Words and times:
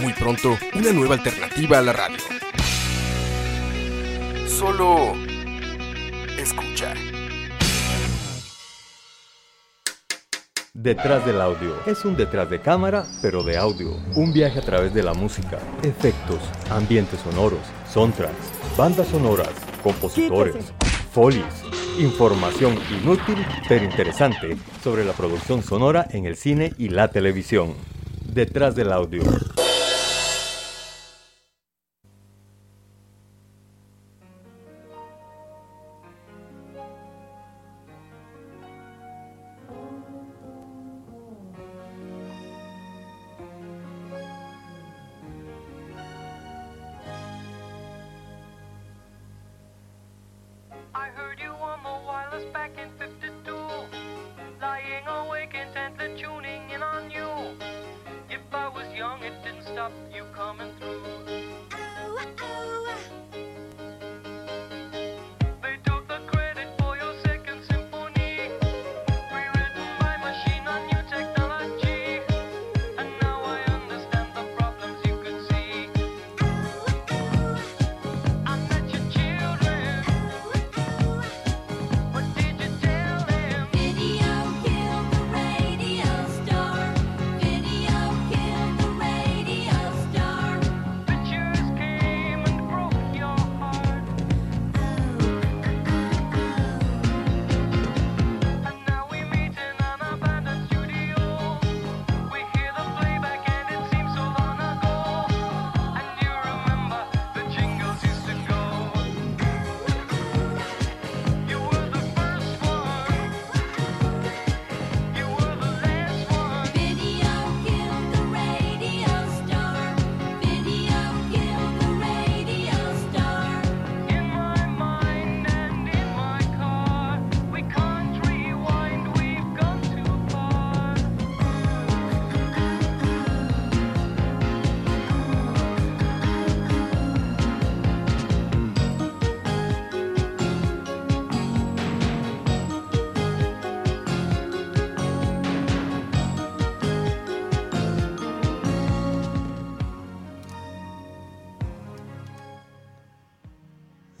Muy 0.00 0.12
pronto, 0.14 0.56
una 0.74 0.92
nueva 0.92 1.14
alternativa 1.14 1.78
a 1.78 1.82
la 1.82 1.92
radio. 1.92 2.16
Solo 4.48 5.12
escucha. 6.38 6.94
Detrás 10.72 11.26
del 11.26 11.40
audio. 11.40 11.76
Es 11.86 12.04
un 12.04 12.16
detrás 12.16 12.48
de 12.48 12.60
cámara, 12.60 13.04
pero 13.20 13.42
de 13.42 13.58
audio. 13.58 13.90
Un 14.14 14.32
viaje 14.32 14.58
a 14.60 14.62
través 14.62 14.94
de 14.94 15.02
la 15.02 15.12
música, 15.12 15.58
efectos, 15.82 16.38
ambientes 16.70 17.20
sonoros, 17.20 17.60
soundtracks, 17.86 18.76
bandas 18.76 19.08
sonoras, 19.08 19.50
compositores, 19.82 20.72
folies, 21.12 21.44
información 21.98 22.78
inútil 23.02 23.36
pero 23.68 23.84
interesante 23.84 24.56
sobre 24.82 25.04
la 25.04 25.12
producción 25.12 25.62
sonora 25.62 26.06
en 26.10 26.24
el 26.24 26.36
cine 26.36 26.72
y 26.78 26.88
la 26.88 27.08
televisión. 27.08 27.74
Detrás 28.32 28.76
del 28.76 28.92
audio. 28.92 29.22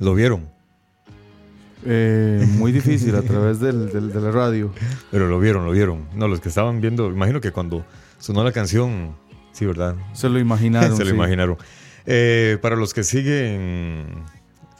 ¿Lo 0.00 0.14
vieron? 0.14 0.48
Eh, 1.84 2.44
muy 2.58 2.72
difícil 2.72 3.14
a 3.16 3.22
través 3.30 3.60
del, 3.60 3.90
del- 3.92 4.12
de 4.12 4.20
la 4.20 4.30
radio. 4.30 4.72
Pero 5.10 5.28
lo 5.28 5.38
vieron, 5.40 5.64
lo 5.64 5.70
vieron. 5.72 6.06
No, 6.14 6.28
los 6.28 6.40
que 6.40 6.48
estaban 6.48 6.80
viendo, 6.80 7.08
imagino 7.10 7.40
que 7.40 7.52
cuando 7.52 7.84
sonó 8.18 8.44
la 8.44 8.52
canción, 8.52 9.14
sí, 9.52 9.64
¿verdad? 9.66 9.94
Se 10.12 10.28
lo 10.28 10.38
imaginaron. 10.38 10.96
Se 10.96 11.04
lo 11.04 11.10
sí. 11.10 11.16
imaginaron. 11.16 11.56
Eh, 12.06 12.58
para 12.60 12.76
los 12.76 12.92
que 12.94 13.02
siguen 13.04 14.06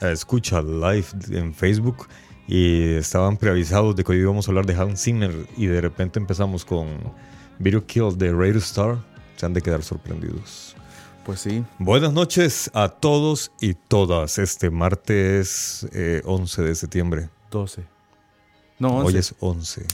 eh, 0.01 0.11
Escucha 0.11 0.61
Live 0.61 1.05
en 1.31 1.53
Facebook 1.53 2.07
y 2.47 2.93
estaban 2.95 3.37
preavisados 3.37 3.95
de 3.95 4.03
que 4.03 4.11
hoy 4.11 4.17
íbamos 4.19 4.47
a 4.47 4.51
hablar 4.51 4.65
de 4.65 4.73
Hans 4.75 5.01
Zimmer 5.03 5.31
y 5.55 5.67
de 5.67 5.79
repente 5.81 6.19
empezamos 6.19 6.65
con 6.65 6.87
Video 7.59 7.85
Kill 7.85 8.17
de 8.17 8.31
Radio 8.33 8.57
Star, 8.57 8.97
se 9.37 9.45
han 9.45 9.53
de 9.53 9.61
quedar 9.61 9.83
sorprendidos. 9.83 10.75
Pues 11.25 11.39
sí. 11.41 11.63
Buenas 11.77 12.13
noches 12.13 12.71
a 12.73 12.89
todos 12.89 13.51
y 13.61 13.73
todas. 13.75 14.37
Este 14.39 14.69
martes 14.69 15.87
eh, 15.93 16.21
11 16.25 16.61
de 16.63 16.75
septiembre. 16.75 17.29
12. 17.51 17.83
No, 18.79 18.97
11. 18.97 19.07
Hoy 19.07 19.17
es 19.17 19.35
11. 19.39 19.85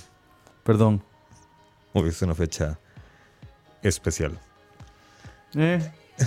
Perdón. 0.64 1.04
Hoy 1.94 2.10
es 2.10 2.22
una 2.22 2.34
fecha 2.36 2.80
especial. 3.82 4.40
Eh. 5.56 5.92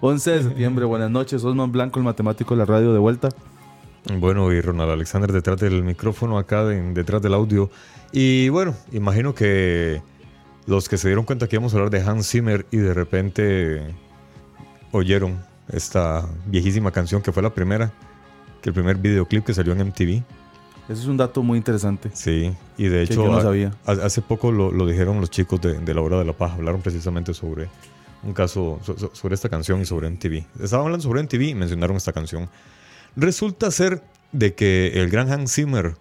11 0.00 0.30
de 0.30 0.42
septiembre, 0.42 0.84
buenas 0.84 1.10
noches. 1.10 1.42
Osman 1.44 1.70
Blanco, 1.72 1.98
el 2.00 2.04
matemático 2.04 2.54
de 2.54 2.58
la 2.58 2.64
radio, 2.64 2.92
de 2.92 2.98
vuelta. 2.98 3.28
Bueno, 4.18 4.52
y 4.52 4.60
Ronald 4.60 4.90
Alexander 4.90 5.30
detrás 5.32 5.58
del 5.60 5.82
micrófono 5.84 6.38
acá, 6.38 6.64
de- 6.64 6.92
detrás 6.92 7.22
del 7.22 7.34
audio. 7.34 7.70
Y 8.12 8.48
bueno, 8.48 8.74
imagino 8.92 9.34
que 9.34 10.02
los 10.68 10.88
que 10.88 10.98
se 10.98 11.08
dieron 11.08 11.24
cuenta 11.24 11.48
que 11.48 11.56
íbamos 11.56 11.72
a 11.72 11.78
hablar 11.78 11.90
de 11.90 12.00
Hans 12.02 12.28
Zimmer 12.30 12.66
y 12.70 12.76
de 12.76 12.92
repente 12.94 13.94
oyeron 14.92 15.42
esta 15.72 16.28
viejísima 16.46 16.90
canción 16.90 17.22
que 17.22 17.32
fue 17.32 17.42
la 17.42 17.52
primera, 17.54 17.90
que 18.62 18.68
el 18.70 18.74
primer 18.74 18.96
videoclip 18.96 19.44
que 19.44 19.54
salió 19.54 19.72
en 19.72 19.86
MTV. 19.88 20.22
Ese 20.88 21.02
es 21.02 21.06
un 21.06 21.16
dato 21.16 21.42
muy 21.42 21.58
interesante. 21.58 22.10
Sí, 22.14 22.52
y 22.78 22.84
de 22.84 23.02
hecho 23.02 23.24
yo 23.24 23.30
no 23.30 23.38
a- 23.38 23.42
sabía. 23.42 23.74
hace 23.86 24.22
poco 24.22 24.52
lo, 24.52 24.70
lo 24.70 24.86
dijeron 24.86 25.20
los 25.20 25.30
chicos 25.30 25.60
de, 25.60 25.78
de 25.78 25.94
la 25.94 26.00
hora 26.00 26.18
de 26.18 26.24
la 26.24 26.32
paz, 26.32 26.52
hablaron 26.52 26.80
precisamente 26.80 27.34
sobre 27.34 27.68
un 28.22 28.32
caso, 28.32 28.78
so- 28.82 28.96
so- 28.98 29.10
sobre 29.14 29.34
esta 29.34 29.48
canción 29.48 29.80
y 29.80 29.84
sobre 29.86 30.08
MTV. 30.08 30.44
Estaban 30.62 30.86
hablando 30.86 31.02
sobre 31.02 31.22
MTV 31.22 31.42
y 31.48 31.54
mencionaron 31.54 31.96
esta 31.96 32.12
canción. 32.12 32.48
Resulta 33.16 33.70
ser 33.70 34.02
de 34.32 34.54
que 34.54 35.00
el 35.00 35.10
gran 35.10 35.30
Hans 35.30 35.54
Zimmer 35.54 35.96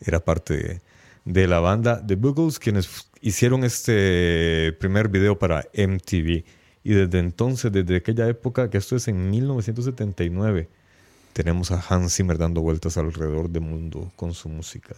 era 0.00 0.20
parte 0.20 0.56
de, 0.56 0.80
de 1.24 1.46
la 1.46 1.60
banda 1.60 2.02
The 2.06 2.16
Buggles, 2.16 2.58
quienes 2.58 3.08
hicieron 3.24 3.64
este 3.64 4.76
primer 4.78 5.08
video 5.08 5.38
para 5.38 5.66
MTV. 5.74 6.44
Y 6.86 6.92
desde 6.92 7.18
entonces, 7.18 7.72
desde 7.72 7.96
aquella 7.96 8.28
época, 8.28 8.68
que 8.68 8.76
esto 8.76 8.96
es 8.96 9.08
en 9.08 9.30
1979, 9.30 10.68
tenemos 11.32 11.70
a 11.70 11.82
Hans 11.88 12.14
Zimmer 12.14 12.36
dando 12.36 12.60
vueltas 12.60 12.98
alrededor 12.98 13.48
del 13.48 13.62
mundo 13.62 14.12
con 14.16 14.34
su 14.34 14.50
música. 14.50 14.94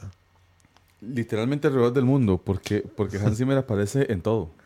Literalmente 1.00 1.69
alrededor 1.69 1.93
del 1.93 2.05
mundo, 2.05 2.43
porque, 2.44 2.81
porque 2.81 3.19
Hans 3.19 3.38
Zimmer 3.38 3.58
aparece 3.58 4.12
en 4.12 4.20
todo. 4.20 4.50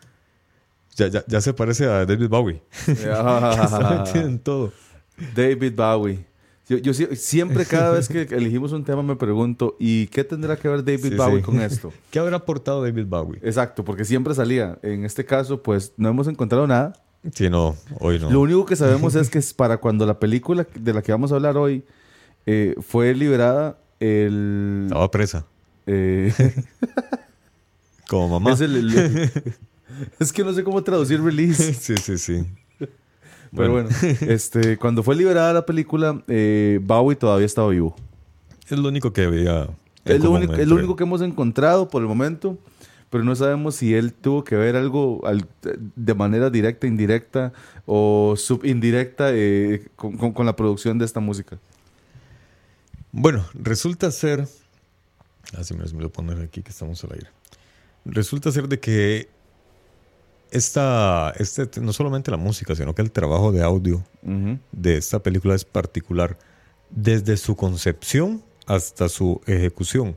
Ya, 0.97 1.07
ya, 1.07 1.23
ya 1.25 1.39
se 1.39 1.53
parece 1.53 1.85
a 1.85 2.05
David 2.05 2.27
Bowie. 2.27 2.61
Ah, 3.07 4.03
en 4.13 4.39
todo. 4.39 4.73
David 5.33 5.73
Bowie. 5.73 6.25
Yo, 6.71 6.77
yo 6.77 6.93
sie- 6.93 7.15
siempre, 7.17 7.65
cada 7.65 7.91
vez 7.91 8.07
que 8.09 8.21
elegimos 8.21 8.71
un 8.71 8.85
tema, 8.85 9.03
me 9.03 9.17
pregunto, 9.17 9.75
¿y 9.77 10.07
qué 10.07 10.23
tendrá 10.23 10.55
que 10.55 10.69
ver 10.69 10.85
David 10.85 11.03
Sí, 11.03 11.15
Bowie 11.15 11.37
sí. 11.39 11.41
con 11.43 11.59
esto? 11.59 11.91
¿Qué 12.11 12.19
habrá 12.19 12.37
aportado 12.37 12.81
David 12.81 13.05
Bowie? 13.07 13.39
Exacto, 13.43 13.83
porque 13.83 14.05
siempre 14.05 14.33
salía. 14.33 14.79
En 14.81 15.03
este 15.03 15.25
caso, 15.25 15.61
pues 15.61 15.91
no 15.97 16.07
hemos 16.07 16.27
encontrado 16.27 16.65
nada. 16.67 16.93
Sí, 17.33 17.49
no, 17.49 17.75
hoy 17.99 18.19
no. 18.19 18.31
Lo 18.31 18.39
único 18.39 18.65
que 18.65 18.75
sabemos 18.77 19.15
es 19.15 19.29
que 19.31 19.39
es 19.39 19.53
para 19.53 19.77
cuando 19.77 20.05
la 20.05 20.17
película 20.19 20.65
de 20.73 20.93
la 20.93 21.01
que 21.01 21.11
vamos 21.11 21.31
a 21.31 21.35
hablar 21.35 21.57
hoy 21.57 21.83
eh, 22.45 22.75
fue 22.79 23.13
liberada, 23.13 23.77
el. 23.99 24.83
Estaba 24.85 25.11
presa. 25.11 25.45
eh, 25.87 26.33
Como 28.07 28.39
mamá. 28.39 28.53
es, 28.53 28.61
el- 28.61 28.75
el- 28.77 29.31
es 30.19 30.31
que 30.33 30.43
no 30.43 30.53
sé 30.53 30.63
cómo 30.63 30.83
traducir 30.83 31.21
release. 31.21 31.73
Sí, 31.73 31.95
sí, 31.97 32.17
sí. 32.17 32.43
Pero 33.55 33.71
bueno, 33.73 33.89
este, 34.21 34.77
cuando 34.77 35.03
fue 35.03 35.15
liberada 35.15 35.51
la 35.53 35.65
película, 35.65 36.23
eh, 36.27 36.79
Bowie 36.81 37.15
todavía 37.17 37.45
estaba 37.45 37.67
vivo. 37.69 37.95
Es 38.69 38.77
lo 38.79 38.87
único 38.87 39.11
que 39.11 39.23
había. 39.25 39.67
Es 40.05 40.23
lo, 40.23 40.31
único, 40.31 40.53
es 40.55 40.67
lo 40.67 40.75
único 40.77 40.95
que 40.95 41.03
hemos 41.03 41.21
encontrado 41.21 41.89
por 41.89 42.01
el 42.01 42.07
momento, 42.07 42.57
pero 43.09 43.23
no 43.25 43.35
sabemos 43.35 43.75
si 43.75 43.93
él 43.93 44.13
tuvo 44.13 44.43
que 44.45 44.55
ver 44.55 44.75
algo 44.77 45.21
al- 45.27 45.45
de 45.95 46.13
manera 46.13 46.49
directa, 46.49 46.87
indirecta 46.87 47.51
o 47.85 48.35
subindirecta 48.37 49.31
eh, 49.33 49.87
con, 49.97 50.15
con- 50.17 50.31
con 50.31 50.45
la 50.45 50.55
producción 50.55 50.97
de 50.97 51.05
esta 51.05 51.19
música. 51.19 51.59
Bueno, 53.11 53.45
resulta 53.53 54.09
ser. 54.11 54.47
Ah, 55.57 55.63
sí, 55.63 55.73
me 55.73 55.83
lo 55.83 55.91
voy 55.91 56.05
a 56.05 56.09
poner 56.09 56.39
aquí 56.41 56.63
que 56.63 56.69
estamos 56.69 57.03
al 57.03 57.11
aire. 57.13 57.27
Resulta 58.05 58.51
ser 58.51 58.67
de 58.69 58.79
que 58.79 59.27
esta, 60.51 61.33
este, 61.37 61.67
no 61.81 61.93
solamente 61.93 62.29
la 62.31 62.37
música, 62.37 62.75
sino 62.75 62.93
que 62.93 63.01
el 63.01 63.11
trabajo 63.11 63.51
de 63.51 63.63
audio 63.63 64.03
de 64.71 64.97
esta 64.97 65.19
película 65.23 65.55
es 65.55 65.65
particular. 65.65 66.37
Desde 66.89 67.37
su 67.37 67.55
concepción 67.55 68.43
hasta 68.67 69.07
su 69.09 69.41
ejecución. 69.47 70.15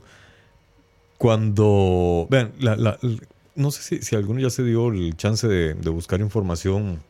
Cuando. 1.17 2.27
Vean, 2.29 2.51
la- 2.59 2.75
la- 2.75 2.99
no 3.55 3.71
sé 3.71 3.81
si, 3.81 4.01
si 4.01 4.15
alguno 4.17 4.41
ya 4.41 4.49
se 4.49 4.63
dio 4.63 4.89
el 4.89 5.15
chance 5.15 5.47
de, 5.47 5.73
de 5.75 5.89
buscar 5.89 6.19
información 6.19 7.01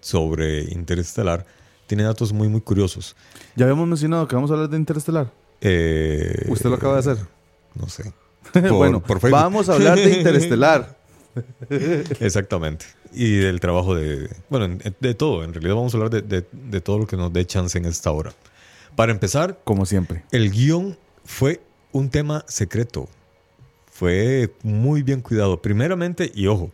sobre 0.00 0.62
Interestelar. 0.72 1.44
Tiene 1.88 2.04
datos 2.04 2.32
muy, 2.32 2.48
muy 2.48 2.60
curiosos. 2.60 3.16
Ya 3.56 3.64
habíamos 3.64 3.88
mencionado 3.88 4.28
que 4.28 4.36
vamos 4.36 4.50
a 4.50 4.54
hablar 4.54 4.68
de 4.70 4.76
Interestelar. 4.76 5.32
Eh, 5.60 6.46
Usted 6.48 6.68
lo 6.70 6.76
acaba 6.76 6.94
de 6.94 7.00
hacer. 7.00 7.18
No 7.74 7.88
sé. 7.88 8.12
Por- 8.52 8.70
bueno, 8.72 9.02
por 9.02 9.18
vamos 9.30 9.68
a 9.68 9.74
hablar 9.74 9.96
de 9.98 10.18
Interestelar. 10.18 10.96
Exactamente. 12.20 12.86
Y 13.12 13.36
del 13.36 13.60
trabajo 13.60 13.94
de. 13.94 14.28
Bueno, 14.48 14.66
en- 14.66 14.94
de 15.00 15.14
todo. 15.14 15.44
En 15.44 15.52
realidad 15.54 15.74
vamos 15.74 15.94
a 15.94 15.96
hablar 15.98 16.10
de, 16.10 16.22
de- 16.22 16.46
de 16.52 16.80
todo 16.80 16.98
lo 16.98 17.06
que 17.06 17.16
nos 17.16 17.32
dé 17.32 17.44
chance 17.46 17.76
en 17.78 17.84
esta 17.86 18.10
hora. 18.10 18.32
Para 18.96 19.12
empezar, 19.12 19.60
Como 19.64 19.86
siempre. 19.86 20.24
el 20.32 20.50
guion 20.50 20.98
fue 21.24 21.60
un 21.92 22.10
tema 22.10 22.44
secreto. 22.48 23.08
Fue 23.90 24.52
muy 24.62 25.02
bien 25.02 25.20
cuidado. 25.22 25.60
Primeramente, 25.62 26.30
y 26.34 26.46
ojo, 26.46 26.70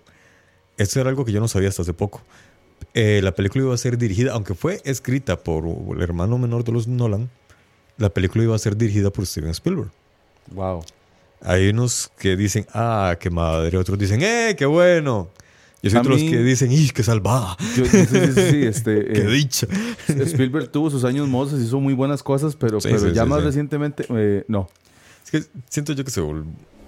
esto 0.76 1.00
era 1.00 1.10
algo 1.10 1.24
que 1.24 1.32
yo 1.32 1.40
no 1.40 1.48
sabía 1.48 1.68
hasta 1.68 1.82
hace 1.82 1.92
poco. 1.94 2.22
Eh, 2.94 3.20
la 3.22 3.34
película 3.34 3.64
iba 3.64 3.74
a 3.74 3.78
ser 3.78 3.96
dirigida, 3.98 4.32
aunque 4.32 4.54
fue 4.54 4.80
escrita 4.84 5.42
por 5.42 5.64
el 5.96 6.02
hermano 6.02 6.38
menor 6.38 6.64
de 6.64 6.72
los 6.72 6.86
Nolan, 6.86 7.30
la 7.96 8.10
película 8.10 8.44
iba 8.44 8.54
a 8.54 8.58
ser 8.58 8.76
dirigida 8.76 9.10
por 9.10 9.26
Steven 9.26 9.50
Spielberg. 9.50 9.90
Wow. 10.52 10.84
Hay 11.44 11.68
unos 11.68 12.10
que 12.18 12.36
dicen, 12.36 12.66
ah, 12.72 13.16
qué 13.20 13.30
madre. 13.30 13.76
Otros 13.78 13.98
dicen, 13.98 14.20
eh, 14.22 14.54
qué 14.58 14.66
bueno. 14.66 15.28
Y 15.82 15.88
hay 15.88 15.96
otros 15.96 16.18
mí- 16.20 16.30
que 16.30 16.38
dicen, 16.42 16.72
¡ih, 16.72 16.88
qué 16.94 17.02
salvada! 17.02 17.56
Yo, 17.76 17.84
sí, 17.84 18.06
sí, 18.06 18.18
sí, 18.34 18.50
sí, 18.50 18.62
este, 18.62 19.04
¡Qué 19.12 19.20
eh, 19.20 19.26
dicha! 19.26 19.66
Spielberg 20.08 20.70
tuvo 20.70 20.88
sus 20.88 21.04
años 21.04 21.28
mozos, 21.28 21.60
hizo 21.60 21.78
muy 21.78 21.92
buenas 21.92 22.22
cosas, 22.22 22.56
pero, 22.56 22.78
pero 22.82 23.08
ya 23.12 23.26
más 23.26 23.44
recientemente, 23.44 24.06
eh, 24.08 24.44
no. 24.48 24.68
Es 25.24 25.30
que 25.30 25.42
siento 25.68 25.92
yo 25.92 26.02
que 26.04 26.10
se 26.10 26.22
vol- 26.22 26.44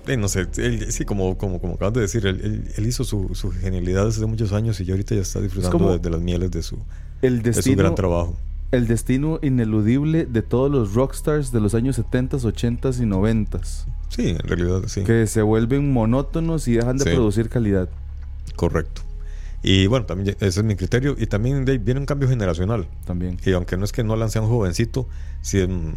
eh, 0.06 0.16
no 0.16 0.28
sé, 0.28 0.46
él- 0.56 0.90
sí, 0.92 1.04
como, 1.04 1.36
como, 1.36 1.60
como 1.60 1.74
acabas 1.74 1.92
de 1.92 2.00
decir, 2.00 2.26
él, 2.26 2.40
él- 2.42 2.72
él 2.74 2.86
hizo 2.86 3.04
su, 3.04 3.34
su 3.34 3.50
genialidad 3.50 4.06
desde 4.06 4.24
muchos 4.24 4.52
años 4.54 4.80
y 4.80 4.86
ya 4.86 4.94
ahorita 4.94 5.14
ya 5.14 5.20
está 5.20 5.40
disfrutando 5.42 5.76
como 5.78 5.92
de, 5.92 5.98
de 5.98 6.08
las 6.10 6.20
mieles 6.22 6.50
de 6.50 6.62
su, 6.62 6.78
El 7.20 7.42
de 7.42 7.52
su 7.52 7.58
destino, 7.58 7.76
gran 7.82 7.94
trabajo. 7.96 8.38
el 8.72 8.86
destino 8.86 9.38
ineludible 9.42 10.24
de 10.24 10.40
todos 10.40 10.70
los 10.70 10.94
rockstars 10.94 11.52
de 11.52 11.60
los 11.60 11.74
años 11.74 11.98
70s, 11.98 12.44
80s 12.44 12.98
y 13.00 13.04
90s, 13.04 13.84
Sí, 14.08 14.30
en 14.30 14.38
realidad 14.38 14.82
sí. 14.86 15.02
que 15.04 15.26
se 15.26 15.42
vuelven 15.42 15.92
monótonos 15.92 16.68
y 16.68 16.72
dejan 16.74 16.96
de 16.96 17.04
Sí. 17.04 17.10
producir 17.10 17.48
calidad. 17.48 17.88
Correcto. 18.54 19.02
Y 19.62 19.86
bueno, 19.88 20.06
también 20.06 20.36
ese 20.40 20.60
es 20.60 20.62
mi 20.64 20.76
criterio. 20.76 21.16
Y 21.18 21.26
también 21.26 21.64
de 21.64 21.78
viene 21.78 22.00
un 22.00 22.06
cambio 22.06 22.28
generacional. 22.28 22.86
También. 23.04 23.38
Y 23.44 23.52
aunque 23.52 23.76
no 23.76 23.84
es 23.84 23.92
que 23.92 24.04
Nolan 24.04 24.30
sea 24.30 24.42
un 24.42 24.48
jovencito, 24.48 25.08
sí, 25.42 25.66
mm, 25.66 25.92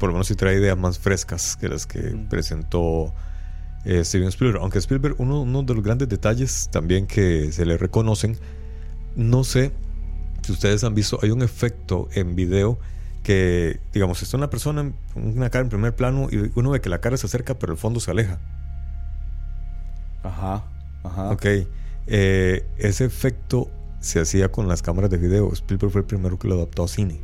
por 0.00 0.08
lo 0.08 0.14
menos 0.14 0.26
sí 0.26 0.34
trae 0.34 0.56
ideas 0.58 0.76
más 0.76 0.98
frescas 0.98 1.56
que 1.56 1.68
las 1.68 1.86
que 1.86 2.00
presentó 2.28 3.14
eh, 3.84 4.04
Steven 4.04 4.28
Spielberg. 4.28 4.60
Aunque 4.60 4.78
Spielberg, 4.78 5.14
uno, 5.18 5.42
uno 5.42 5.62
de 5.62 5.74
los 5.74 5.84
grandes 5.84 6.08
detalles 6.08 6.68
también 6.72 7.06
que 7.06 7.52
se 7.52 7.64
le 7.64 7.78
reconocen, 7.78 8.36
no 9.14 9.44
sé 9.44 9.72
si 10.42 10.52
ustedes 10.52 10.82
han 10.84 10.94
visto, 10.94 11.18
hay 11.22 11.30
un 11.30 11.42
efecto 11.42 12.08
en 12.14 12.34
video 12.34 12.78
que, 13.22 13.80
digamos, 13.92 14.22
está 14.22 14.36
una 14.36 14.50
persona, 14.50 14.92
una 15.14 15.50
cara 15.50 15.62
en 15.62 15.68
primer 15.68 15.94
plano 15.94 16.28
y 16.30 16.50
uno 16.54 16.70
ve 16.70 16.80
que 16.80 16.88
la 16.88 17.00
cara 17.00 17.16
se 17.16 17.26
acerca 17.26 17.58
pero 17.58 17.72
el 17.72 17.78
fondo 17.78 18.00
se 18.00 18.10
aleja. 18.10 18.38
Ajá, 20.22 20.64
ajá. 21.04 21.30
Ok. 21.30 21.46
Eh, 22.06 22.66
ese 22.78 23.04
efecto 23.04 23.70
se 24.00 24.20
hacía 24.20 24.50
con 24.50 24.68
las 24.68 24.82
cámaras 24.82 25.10
de 25.10 25.18
video. 25.18 25.52
Spielberg 25.52 25.92
fue 25.92 26.00
el 26.00 26.06
primero 26.06 26.38
que 26.38 26.48
lo 26.48 26.54
adaptó 26.54 26.84
a 26.84 26.88
cine. 26.88 27.20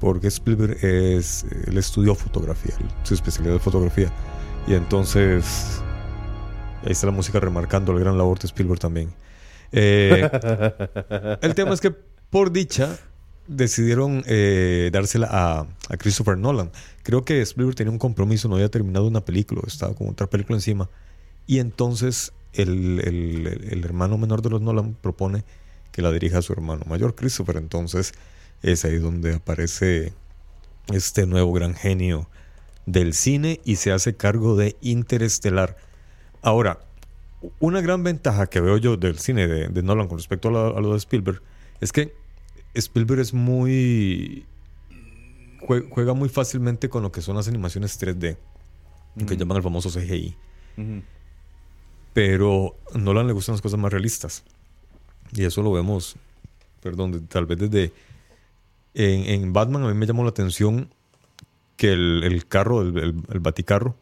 Porque 0.00 0.28
Spielberg 0.28 0.76
es. 0.84 1.44
Él 1.66 1.78
estudió 1.78 2.14
fotografía. 2.14 2.74
Su 3.04 3.14
especialidad 3.14 3.56
es 3.56 3.62
fotografía. 3.62 4.12
Y 4.66 4.74
entonces. 4.74 5.80
Ahí 6.84 6.92
está 6.92 7.06
la 7.06 7.12
música 7.12 7.38
remarcando 7.38 7.92
el 7.92 8.00
gran 8.00 8.18
labor 8.18 8.38
de 8.38 8.46
Spielberg 8.46 8.80
también. 8.80 9.10
Eh, 9.70 10.28
el 11.40 11.54
tema 11.54 11.72
es 11.72 11.80
que, 11.80 11.92
por 11.92 12.50
dicha, 12.50 12.98
decidieron 13.46 14.24
eh, 14.26 14.90
dársela 14.92 15.28
a, 15.30 15.96
Christopher 15.98 16.38
Nolan. 16.38 16.70
Creo 17.02 17.24
que 17.24 17.40
Spielberg 17.42 17.76
tenía 17.76 17.90
un 17.90 17.98
compromiso, 17.98 18.48
no 18.48 18.54
había 18.54 18.70
terminado 18.70 19.06
una 19.06 19.24
película, 19.24 19.62
estaba 19.66 19.94
con 19.94 20.08
otra 20.08 20.28
película 20.28 20.56
encima. 20.56 20.88
Y 21.46 21.58
entonces 21.58 22.32
el, 22.52 23.82
hermano 23.84 24.18
menor 24.18 24.42
de 24.42 24.50
los 24.50 24.60
Nolan 24.60 24.94
propone 24.94 25.44
que 25.90 26.02
la 26.02 26.10
dirija 26.10 26.38
a 26.38 26.42
su 26.42 26.52
hermano 26.52 26.84
mayor, 26.86 27.14
Christopher. 27.14 27.56
Entonces 27.56 28.12
es 28.62 28.84
ahí 28.84 28.98
donde 28.98 29.34
aparece 29.34 30.12
este 30.92 31.26
nuevo 31.26 31.52
gran 31.52 31.74
genio 31.74 32.28
del 32.86 33.14
cine 33.14 33.60
y 33.64 33.76
se 33.76 33.92
hace 33.92 34.16
cargo 34.16 34.56
de 34.56 34.76
Interestelar. 34.80 35.76
Ahora, 36.42 36.80
una 37.58 37.80
gran 37.80 38.04
ventaja 38.04 38.46
que 38.46 38.60
veo 38.60 38.76
yo 38.76 38.96
del 38.96 39.18
cine 39.18 39.46
de, 39.46 39.82
Nolan 39.82 40.08
con 40.08 40.18
respecto 40.18 40.48
a 40.48 40.80
lo 40.80 40.92
de 40.92 40.98
Spielberg 40.98 41.42
es 41.80 41.92
que 41.92 42.21
Spielberg 42.74 43.20
es 43.20 43.34
muy... 43.34 44.44
jue- 45.60 45.88
Juega 45.90 46.14
muy 46.14 46.28
fácilmente 46.28 46.88
con 46.88 47.02
lo 47.02 47.12
que 47.12 47.20
son 47.22 47.36
las 47.36 47.48
animaciones 47.48 48.00
3D, 48.00 48.36
que 49.26 49.36
llaman 49.36 49.56
el 49.58 49.62
famoso 49.62 49.90
CGI 49.90 50.36
pero 52.14 52.76
a 52.94 52.98
Nolan 52.98 53.26
le 53.26 53.32
gustan 53.32 53.54
las 53.54 53.62
cosas 53.62 53.78
más 53.80 53.90
realistas. 53.90 54.44
Y 55.32 55.44
eso 55.44 55.62
lo 55.62 55.72
vemos, 55.72 56.16
perdón, 56.82 57.12
de- 57.12 57.20
tal 57.20 57.46
vez 57.46 57.58
desde... 57.58 57.92
En, 58.94 59.24
en 59.42 59.52
Batman 59.54 59.84
a 59.84 59.88
mí 59.88 59.94
me 59.94 60.04
llamó 60.06 60.22
la 60.22 60.28
atención 60.30 60.90
que 61.78 61.92
el, 61.92 62.22
el 62.24 62.46
carro, 62.46 62.82
el, 62.82 62.98
el, 62.98 63.14
el 63.30 63.40
baticarro, 63.40 63.96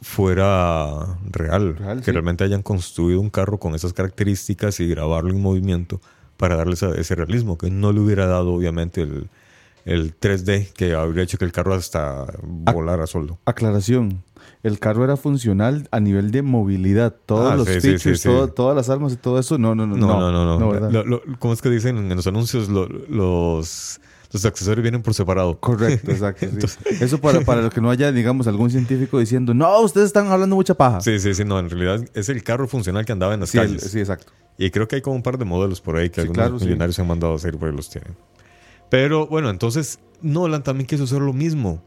fuera 0.00 1.18
real. 1.30 1.76
Real, 1.76 1.98
que 1.98 2.04
sí. 2.06 2.10
realmente 2.12 2.44
hayan 2.44 2.62
construido 2.62 3.20
un 3.20 3.28
carro 3.30 3.58
con 3.58 3.74
esas 3.74 3.92
características 3.92 4.80
y 4.80 4.88
grabarlo 4.88 5.30
en 5.30 5.42
movimiento 5.42 6.00
para 6.38 6.56
darle 6.56 6.72
esa- 6.74 6.94
ese 6.94 7.14
realismo, 7.14 7.58
que 7.58 7.70
no 7.70 7.92
le 7.92 8.00
hubiera 8.00 8.26
dado 8.26 8.54
obviamente 8.54 9.02
el, 9.02 9.28
el 9.84 10.18
3D 10.18 10.72
que 10.72 10.94
habría 10.94 11.24
hecho 11.24 11.36
que 11.36 11.44
el 11.44 11.52
carro 11.52 11.74
hasta 11.74 12.26
volara 12.42 13.06
solo. 13.06 13.38
Aclaración. 13.44 14.22
El 14.62 14.78
carro 14.78 15.04
era 15.04 15.16
funcional 15.16 15.88
a 15.92 16.00
nivel 16.00 16.30
de 16.30 16.42
movilidad. 16.42 17.14
Todos 17.26 17.52
Ah, 17.52 17.56
los 17.56 17.66
sí, 17.68 17.74
features, 17.80 18.02
sí, 18.02 18.14
sí. 18.16 18.28
todo- 18.28 18.48
todas 18.48 18.74
las 18.76 18.88
armas 18.88 19.12
y 19.12 19.16
todo 19.16 19.38
eso. 19.38 19.58
No, 19.58 19.74
no, 19.74 19.86
no. 19.86 19.96
No, 19.96 20.20
no, 20.20 20.32
no. 20.32 20.58
no. 20.58 20.70
¿verdad? 20.70 20.90
Lo- 20.90 21.04
lo- 21.04 21.22
¿Cómo 21.38 21.52
es 21.54 21.60
que 21.62 21.70
dicen 21.70 21.96
en 21.96 22.08
los 22.16 22.26
anuncios? 22.26 22.68
Lo- 22.68 22.88
los, 22.88 24.00
los 24.30 24.44
accesorios 24.44 24.82
vienen 24.82 25.02
por 25.02 25.14
separado. 25.14 25.58
Correcto, 25.58 26.10
exacto. 26.10 26.46
sí. 26.66 26.78
Eso 27.00 27.18
para, 27.20 27.40
para 27.40 27.70
que 27.70 27.80
no 27.80 27.90
haya, 27.90 28.12
digamos, 28.12 28.46
algún 28.46 28.70
científico 28.70 29.18
diciendo, 29.18 29.54
no, 29.54 29.80
ustedes 29.80 30.08
están 30.08 30.26
hablando 30.28 30.54
mucha 30.56 30.74
paja. 30.74 31.00
Sí, 31.00 31.18
sí, 31.18 31.34
sí. 31.34 31.44
No, 31.44 31.58
en 31.58 31.70
realidad 31.70 32.04
es 32.14 32.28
el 32.28 32.42
carro 32.44 32.68
funcional 32.68 33.04
que 33.06 33.12
andaba 33.12 33.34
en 33.34 33.40
las 33.40 33.50
Sí, 33.50 33.58
el- 33.58 33.66
calles. 33.68 33.82
sí, 33.90 33.98
exacto. 34.00 34.32
Y 34.58 34.70
creo 34.70 34.86
que 34.88 34.96
hay 34.96 35.02
como 35.02 35.16
un 35.16 35.22
par 35.22 35.38
de 35.38 35.44
modelos 35.44 35.80
por 35.80 35.96
ahí 35.96 36.10
que 36.10 36.16
Sí, 36.16 36.20
algunos 36.22 36.36
claro, 36.50 36.58
millonarios 36.64 36.96
se 36.96 37.02
han 37.02 37.08
mandado 37.08 37.32
a 37.32 37.36
hacer 37.36 37.56
ahí 37.60 37.72
los 37.72 37.88
tienen. 37.90 38.16
Pero 38.90 39.26
bueno, 39.26 39.50
entonces 39.50 39.98
Nolan 40.20 40.62
también 40.62 40.86
quiso 40.86 41.04
hacer 41.04 41.20
lo 41.22 41.32
mismo 41.32 41.82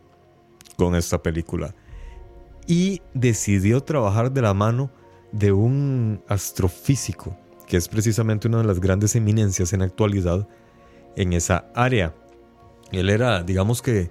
con 0.77 0.95
esta 0.95 1.21
película. 1.21 1.75
Y 2.67 3.01
decidió 3.13 3.81
trabajar 3.81 4.31
de 4.31 4.41
la 4.41 4.53
mano 4.53 4.89
de 5.31 5.51
un 5.51 6.21
astrofísico, 6.27 7.35
que 7.67 7.77
es 7.77 7.87
precisamente 7.87 8.47
una 8.47 8.59
de 8.59 8.63
las 8.65 8.79
grandes 8.79 9.15
eminencias 9.15 9.73
en 9.73 9.79
la 9.79 9.85
actualidad 9.85 10.47
en 11.15 11.33
esa 11.33 11.65
área. 11.75 12.15
Él 12.91 13.09
era, 13.09 13.43
digamos 13.43 13.81
que, 13.81 14.09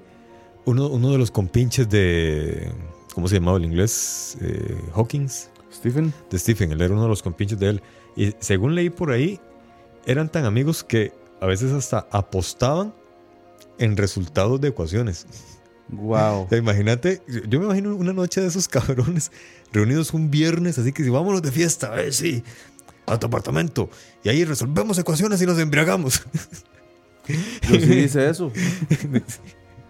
uno, 0.64 0.88
uno 0.88 1.10
de 1.12 1.18
los 1.18 1.30
compinches 1.30 1.88
de. 1.88 2.70
¿Cómo 3.14 3.28
se 3.28 3.37
llamaba 3.37 3.58
el 3.58 3.64
inglés? 3.64 4.37
Eh, 4.40 4.76
Hawkins. 4.94 5.50
Stephen. 5.72 6.12
De 6.30 6.38
Stephen. 6.38 6.72
Él 6.72 6.80
era 6.80 6.92
uno 6.92 7.02
de 7.04 7.08
los 7.08 7.22
compinches 7.22 7.58
de 7.58 7.68
él. 7.70 7.82
Y 8.16 8.34
según 8.40 8.75
leí 8.75 8.90
por 8.90 9.10
ahí, 9.10 9.40
eran 10.06 10.30
tan 10.30 10.44
amigos 10.44 10.82
que 10.84 11.12
a 11.40 11.46
veces 11.46 11.72
hasta 11.72 12.06
apostaban 12.10 12.94
en 13.78 13.96
resultados 13.96 14.60
de 14.60 14.68
ecuaciones. 14.68 15.26
Wow. 15.88 16.49
Imagínate, 16.56 17.22
yo- 17.49 17.58
me 17.60 17.64
imagino 17.66 17.94
una 17.96 18.12
noche 18.12 18.40
de 18.40 18.46
esos 18.49 18.68
cabrones 18.68 19.32
reunidos 19.72 20.12
un 20.12 20.30
viernes, 20.30 20.78
así 20.78 20.92
que 20.92 21.02
si 21.02 21.08
vámonos 21.10 21.42
de 21.42 21.50
fiesta, 21.50 21.88
a 21.92 21.96
ver 21.96 22.12
si 22.12 22.44
a 23.06 23.18
tu 23.18 23.26
apartamento 23.26 23.88
y 24.22 24.28
ahí 24.28 24.44
resolvemos 24.44 24.99
ecuaciones 24.99 25.40
y 25.42 25.46
nos 25.46 25.58
embriagamos. 25.58 26.22
Yo 27.68 27.80
sí 27.80 27.92
hice 27.94 28.28
eso. 28.28 28.52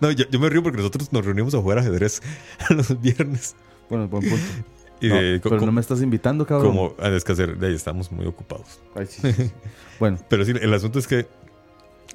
No, 0.01 0.11
yo, 0.11 0.25
yo 0.31 0.41
me 0.41 0.49
río 0.49 0.63
porque 0.63 0.79
nosotros 0.79 1.13
nos 1.13 1.23
reunimos 1.27 1.55
a 1.55 1.59
jugar 1.61 1.77
ajedrez 1.79 2.23
los 2.71 2.99
viernes. 3.03 3.55
Bueno, 3.91 4.09
buen 4.09 4.23
punto. 4.31 4.47
Y 4.99 5.09
No, 5.09 5.15
de- 5.17 5.41
co- 5.43 5.51
pero 5.51 5.67
no 5.67 5.73
me 5.73 5.83
estás 5.83 6.01
invitando, 6.01 6.47
cabrón. 6.47 6.73
como, 6.75 6.95
que 7.23 7.33
hacer, 7.33 7.59
de 7.59 7.67
ahí 7.67 7.75
estamos 7.75 8.11
muy 8.11 8.25
ocupados. 8.27 8.81
Ay, 8.95 9.05
sí, 9.07 9.21
sí, 9.21 9.33
sí. 9.35 9.51
Bueno, 10.01 10.19
Pero 10.31 10.45
sí, 10.47 10.55
el 10.59 10.73
asunto 10.73 10.99
es 10.99 11.07
que 11.07 11.27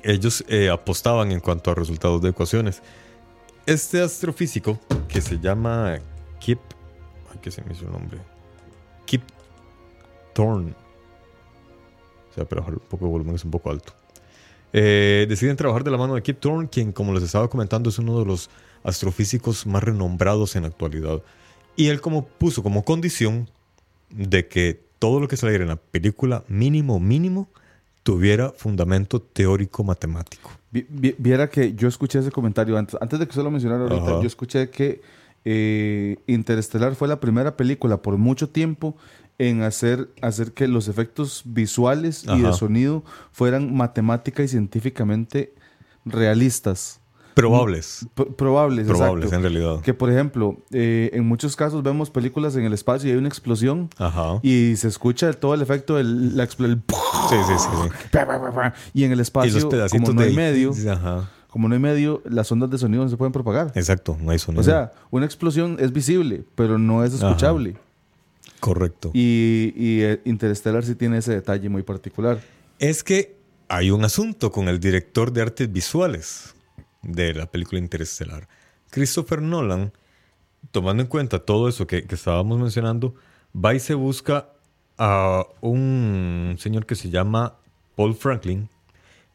ellos 0.02 0.44
eh, 0.48 0.72
apostaban 0.72 1.32
en 1.32 1.40
cuanto 1.40 1.70
a 1.70 1.76
resultados 1.76 2.24
de 2.24 2.30
ecuaciones. 2.30 2.82
Este 3.68 4.02
astrofísico 4.02 4.80
que 5.08 5.22
se 5.22 5.38
llama 5.40 6.00
Kip, 6.40 6.60
ay, 7.32 7.38
¿qué 7.40 7.52
se 7.52 7.62
me 7.64 7.74
hizo 7.74 7.86
el 7.86 7.92
nombre? 7.92 8.18
Kip 9.06 9.22
Thorne. 10.34 10.74
O 12.32 12.34
sea, 12.34 12.46
pero 12.46 12.66
un 12.66 12.80
poco 12.90 13.06
de 13.06 13.12
volumen 13.12 13.36
es 13.36 13.46
un 13.46 13.52
poco 13.52 13.70
alto. 13.70 13.94
Eh, 14.78 15.26
deciden 15.30 15.56
trabajar 15.56 15.86
de 15.86 15.92
la 15.92 15.98
mano 15.98 16.16
de 16.16 16.22
Kip 16.22 16.40
Thorne, 16.42 16.68
quien, 16.70 16.92
como 16.92 17.14
les 17.14 17.24
estaba 17.24 17.50
comentando, 17.50 17.90
es 17.90 17.98
uno 17.98 18.20
de 18.20 18.26
los 18.26 18.50
astrofísicos 18.84 19.66
más 19.66 19.82
renombrados 19.82 20.56
en 20.58 20.64
la 20.64 20.68
actualidad. 20.68 21.22
Y 21.78 21.88
él 21.88 22.02
como 22.02 22.26
puso 22.26 22.62
como 22.62 22.84
condición 22.84 23.50
de 24.10 24.48
que 24.48 24.82
todo 25.00 25.20
lo 25.22 25.28
que 25.30 25.38
saliera 25.38 25.64
en 25.64 25.70
la 25.70 25.76
película, 25.78 26.44
mínimo, 26.50 27.00
mínimo, 27.00 27.48
tuviera 28.04 28.52
fundamento 28.52 29.22
teórico 29.22 29.84
matemático. 29.84 30.52
vi- 30.72 30.86
vi- 30.90 31.16
viera 31.18 31.50
que 31.50 31.74
yo 31.74 31.88
escuché 31.88 32.20
ese 32.20 32.32
comentario 32.32 32.78
antes, 32.78 32.98
antes 33.00 33.18
de 33.18 33.26
que 33.26 33.30
usted 33.30 33.44
lo 33.44 33.52
mencionara 33.52 33.84
ahorita. 33.84 34.04
Ajá. 34.12 34.20
Yo 34.22 34.28
escuché 34.28 34.70
que 34.70 35.02
eh, 35.46 36.18
Interestelar 36.28 36.96
fue 36.96 37.08
la 37.08 37.20
primera 37.22 37.56
película 37.56 37.98
por 38.02 38.18
mucho 38.18 38.50
tiempo 38.50 38.98
en 39.38 39.64
hacer, 39.64 40.10
hacer 40.22 40.54
que 40.54 40.68
los 40.68 40.88
efectos 40.88 41.42
visuales 41.46 42.24
y 42.28 42.42
de 42.42 42.54
sonido 42.54 43.04
fueran 43.32 43.76
matemática 43.76 44.44
y 44.44 44.48
científicamente 44.48 45.54
realistas. 46.06 47.02
Probables. 47.34 48.08
P- 48.14 48.28
probables, 48.28 48.88
probables, 48.88 49.26
exacto. 49.26 49.48
en 49.48 49.54
realidad. 49.54 49.82
Que 49.82 49.94
por 49.94 50.10
ejemplo, 50.10 50.56
eh, 50.72 51.10
en 51.12 51.28
muchos 51.28 51.58
casos 51.58 51.84
vemos 51.84 52.10
películas 52.10 52.56
en 52.56 52.64
el 52.64 52.72
espacio 52.72 53.10
y 53.10 53.12
hay 53.12 53.18
una 53.18 53.28
explosión 53.28 53.90
Ajá. 53.98 54.40
y 54.42 54.76
se 54.78 54.88
escucha 54.88 55.34
todo 55.34 55.54
el 55.54 55.62
efecto 55.62 55.96
del 55.98 56.38
la 56.38 56.44
el 56.46 56.50
Sí, 57.30 57.36
sí, 57.48 57.54
sí. 57.58 57.68
sí. 57.84 58.20
y 58.94 59.04
en 59.04 59.12
el 59.12 59.20
Y 59.20 59.22
espacio 59.22 59.54
los 59.54 59.66
pedacitos 59.66 60.02
como 60.10 60.14
no 60.14 60.22
de 60.22 60.28
hay 60.30 60.34
medio, 60.36 60.72
Ajá. 60.90 61.30
como 61.50 61.68
no 61.68 61.74
hay 61.76 61.82
medio, 61.82 62.22
las 62.24 62.50
ondas 62.54 62.70
de 62.70 62.78
sonido 62.78 63.04
no 63.04 63.10
se 63.10 63.18
pueden 63.18 63.34
propagar. 63.34 63.74
Exacto, 63.76 64.16
no 64.22 64.32
hay 64.32 64.40
sonido. 64.40 64.62
O 64.62 64.64
sea, 64.64 64.94
una 65.12 65.26
explosión 65.26 65.76
es 65.82 65.92
visible, 65.92 66.46
pero 66.56 66.78
no 66.78 67.04
es 67.04 67.14
escuchable. 67.16 67.76
Correcto. 68.60 69.12
Y, 69.14 69.74
y 69.76 70.02
eh, 70.02 70.22
Interstellar 70.26 70.84
sí 70.84 70.96
tiene 70.96 71.18
ese 71.20 71.34
detalle 71.34 71.70
muy 71.70 71.84
particular. 71.84 72.42
Es 72.80 73.04
que 73.04 73.36
hay 73.68 73.92
un 73.92 74.04
asunto 74.04 74.52
con 74.52 74.68
el 74.68 74.80
director 74.80 75.32
de 75.32 75.42
artes 75.42 75.72
visuales 75.72 76.56
de 77.02 77.34
la 77.34 77.46
película 77.46 77.80
Interestelar. 77.80 78.48
Christopher 78.90 79.42
Nolan, 79.42 79.92
tomando 80.72 81.04
en 81.04 81.08
cuenta 81.08 81.40
todo 81.40 81.70
eso 81.70 81.88
que, 81.88 82.06
que 82.06 82.16
estábamos 82.16 82.60
mencionando, 82.60 83.16
va 83.56 83.74
y 83.74 83.80
se 83.80 83.94
busca 83.94 84.50
a 84.98 85.46
un 85.62 86.56
señor 86.60 86.86
que 86.86 86.96
se 86.96 87.10
llama 87.10 87.58
Paul 87.96 88.16
Franklin, 88.16 88.70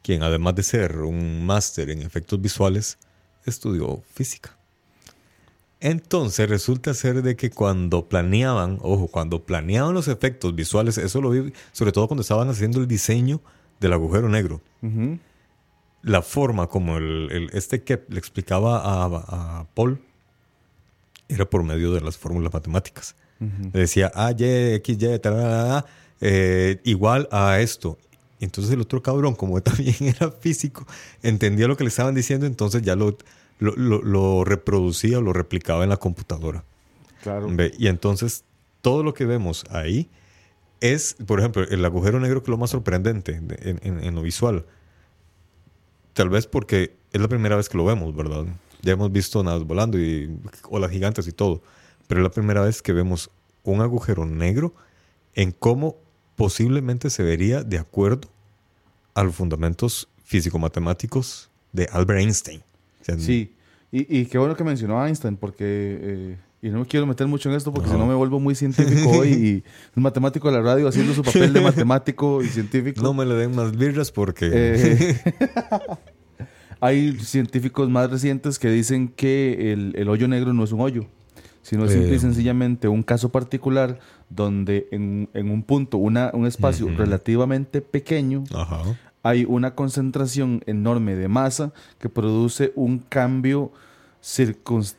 quien 0.01 0.23
además 0.23 0.55
de 0.55 0.63
ser 0.63 0.97
un 0.99 1.45
máster 1.45 1.89
en 1.89 2.01
efectos 2.01 2.41
visuales, 2.41 2.97
estudió 3.45 4.01
física. 4.13 4.57
Entonces 5.81 6.47
resulta 6.47 6.93
ser 6.93 7.23
de 7.23 7.35
que 7.35 7.49
cuando 7.49 8.07
planeaban, 8.07 8.77
ojo, 8.81 9.07
cuando 9.07 9.43
planeaban 9.43 9.93
los 9.95 10.07
efectos 10.07 10.53
visuales, 10.55 10.97
eso 10.99 11.21
lo 11.21 11.31
vi 11.31 11.51
sobre 11.71 11.91
todo 11.91 12.07
cuando 12.07 12.21
estaban 12.21 12.47
haciendo 12.49 12.79
el 12.79 12.87
diseño 12.87 13.41
del 13.79 13.93
agujero 13.93 14.29
negro. 14.29 14.61
La 16.03 16.21
forma 16.21 16.67
como 16.67 16.97
el, 16.97 17.29
el- 17.31 17.49
este 17.53 17.81
que 17.83 18.03
le 18.09 18.19
explicaba 18.19 18.77
a, 18.79 19.59
a 19.59 19.65
Paul 19.73 19.99
era 21.27 21.49
por 21.49 21.63
medio 21.63 21.93
de 21.93 22.01
las 22.01 22.17
fórmulas 22.17 22.53
matemáticas. 22.53 23.15
Le 23.73 23.79
decía 23.79 24.11
A, 24.13 24.31
Y, 24.37 24.43
X, 24.75 24.97
Y, 24.97 24.99
tal, 24.99 25.19
tal, 25.19 25.33
tal, 25.33 25.85
eh, 26.21 26.79
igual 26.83 27.27
a 27.31 27.59
esto. 27.59 27.97
Entonces 28.39 28.71
el 28.73 28.81
otro 28.81 29.01
cabrón, 29.01 29.33
como 29.33 29.61
también 29.63 29.95
era 30.01 30.29
físico, 30.31 30.85
entendía 31.23 31.67
lo 31.67 31.75
que 31.75 31.83
le 31.83 31.87
estaban 31.89 32.13
diciendo, 32.13 32.45
entonces 32.45 32.81
ya 32.83 32.95
lo, 32.95 33.17
lo, 33.61 33.73
lo- 33.77 34.01
lo 34.01 34.43
reproducía 34.43 35.19
o 35.19 35.21
lo 35.21 35.31
replicaba 35.31 35.83
en 35.83 35.89
la 35.91 35.97
computadora. 35.97 36.65
Claro. 37.23 37.47
Ve, 37.49 37.71
Y 37.77 37.87
entonces 37.87 38.43
todo 38.81 39.03
lo 39.03 39.13
que 39.13 39.25
vemos 39.25 39.63
ahí 39.69 40.09
es, 40.81 41.15
por 41.27 41.39
ejemplo, 41.39 41.63
el 41.63 41.85
agujero 41.85 42.19
negro 42.19 42.41
que 42.41 42.45
es 42.45 42.49
lo 42.49 42.57
más 42.57 42.71
sorprendente 42.71 43.39
de- 43.39 43.69
en, 43.69 43.79
en- 43.83 44.03
en 44.03 44.15
lo 44.15 44.21
visual. 44.23 44.65
Tal 46.13 46.29
vez 46.29 46.47
porque 46.47 46.95
es 47.13 47.21
la 47.21 47.27
primera 47.27 47.55
vez 47.55 47.69
que 47.69 47.77
lo 47.77 47.85
vemos, 47.85 48.15
¿verdad? 48.15 48.45
Ya 48.81 48.93
hemos 48.93 49.11
visto 49.11 49.43
naves 49.43 49.63
volando 49.65 49.99
y 49.99 50.35
olas 50.69 50.91
gigantes 50.91 51.27
y 51.27 51.31
todo, 51.31 51.61
pero 52.07 52.21
es 52.21 52.23
la 52.23 52.31
primera 52.31 52.61
vez 52.61 52.81
que 52.81 52.93
vemos 52.93 53.29
un 53.63 53.79
agujero 53.81 54.25
negro 54.25 54.73
en 55.35 55.51
cómo 55.51 55.97
posiblemente 56.35 57.09
se 57.11 57.21
vería 57.23 57.63
de 57.63 57.77
acuerdo 57.77 58.27
a 59.13 59.23
los 59.23 59.35
fundamentos 59.35 60.07
físico-matemáticos 60.23 61.49
de 61.73 61.87
Albert 61.91 62.21
Einstein. 62.21 62.63
Sí. 63.01 63.53
Y, 63.91 64.19
y 64.21 64.25
qué 64.25 64.37
bueno 64.37 64.55
que 64.55 64.63
mencionó 64.63 64.99
a 65.01 65.07
Einstein, 65.07 65.35
porque. 65.37 65.63
eh, 66.01 66.37
y 66.63 66.69
no 66.69 66.81
me 66.81 66.85
quiero 66.85 67.07
meter 67.07 67.25
mucho 67.25 67.49
en 67.49 67.55
esto 67.55 67.73
porque 67.73 67.87
Ajá. 67.89 67.95
si 67.97 67.99
no 67.99 68.05
me 68.07 68.13
vuelvo 68.13 68.39
muy 68.39 68.53
científico 68.53 69.09
hoy 69.17 69.29
y 69.29 69.63
un 69.95 70.03
matemático 70.03 70.47
de 70.47 70.57
la 70.57 70.61
radio 70.61 70.87
haciendo 70.87 71.11
su 71.15 71.23
papel 71.23 71.53
de 71.53 71.59
matemático 71.71 72.43
y 72.43 72.47
científico. 72.49 73.01
No 73.01 73.15
me 73.15 73.25
le 73.25 73.33
den 73.33 73.55
más 73.55 73.75
birras 73.75 74.11
porque... 74.11 74.47
Eh, 74.53 75.19
hay 76.79 77.13
científicos 77.19 77.89
más 77.89 78.09
recientes 78.09 78.59
que 78.59 78.69
dicen 78.69 79.07
que 79.09 79.71
el, 79.73 79.93
el 79.95 80.09
hoyo 80.09 80.27
negro 80.27 80.53
no 80.53 80.63
es 80.63 80.71
un 80.71 80.81
hoyo, 80.81 81.05
sino 81.61 81.85
es 81.85 81.91
simple 81.93 82.11
y 82.11 82.15
Eh. 82.15 82.19
sencillamente 82.19 82.87
un 82.87 83.03
caso 83.03 83.29
particular 83.29 83.99
donde 84.29 84.87
en, 84.91 85.29
en 85.33 85.49
un 85.51 85.63
punto, 85.63 85.97
una, 85.97 86.31
un 86.33 86.45
espacio 86.47 86.87
relativamente 86.95 87.81
pequeño, 87.81 88.43
Ajá. 88.53 88.83
Hay 89.23 89.45
una 89.47 89.75
concentración 89.75 90.63
enorme 90.65 91.15
de 91.15 91.27
masa 91.27 91.73
que 91.99 92.09
produce 92.09 92.71
un 92.75 92.99
cambio, 92.99 93.71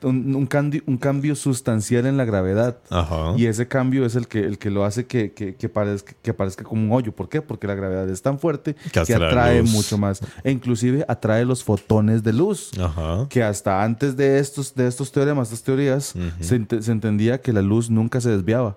un, 0.03 0.35
un 0.35 0.47
cambio, 0.47 0.83
un 0.87 0.97
cambio 0.97 1.35
sustancial 1.37 2.07
en 2.07 2.17
la 2.17 2.25
gravedad. 2.25 2.79
Ajá. 2.91 3.35
Y 3.37 3.47
ese 3.47 3.69
cambio 3.69 4.05
es 4.07 4.15
el 4.17 4.29
que, 4.29 4.41
el 4.41 4.59
que 4.59 4.71
lo 4.71 4.85
hace 4.85 5.07
que, 5.07 5.33
que, 5.33 5.55
que 5.57 5.69
parezca, 5.69 6.15
que 6.23 6.35
parezca 6.35 6.65
como 6.65 6.83
un 6.83 6.93
hoyo. 6.93 7.13
¿Por 7.13 7.29
qué? 7.29 7.43
Porque 7.43 7.67
la 7.67 7.75
gravedad 7.75 8.09
es 8.09 8.23
tan 8.23 8.39
fuerte 8.39 8.75
Que 8.93 9.01
atrae 9.15 9.61
luz. 9.63 9.71
mucho 9.71 9.99
más. 9.99 10.21
E 10.45 10.51
inclusive 10.51 11.05
atrae 11.09 11.45
los 11.45 11.63
fotones 11.65 12.23
de 12.23 12.33
luz. 12.33 12.71
Ajá. 12.81 13.27
Que 13.29 13.43
hasta 13.43 13.83
antes 13.83 14.17
de 14.17 14.39
estos, 14.39 14.75
de 14.75 14.87
estos 14.87 15.11
teoremas, 15.13 15.49
estas 15.49 15.63
teorías, 15.65 16.15
se 16.41 16.57
entendía 16.93 17.41
que 17.41 17.53
la 17.53 17.63
luz 17.63 17.91
nunca 17.91 18.21
se 18.21 18.31
desviaba. 18.31 18.77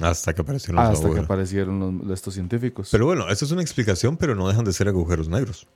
Hasta 0.00 0.34
que 0.34 0.42
aparecieron 0.42 0.76
los 0.76 0.84
hasta 0.86 1.00
que 1.00 1.06
agujeros. 1.06 1.24
aparecieron 1.26 2.00
los- 2.06 2.10
estos 2.18 2.34
científicos. 2.34 2.88
Pero 2.92 3.06
bueno, 3.06 3.28
esa 3.28 3.44
es 3.44 3.50
una 3.50 3.62
explicación, 3.62 4.16
pero 4.16 4.34
no 4.34 4.48
dejan 4.48 4.64
de 4.64 4.72
ser 4.72 4.88
agujeros 4.88 5.28
negros. 5.28 5.66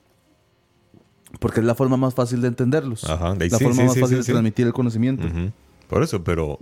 Porque 1.41 1.61
es 1.61 1.67
la 1.67 1.75
forma 1.75 1.97
más 1.97 2.15
fácil 2.15 2.41
de 2.41 2.49
entenderlos. 2.49 3.05
Ajá, 3.05 3.35
de 3.35 3.49
la 3.51 3.59
sí, 3.59 3.65
forma 3.65 3.77
sí, 3.81 3.85
más 3.85 3.95
sí, 3.95 4.01
fácil 4.01 4.19
de 4.19 4.25
transmitir 4.25 4.67
el 4.67 4.73
conocimiento. 4.73 5.27
Ujú. 5.27 5.51
Por 5.89 6.03
eso, 6.03 6.23
pero, 6.25 6.59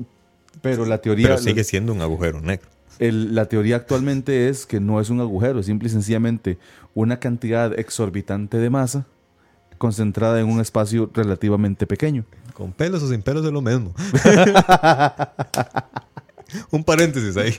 Pero 0.62 0.84
la 0.86 0.98
teoría, 0.98 1.28
pero 1.28 1.38
sigue 1.38 1.62
siendo 1.64 1.92
un 1.92 2.00
agujero 2.00 2.40
negro. 2.40 2.68
el- 2.98 3.34
la 3.34 3.46
teoría 3.46 3.76
actualmente 3.76 4.48
es 4.48 4.66
que 4.66 4.80
no 4.80 5.00
es 5.00 5.10
un 5.10 5.20
agujero, 5.20 5.60
es 5.60 5.66
simple 5.66 5.88
y 5.88 5.92
sencillamente 5.92 6.58
una 6.94 7.20
cantidad 7.20 7.78
exorbitante 7.78 8.58
de 8.58 8.70
masa 8.70 9.06
concentrada 9.78 10.40
en 10.40 10.48
un 10.48 10.60
espacio 10.60 11.10
relativamente 11.12 11.86
pequeño. 11.86 12.24
Con 12.54 12.72
pelos 12.72 13.02
o 13.02 13.08
sin 13.08 13.22
pelos 13.22 13.44
es 13.44 13.52
lo 13.52 13.60
mismo. 13.62 13.94
un 16.70 16.84
paréntesis 16.84 17.36
ahí. 17.36 17.54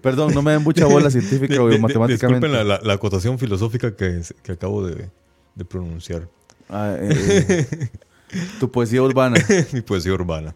Perdón, 0.00 0.34
no 0.34 0.42
me 0.42 0.52
den 0.52 0.62
mucha 0.62 0.86
bola 0.86 1.10
científica 1.10 1.54
o 1.62 1.66
matemáticamente. 1.78 2.46
Disculpen 2.46 2.52
la, 2.52 2.64
la- 2.64 2.80
la 2.82 2.92
acotación 2.94 3.38
filosófica 3.38 3.94
que, 3.96 4.20
que 4.42 4.52
acabo 4.52 4.86
de, 4.86 5.08
de 5.54 5.64
pronunciar. 5.64 6.28
Ah, 6.68 6.96
eh, 6.98 7.66
tu 8.60 8.70
poesía 8.70 9.02
urbana. 9.02 9.36
Mi 9.72 9.80
poesía 9.82 10.12
urbana. 10.12 10.54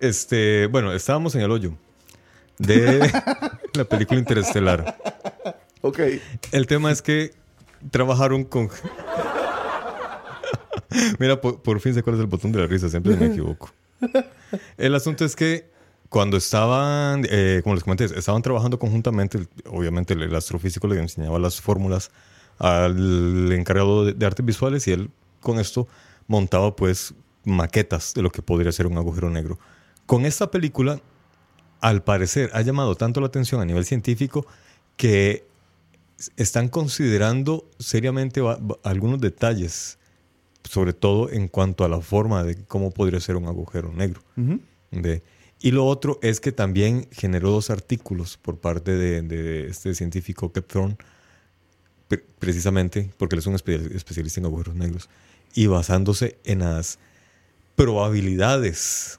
Este, 0.00 0.66
bueno, 0.66 0.92
estábamos 0.92 1.34
en 1.34 1.42
el 1.42 1.50
hoyo 1.50 1.74
de 2.58 3.10
la 3.74 3.84
película 3.84 4.18
Interestelar. 4.18 4.96
Ok. 5.82 6.00
El 6.52 6.66
tema 6.66 6.90
es 6.90 7.00
que 7.02 7.32
trabajaron 7.90 8.44
con. 8.44 8.68
Mira, 11.18 11.40
por, 11.40 11.62
por 11.62 11.80
fin 11.80 11.94
sé 11.94 12.02
cuál 12.02 12.16
es 12.16 12.20
el 12.20 12.26
botón 12.26 12.50
de 12.52 12.58
la 12.60 12.66
risa, 12.66 12.88
siempre 12.88 13.14
me 13.16 13.26
equivoco. 13.26 13.70
El 14.76 14.94
asunto 14.94 15.24
es 15.24 15.36
que 15.36 15.70
cuando 16.10 16.36
estaban, 16.36 17.24
eh, 17.30 17.60
como 17.62 17.74
les 17.76 17.84
comenté, 17.84 18.04
estaban 18.04 18.42
trabajando 18.42 18.78
conjuntamente, 18.78 19.46
obviamente 19.66 20.12
el, 20.12 20.22
el 20.22 20.34
astrofísico 20.34 20.86
le 20.88 20.98
enseñaba 21.00 21.38
las 21.38 21.60
fórmulas 21.62 22.10
al 22.58 23.50
encargado 23.52 24.04
de, 24.04 24.12
de 24.12 24.26
artes 24.26 24.44
visuales 24.44 24.86
y 24.86 24.92
él 24.92 25.10
con 25.40 25.58
esto 25.58 25.88
montaba 26.26 26.76
pues 26.76 27.14
maquetas 27.44 28.12
de 28.12 28.20
lo 28.22 28.30
que 28.30 28.42
podría 28.42 28.70
ser 28.72 28.86
un 28.86 28.98
agujero 28.98 29.30
negro. 29.30 29.58
Con 30.04 30.26
esta 30.26 30.50
película, 30.50 31.00
al 31.80 32.02
parecer, 32.02 32.50
ha 32.52 32.60
llamado 32.60 32.94
tanto 32.96 33.20
la 33.20 33.28
atención 33.28 33.60
a 33.62 33.64
nivel 33.64 33.84
científico 33.86 34.46
que 34.96 35.46
están 36.36 36.68
considerando 36.68 37.64
seriamente 37.78 38.42
algunos 38.82 39.20
detalles, 39.20 39.98
sobre 40.64 40.92
todo 40.92 41.30
en 41.30 41.48
cuanto 41.48 41.84
a 41.84 41.88
la 41.88 42.00
forma 42.02 42.42
de 42.44 42.56
cómo 42.66 42.90
podría 42.90 43.20
ser 43.20 43.36
un 43.36 43.46
agujero 43.46 43.90
negro. 43.92 44.20
De- 44.90 45.22
y 45.60 45.70
lo 45.72 45.86
otro 45.86 46.18
es 46.22 46.40
que 46.40 46.52
también 46.52 47.06
generó 47.12 47.50
dos 47.50 47.70
artículos 47.70 48.36
por 48.36 48.56
parte 48.58 48.92
de, 48.92 49.22
de 49.22 49.68
este 49.68 49.94
científico 49.94 50.52
Kep 50.52 50.66
Thorne, 50.66 50.96
pre- 52.08 52.24
precisamente 52.38 53.10
porque 53.18 53.36
él 53.36 53.40
es 53.40 53.46
un 53.46 53.54
espe- 53.54 53.94
especialista 53.94 54.40
en 54.40 54.46
agujeros 54.46 54.74
negros, 54.74 55.08
y 55.54 55.66
basándose 55.66 56.38
en 56.44 56.60
las 56.60 56.98
probabilidades 57.76 59.18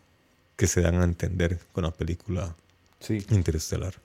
que 0.56 0.68
se 0.68 0.82
dan 0.82 0.96
a 0.96 1.04
entender 1.04 1.60
con 1.74 1.84
la 1.84 1.92
película 1.92 2.56
Sí. 3.00 3.26
Interestelar. 3.32 3.96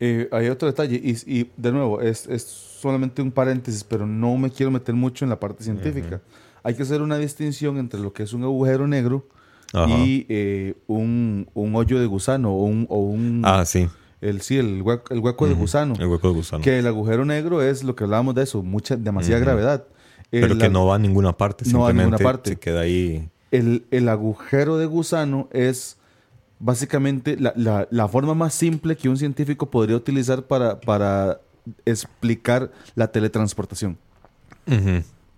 Eh, 0.00 0.28
hay 0.32 0.48
otro 0.48 0.66
detalle, 0.66 0.96
y, 0.96 1.10
y 1.26 1.50
de 1.58 1.72
nuevo, 1.72 2.00
es, 2.00 2.26
es 2.26 2.42
solamente 2.42 3.20
un 3.20 3.30
paréntesis, 3.30 3.84
pero 3.84 4.06
no 4.06 4.36
me 4.38 4.50
quiero 4.50 4.70
meter 4.70 4.94
mucho 4.94 5.26
en 5.26 5.28
la 5.28 5.38
parte 5.38 5.62
científica. 5.62 6.22
Hay 6.62 6.74
que 6.74 6.84
hacer 6.84 7.02
una 7.02 7.18
distinción 7.18 7.76
entre 7.76 8.00
lo 8.00 8.12
que 8.14 8.22
es 8.22 8.32
un 8.32 8.44
agujero 8.44 8.86
negro 8.86 9.26
Ajá. 9.72 9.88
y 9.98 10.24
eh, 10.28 10.74
un, 10.86 11.48
un 11.54 11.74
hoyo 11.76 11.98
de 12.00 12.06
gusano 12.06 12.52
o 12.54 12.64
un... 12.64 12.86
O 12.88 12.98
un 13.00 13.42
Ah, 13.44 13.64
sí. 13.64 13.88
el, 14.20 14.40
sí, 14.40 14.56
el 14.56 14.80
hueco, 14.82 15.12
el 15.12 15.20
hueco 15.20 15.46
de 15.46 15.54
gusano. 15.54 15.94
El 15.98 16.06
hueco 16.06 16.28
de 16.28 16.34
gusano. 16.34 16.62
Que 16.64 16.78
el 16.78 16.86
agujero 16.86 17.24
negro 17.24 17.62
es 17.62 17.84
lo 17.84 17.94
que 17.94 18.04
hablábamos 18.04 18.34
de 18.34 18.42
eso, 18.44 18.62
mucha, 18.62 18.96
demasiada 18.96 19.40
gravedad. 19.40 19.84
Pero 20.30 20.56
que 20.58 20.68
no 20.68 20.86
va 20.86 20.96
a 20.96 20.98
ninguna 20.98 21.36
parte. 21.36 21.64
No 21.70 21.80
va 21.80 21.90
a 21.90 21.92
ninguna 21.92 22.18
parte. 22.18 22.50
Se 22.50 22.56
queda 22.58 22.80
ahí. 22.80 23.28
el, 23.50 23.84
el 23.90 24.08
agujero 24.08 24.76
de 24.76 24.86
gusano 24.86 25.48
es 25.52 25.96
básicamente 26.58 27.36
la, 27.38 27.52
la- 27.56 27.86
la 27.90 28.08
forma 28.08 28.34
más 28.34 28.52
simple 28.54 28.96
que 28.96 29.08
un 29.08 29.16
científico 29.16 29.70
podría 29.70 29.96
utilizar 29.96 30.42
para, 30.42 30.80
para 30.80 31.40
explicar 31.86 32.70
la 32.94 33.06
teletransportación. 33.12 33.96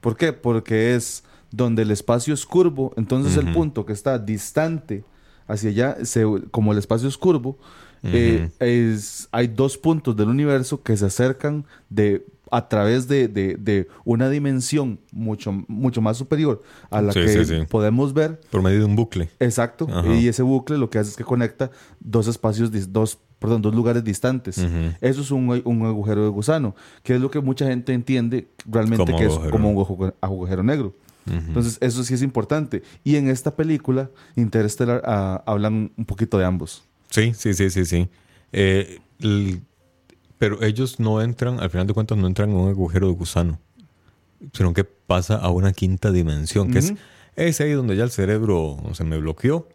¿Por 0.00 0.16
qué? 0.16 0.32
Porque 0.32 0.94
es 0.94 1.22
donde 1.50 1.82
el 1.82 1.90
espacio 1.90 2.32
es 2.34 2.46
curvo, 2.46 2.92
entonces 2.96 3.36
el 3.36 3.52
punto 3.52 3.84
que 3.86 3.92
está 3.92 4.18
distante 4.18 5.04
hacia 5.46 5.70
allá, 5.70 5.96
se- 6.04 6.24
como 6.50 6.72
el 6.72 6.78
espacio 6.78 7.08
es 7.08 7.16
curvo, 7.18 7.58
eh, 8.02 8.48
es, 8.60 9.28
hay 9.30 9.46
dos 9.48 9.76
puntos 9.76 10.16
del 10.16 10.28
universo 10.28 10.82
que 10.82 10.96
se 10.96 11.04
acercan 11.06 11.64
de 11.90 12.24
a 12.52 12.68
través 12.68 13.06
de, 13.06 13.28
de- 13.28 13.54
de 13.56 13.86
una 14.04 14.28
dimensión 14.28 14.98
mucho, 15.12 15.52
mucho 15.68 16.00
más 16.00 16.16
superior 16.16 16.62
a 16.90 17.00
la 17.00 17.12
Sí, 17.12 17.20
que 17.20 17.28
sí, 17.28 17.44
sí. 17.44 17.66
podemos 17.68 18.12
ver 18.12 18.40
Por 18.50 18.60
medio 18.62 18.80
de 18.80 18.84
un 18.86 18.96
bucle. 18.96 19.28
Exacto. 19.38 19.86
Ajá. 19.88 20.06
Y 20.16 20.26
ese 20.26 20.42
bucle 20.42 20.76
lo 20.78 20.90
que 20.90 20.98
hace 20.98 21.10
es 21.10 21.16
que 21.16 21.22
conecta 21.24 21.70
dos 22.00 22.26
espacios, 22.26 22.70
dos, 22.92 23.18
perdón, 23.38 23.62
dos 23.62 23.72
lugares 23.74 24.02
distantes. 24.02 24.58
Eso 25.00 25.20
es 25.20 25.30
un, 25.30 25.62
un 25.64 25.86
agujero 25.86 26.24
de 26.24 26.28
gusano, 26.30 26.74
que 27.04 27.14
es 27.14 27.20
lo 27.20 27.30
que 27.30 27.40
mucha 27.40 27.66
gente 27.66 27.92
entiende 27.92 28.48
realmente 28.66 29.04
Como 29.04 29.18
que 29.18 29.26
es 29.26 29.34
como 29.50 29.70
un 29.70 29.76
agu- 29.76 30.14
agujero 30.20 30.62
negro. 30.64 30.94
Entonces, 31.26 31.78
eso 31.80 32.02
sí 32.02 32.14
es 32.14 32.22
importante. 32.22 32.82
Y 33.04 33.16
en 33.16 33.28
esta 33.28 33.54
película, 33.54 34.10
Interstellar, 34.36 35.02
ah, 35.04 35.42
hablan 35.46 35.92
un 35.96 36.04
poquito 36.04 36.38
de 36.38 36.44
ambos. 36.44 36.82
Sí, 37.10 37.32
sí, 37.34 37.54
sí, 37.54 37.70
sí, 37.70 37.84
sí. 37.84 38.08
Eh, 38.52 38.98
el- 39.20 39.62
pero 40.38 40.62
ellos 40.62 40.98
no 40.98 41.20
entran, 41.20 41.60
al 41.60 41.70
final 41.70 41.86
de 41.86 41.92
cuentas, 41.94 42.16
no 42.18 42.26
entran 42.26 42.50
en 42.50 42.56
un 42.56 42.68
agujero 42.70 43.06
de 43.08 43.12
gusano, 43.14 43.60
sino 44.52 44.72
que 44.72 44.84
pasa 44.84 45.36
a 45.36 45.50
una 45.50 45.72
quinta 45.72 46.10
dimensión, 46.10 46.70
que 46.70 46.78
es, 46.78 46.94
es 47.36 47.60
ahí 47.60 47.72
donde 47.72 47.94
ya 47.96 48.04
el 48.04 48.10
cerebro 48.10 48.78
se 48.94 49.04
me 49.04 49.18
bloqueó 49.18 49.68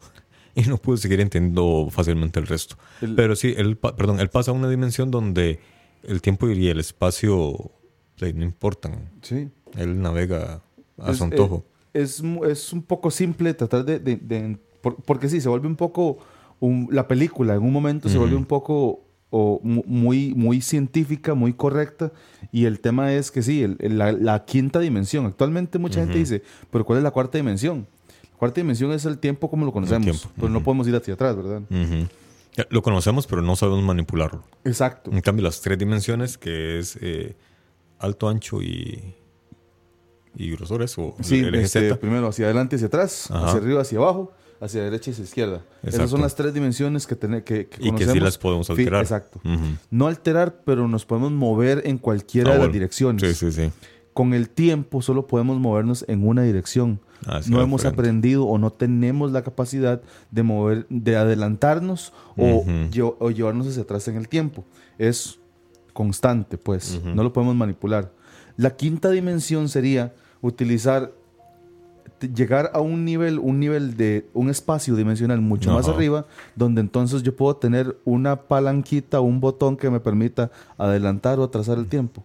y 0.56 0.64
no 0.64 0.78
pude 0.78 0.98
seguir 0.98 1.22
entendiendo 1.22 1.88
fácilmente 1.92 2.40
el 2.40 2.48
resto. 2.48 2.78
El- 3.02 3.16
Pero 3.16 3.36
sí, 3.36 3.54
él, 3.56 3.78
perdón, 3.78 4.20
él 4.20 4.30
pasa 4.30 4.52
a 4.52 4.54
una 4.56 4.68
dimensión 4.70 5.12
donde 5.12 5.60
el 6.04 6.22
tiempo 6.22 6.50
y 6.50 6.68
el 6.68 6.80
espacio 6.80 7.72
no 8.20 8.44
importan. 8.44 9.10
Sí. 9.22 9.50
Él 9.78 10.02
navega 10.02 10.64
a 10.98 11.12
Es, 11.12 11.18
su 11.18 11.24
antojo. 11.26 11.64
eh, 11.94 12.02
es, 12.02 12.22
mu- 12.24 12.46
es 12.46 12.72
un 12.74 12.82
poco 12.84 13.12
simple 13.12 13.54
tratar 13.54 13.86
de... 13.86 14.00
de- 14.00 14.18
de- 14.18 14.58
por- 14.82 14.96
porque 15.04 15.30
sí, 15.30 15.42
se 15.42 15.50
vuelve 15.50 15.68
un 15.68 15.76
poco... 15.76 16.18
un- 16.60 16.88
la 16.92 17.08
película 17.08 17.56
en 17.56 17.64
un 17.64 17.74
momento 17.74 18.10
se 18.10 18.18
vuelve 18.18 18.36
un 18.36 18.46
poco 18.46 19.02
o, 19.32 19.60
muy, 19.64 20.34
muy 20.36 20.62
científica, 20.62 21.34
muy 21.34 21.54
correcta. 21.54 22.12
Y 22.52 22.66
el 22.66 22.80
tema 22.80 23.12
es 23.14 23.32
que 23.32 23.42
sí, 23.42 23.64
el- 23.64 23.78
el- 23.80 23.98
la, 23.98 24.12
la 24.14 24.46
quinta 24.46 24.80
dimensión. 24.80 25.26
Actualmente 25.26 25.78
mucha 25.80 26.00
gente 26.02 26.18
dice, 26.18 26.42
pero 26.72 26.86
¿cuál 26.86 26.98
es 27.00 27.04
la 27.04 27.12
cuarta 27.12 27.38
dimensión? 27.38 27.88
La 28.32 28.38
cuarta 28.38 28.62
dimensión 28.62 28.92
es 28.92 29.04
el 29.06 29.18
tiempo 29.18 29.50
como 29.50 29.66
lo 29.66 29.72
conocemos. 29.74 30.28
Pero 30.36 30.50
no 30.50 30.62
podemos 30.64 30.88
ir 30.88 30.96
hacia 30.96 31.14
atrás, 31.16 31.36
¿verdad? 31.36 31.62
Lo 32.70 32.82
conocemos, 32.82 33.28
pero 33.28 33.42
no 33.42 33.56
sabemos 33.58 33.84
manipularlo. 33.84 34.44
Exacto. 34.64 35.12
En 35.12 35.20
cambio, 35.22 35.44
las 35.44 35.60
tres 35.60 35.78
dimensiones, 35.78 36.38
que 36.38 36.80
es 36.80 36.98
eh, 37.02 37.36
alto, 38.00 38.30
ancho 38.30 38.62
y, 38.62 39.14
y 40.36 40.52
grosor, 40.52 40.84
eso, 40.84 41.16
Sí, 41.22 41.44
este, 41.54 41.96
primero 41.96 42.28
hacia 42.28 42.46
adelante 42.46 42.76
y 42.76 42.78
hacia 42.78 42.88
atrás, 42.88 43.30
Ajá. 43.32 43.46
hacia 43.48 43.60
arriba, 43.60 43.82
hacia 43.82 43.98
abajo, 44.00 44.32
hacia 44.62 44.84
derecha 44.84 45.10
y 45.10 45.14
hacia 45.14 45.24
izquierda. 45.26 45.62
Esas 45.84 46.10
son 46.10 46.22
las 46.22 46.36
tres 46.36 46.54
dimensiones 46.54 47.08
que, 47.08 47.16
tene- 47.16 47.44
que, 47.44 47.68
que 47.68 47.88
y 47.88 47.92
que 47.94 48.06
sí 48.08 48.20
las 48.20 48.38
podemos 48.38 48.70
alterar. 48.70 49.02
exacto. 49.02 49.40
No 49.92 50.08
alterar, 50.08 50.62
pero 50.66 50.88
nos 50.88 51.06
podemos 51.06 51.32
mover 51.32 51.84
en 51.86 51.98
cualquiera 51.98 52.50
Ah, 52.50 52.54
de 52.54 52.58
las 52.60 52.68
bueno. 52.68 52.74
direcciones. 52.74 53.22
Sí, 53.22 53.34
sí, 53.34 53.52
sí. 53.52 53.72
Con 54.14 54.34
el 54.34 54.50
tiempo 54.50 55.02
solo 55.02 55.28
podemos 55.28 55.60
movernos 55.60 56.06
en 56.08 56.26
una 56.26 56.44
dirección. 56.44 57.02
Ah, 57.28 57.42
no 57.48 57.62
hemos 57.62 57.82
frente. 57.82 58.00
aprendido 58.00 58.46
o 58.46 58.58
no 58.58 58.72
tenemos 58.72 59.32
la 59.34 59.42
capacidad 59.44 60.02
de 60.32 60.44
mover, 60.44 60.86
de 60.90 61.16
adelantarnos 61.18 62.14
o, 62.38 62.66
o 63.20 63.32
llevarnos 63.32 63.68
hacia 63.68 63.82
atrás 63.84 64.08
en 64.08 64.16
el 64.16 64.30
tiempo. 64.30 64.64
Es 64.98 65.40
constante, 65.92 66.58
pues. 66.58 67.02
No 67.04 67.24
lo 67.24 67.34
podemos 67.34 67.56
manipular. 67.56 68.12
La 68.58 68.76
quinta 68.78 69.10
dimensión 69.12 69.68
sería 69.68 70.14
utilizar 70.46 71.12
llegar 72.34 72.72
a 72.74 72.80
un 72.80 73.04
nivel, 73.06 73.40
un 73.40 73.60
nivel 73.60 73.98
de 73.98 74.26
un 74.34 74.50
espacio 74.50 74.96
dimensional 74.96 75.42
mucho 75.42 75.72
más 75.74 75.88
arriba, 75.88 76.26
donde 76.56 76.82
entonces 76.82 77.24
yo 77.24 77.36
puedo 77.36 77.56
tener 77.58 77.98
una 78.06 78.36
palanquita, 78.38 79.20
un 79.20 79.40
botón 79.42 79.76
que 79.78 79.90
me 79.90 80.00
permita 80.00 80.50
adelantar 80.78 81.40
o 81.40 81.44
atrasar 81.44 81.78
el 81.78 81.88
tiempo. 81.88 82.24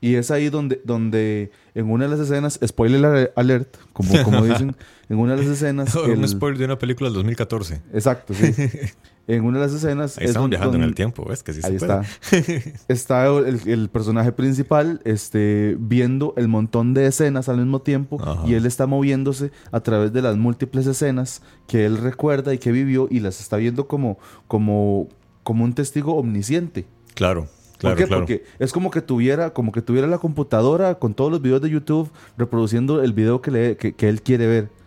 Y 0.00 0.16
es 0.16 0.30
ahí 0.32 0.50
donde, 0.50 0.80
donde 0.84 1.52
en 1.74 1.88
una 1.90 2.04
de 2.04 2.10
las 2.10 2.20
escenas, 2.20 2.58
spoiler 2.64 3.04
ale- 3.04 3.32
alert, 3.36 3.76
como, 3.92 4.22
como 4.24 4.44
dicen, 4.44 4.74
en 5.08 5.18
una 5.18 5.36
de 5.36 5.42
las 5.44 5.46
escenas. 5.52 5.94
Un 5.96 6.10
el- 6.10 6.28
spoiler 6.28 6.58
de 6.58 6.64
una 6.66 6.78
película 6.78 7.08
del 7.08 7.14
2014. 7.14 7.80
Exacto, 7.94 8.34
sí. 8.34 8.52
En 9.28 9.44
una 9.44 9.58
de 9.60 9.66
las 9.66 9.74
escenas. 9.74 10.18
Ahí 10.18 10.24
es 10.24 10.30
estamos 10.30 10.50
viajando 10.50 10.76
en 10.76 10.82
el 10.82 10.94
tiempo, 10.94 11.24
¿ves? 11.28 11.42
Que 11.44 11.52
sí 11.52 11.60
Ahí 11.62 11.78
se 11.78 11.86
puede. 11.86 12.00
está. 12.00 12.82
Está 12.88 13.26
el, 13.26 13.60
el 13.66 13.88
personaje 13.88 14.32
principal 14.32 15.00
este, 15.04 15.76
viendo 15.78 16.34
el 16.36 16.48
montón 16.48 16.92
de 16.92 17.06
escenas 17.06 17.48
al 17.48 17.58
mismo 17.58 17.80
tiempo 17.82 18.18
Ajá. 18.20 18.42
y 18.46 18.54
él 18.54 18.66
está 18.66 18.86
moviéndose 18.86 19.52
a 19.70 19.80
través 19.80 20.12
de 20.12 20.22
las 20.22 20.36
múltiples 20.36 20.86
escenas 20.86 21.42
que 21.68 21.86
él 21.86 21.98
recuerda 21.98 22.52
y 22.52 22.58
que 22.58 22.72
vivió 22.72 23.06
y 23.10 23.20
las 23.20 23.40
está 23.40 23.56
viendo 23.58 23.86
como, 23.86 24.18
como, 24.48 25.08
como 25.44 25.64
un 25.64 25.72
testigo 25.72 26.16
omnisciente. 26.16 26.86
Claro, 27.14 27.46
claro, 27.78 27.94
¿Por 27.96 28.02
qué? 28.02 28.08
claro. 28.08 28.22
Porque 28.22 28.44
es 28.58 28.72
como 28.72 28.90
que 28.90 29.02
tuviera, 29.02 29.50
como 29.52 29.70
que 29.70 29.82
tuviera 29.82 30.08
la 30.08 30.18
computadora 30.18 30.96
con 30.96 31.14
todos 31.14 31.30
los 31.30 31.40
videos 31.40 31.60
de 31.62 31.70
YouTube 31.70 32.10
reproduciendo 32.36 33.02
el 33.02 33.12
video 33.12 33.40
que, 33.40 33.50
le, 33.52 33.76
que, 33.76 33.94
que 33.94 34.08
él 34.08 34.20
quiere 34.22 34.46
ver. 34.48 34.81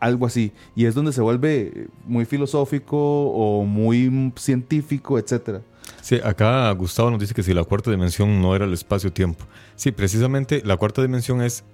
Algo 0.00 0.26
así. 0.26 0.52
Y 0.74 0.84
es 0.86 0.94
donde 0.94 1.12
se 1.12 1.20
vuelve 1.20 1.88
muy 2.04 2.24
filosófico 2.24 2.96
o 2.98 3.64
muy 3.64 4.32
científico, 4.36 5.18
etcétera. 5.18 5.62
Sí, 6.02 6.16
acá 6.22 6.70
Gustavo 6.72 7.10
nos 7.10 7.20
dice 7.20 7.34
que 7.34 7.42
si 7.42 7.54
la 7.54 7.64
cuarta 7.64 7.90
dimensión 7.90 8.40
no 8.42 8.54
era 8.56 8.64
el 8.64 8.72
espacio-tiempo. 8.72 9.44
Sí, 9.76 9.92
precisamente 9.92 10.62
la 10.64 10.76
cuarta 10.76 11.02
dimensión 11.02 11.42
es, 11.42 11.64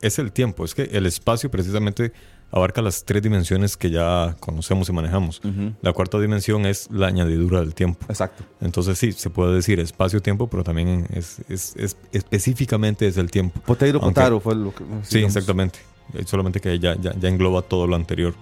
es 0.00 0.18
el 0.18 0.32
tiempo. 0.32 0.64
Es 0.64 0.74
que 0.74 0.84
el 0.84 1.04
espacio 1.06 1.50
precisamente 1.50 2.12
abarca 2.50 2.80
las 2.80 3.04
tres 3.04 3.22
dimensiones 3.22 3.76
que 3.76 3.90
ya 3.90 4.34
conocemos 4.40 4.88
y 4.88 4.92
manejamos. 4.92 5.42
La 5.82 5.92
cuarta 5.92 6.18
dimensión 6.18 6.64
es 6.64 6.88
la 6.90 7.08
añadidura 7.08 7.60
del 7.60 7.74
tiempo. 7.74 8.06
Exacto. 8.08 8.42
Entonces 8.62 8.98
sí, 8.98 9.12
se 9.12 9.28
puede 9.28 9.54
decir 9.54 9.78
espacio-tiempo, 9.80 10.46
pero 10.48 10.64
también 10.64 11.06
es, 11.12 11.40
es- 11.50 11.76
es- 11.76 11.96
específicamente 12.12 13.06
es 13.06 13.18
el 13.18 13.30
tiempo. 13.30 13.60
Aunque- 14.00 14.20
Potaro 14.20 14.40
fue 14.40 14.54
lo 14.54 14.74
que. 14.74 14.82
Sí, 15.02 15.18
exactamente. 15.18 15.80
Eh, 16.14 16.24
solamente 16.24 16.60
que 16.60 16.78
ya, 16.78 16.96
ya, 16.96 17.12
engloba 17.28 17.62
todo 17.62 17.86
lo 17.86 17.96
anterior. 17.96 18.34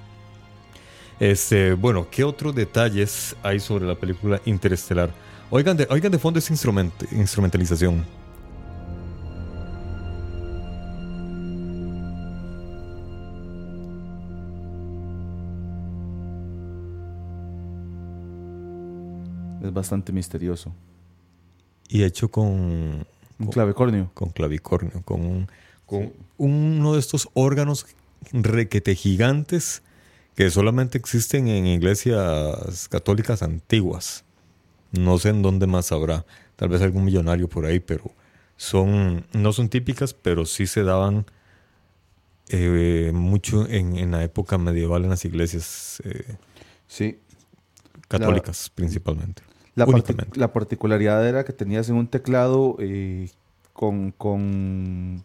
Este, 1.18 1.72
bueno, 1.72 2.08
¿qué 2.10 2.24
otros 2.24 2.54
detalles 2.54 3.34
hay 3.42 3.58
sobre 3.58 3.86
la 3.86 3.94
película 3.94 4.40
Interestelar? 4.44 5.10
Oigan 5.50 5.76
de, 5.76 5.86
oigan 5.90 6.12
de 6.12 6.18
fondo 6.18 6.38
esa 6.38 6.52
instrument, 6.52 6.92
instrumentalización. 7.12 8.04
Es 19.62 19.72
bastante 19.72 20.12
misterioso. 20.12 20.72
Y 21.88 22.04
hecho 22.04 22.30
con... 22.30 23.06
Un 23.38 23.46
clavicornio. 23.50 24.10
Con, 24.14 24.28
con 24.28 24.30
clavicornio, 24.30 25.02
con 25.02 25.20
un 25.20 25.48
con 25.86 26.12
uno 26.36 26.94
de 26.94 27.00
estos 27.00 27.28
órganos 27.34 27.86
requete 28.32 28.94
gigantes 28.94 29.82
que 30.34 30.50
solamente 30.50 30.98
existen 30.98 31.48
en 31.48 31.66
iglesias 31.66 32.88
católicas 32.88 33.42
antiguas. 33.42 34.24
No 34.92 35.18
sé 35.18 35.30
en 35.30 35.42
dónde 35.42 35.66
más 35.66 35.92
habrá. 35.92 36.26
Tal 36.56 36.68
vez 36.68 36.82
algún 36.82 37.04
millonario 37.04 37.48
por 37.48 37.64
ahí, 37.66 37.80
pero 37.80 38.10
son 38.56 39.26
no 39.32 39.52
son 39.52 39.68
típicas, 39.68 40.14
pero 40.14 40.44
sí 40.44 40.66
se 40.66 40.82
daban 40.82 41.26
eh, 42.48 43.10
mucho 43.14 43.66
en, 43.68 43.96
en 43.96 44.10
la 44.12 44.22
época 44.22 44.58
medieval 44.58 45.04
en 45.04 45.10
las 45.10 45.24
iglesias 45.24 46.00
eh, 46.04 46.36
Sí. 46.86 47.18
católicas 48.08 48.70
principalmente. 48.74 49.42
La, 49.74 50.52
particularidad 50.52 51.28
era 51.28 51.44
que 51.44 51.52
tenías 51.52 51.88
en 51.90 51.96
un 51.96 52.06
teclado 52.06 52.76
eh, 52.78 53.28
con, 53.74 54.12
con, 54.12 55.22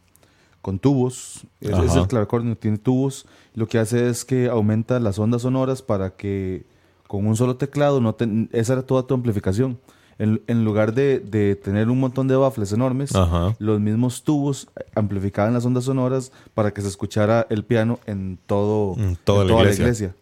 con 0.62 0.80
tubos. 0.80 1.46
Es, 1.60 1.96
el 1.96 2.08
clavicornio, 2.08 2.56
tiene 2.58 2.78
tubos. 2.78 3.26
Lo 3.54 3.68
que 3.68 3.80
hace 3.80 4.10
es 4.10 4.26
que 4.26 4.48
aumenta 4.48 5.00
las 5.00 5.20
ondas 5.20 5.42
sonoras 5.44 5.82
para 5.82 6.12
que 6.16 6.66
con 7.08 7.26
un 7.28 7.36
solo 7.36 7.58
teclado, 7.58 8.00
no 8.00 8.16
te- 8.16 8.48
esa 8.54 8.74
era 8.74 8.82
toda 8.84 9.04
tu 9.04 9.14
amplificación. 9.14 9.80
En, 10.20 10.40
en 10.46 10.64
lugar 10.64 10.94
de, 10.94 11.20
de 11.20 11.56
tener 11.56 11.90
un 11.90 12.00
montón 12.00 12.28
de 12.28 12.36
baffles 12.36 12.72
enormes, 12.74 13.16
Ajá. 13.16 13.56
los 13.58 13.80
mismos 13.80 14.24
tubos 14.24 14.70
amplificaban 14.94 15.54
las 15.54 15.66
ondas 15.66 15.86
sonoras 15.86 16.32
para 16.54 16.72
que 16.72 16.82
se 16.82 16.88
escuchara 16.90 17.48
el 17.50 17.66
piano 17.66 18.00
en 18.06 18.38
todo 18.46 18.94
En 19.00 19.16
toda 19.24 19.42
en 19.44 19.66
la 19.66 19.74
iglesia. 19.74 20.16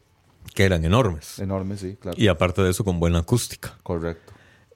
Que 0.56 0.64
eran 0.64 0.86
enormes. 0.86 1.40
Enorme, 1.40 1.76
sí, 1.76 1.98
claro. 2.00 2.16
Y 2.20 2.28
aparte 2.30 2.62
de 2.62 2.70
eso, 2.72 2.86
con 2.86 3.00
buena 3.00 3.20
acústica. 3.20 3.78
Correcto. 3.84 4.32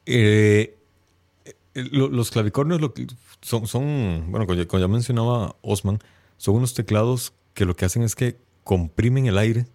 Eh, 0.06 0.78
los 1.74 2.32
clavicornios 2.32 2.80
lo 2.82 2.94
que 2.94 3.08
son, 3.42 3.68
son, 3.68 4.26
bueno, 4.30 4.46
como 4.46 4.58
ya, 4.60 4.68
como 4.68 4.80
ya 4.82 4.88
mencionaba 4.88 5.56
Osman, 5.62 6.00
son 6.38 6.56
unos 6.56 6.74
teclados 6.74 7.34
que 7.54 7.66
lo 7.66 7.76
que 7.76 7.86
hacen 7.86 8.04
es 8.04 8.16
que 8.16 8.38
comprimen 8.64 9.26
el 9.26 9.38
aire 9.38 9.66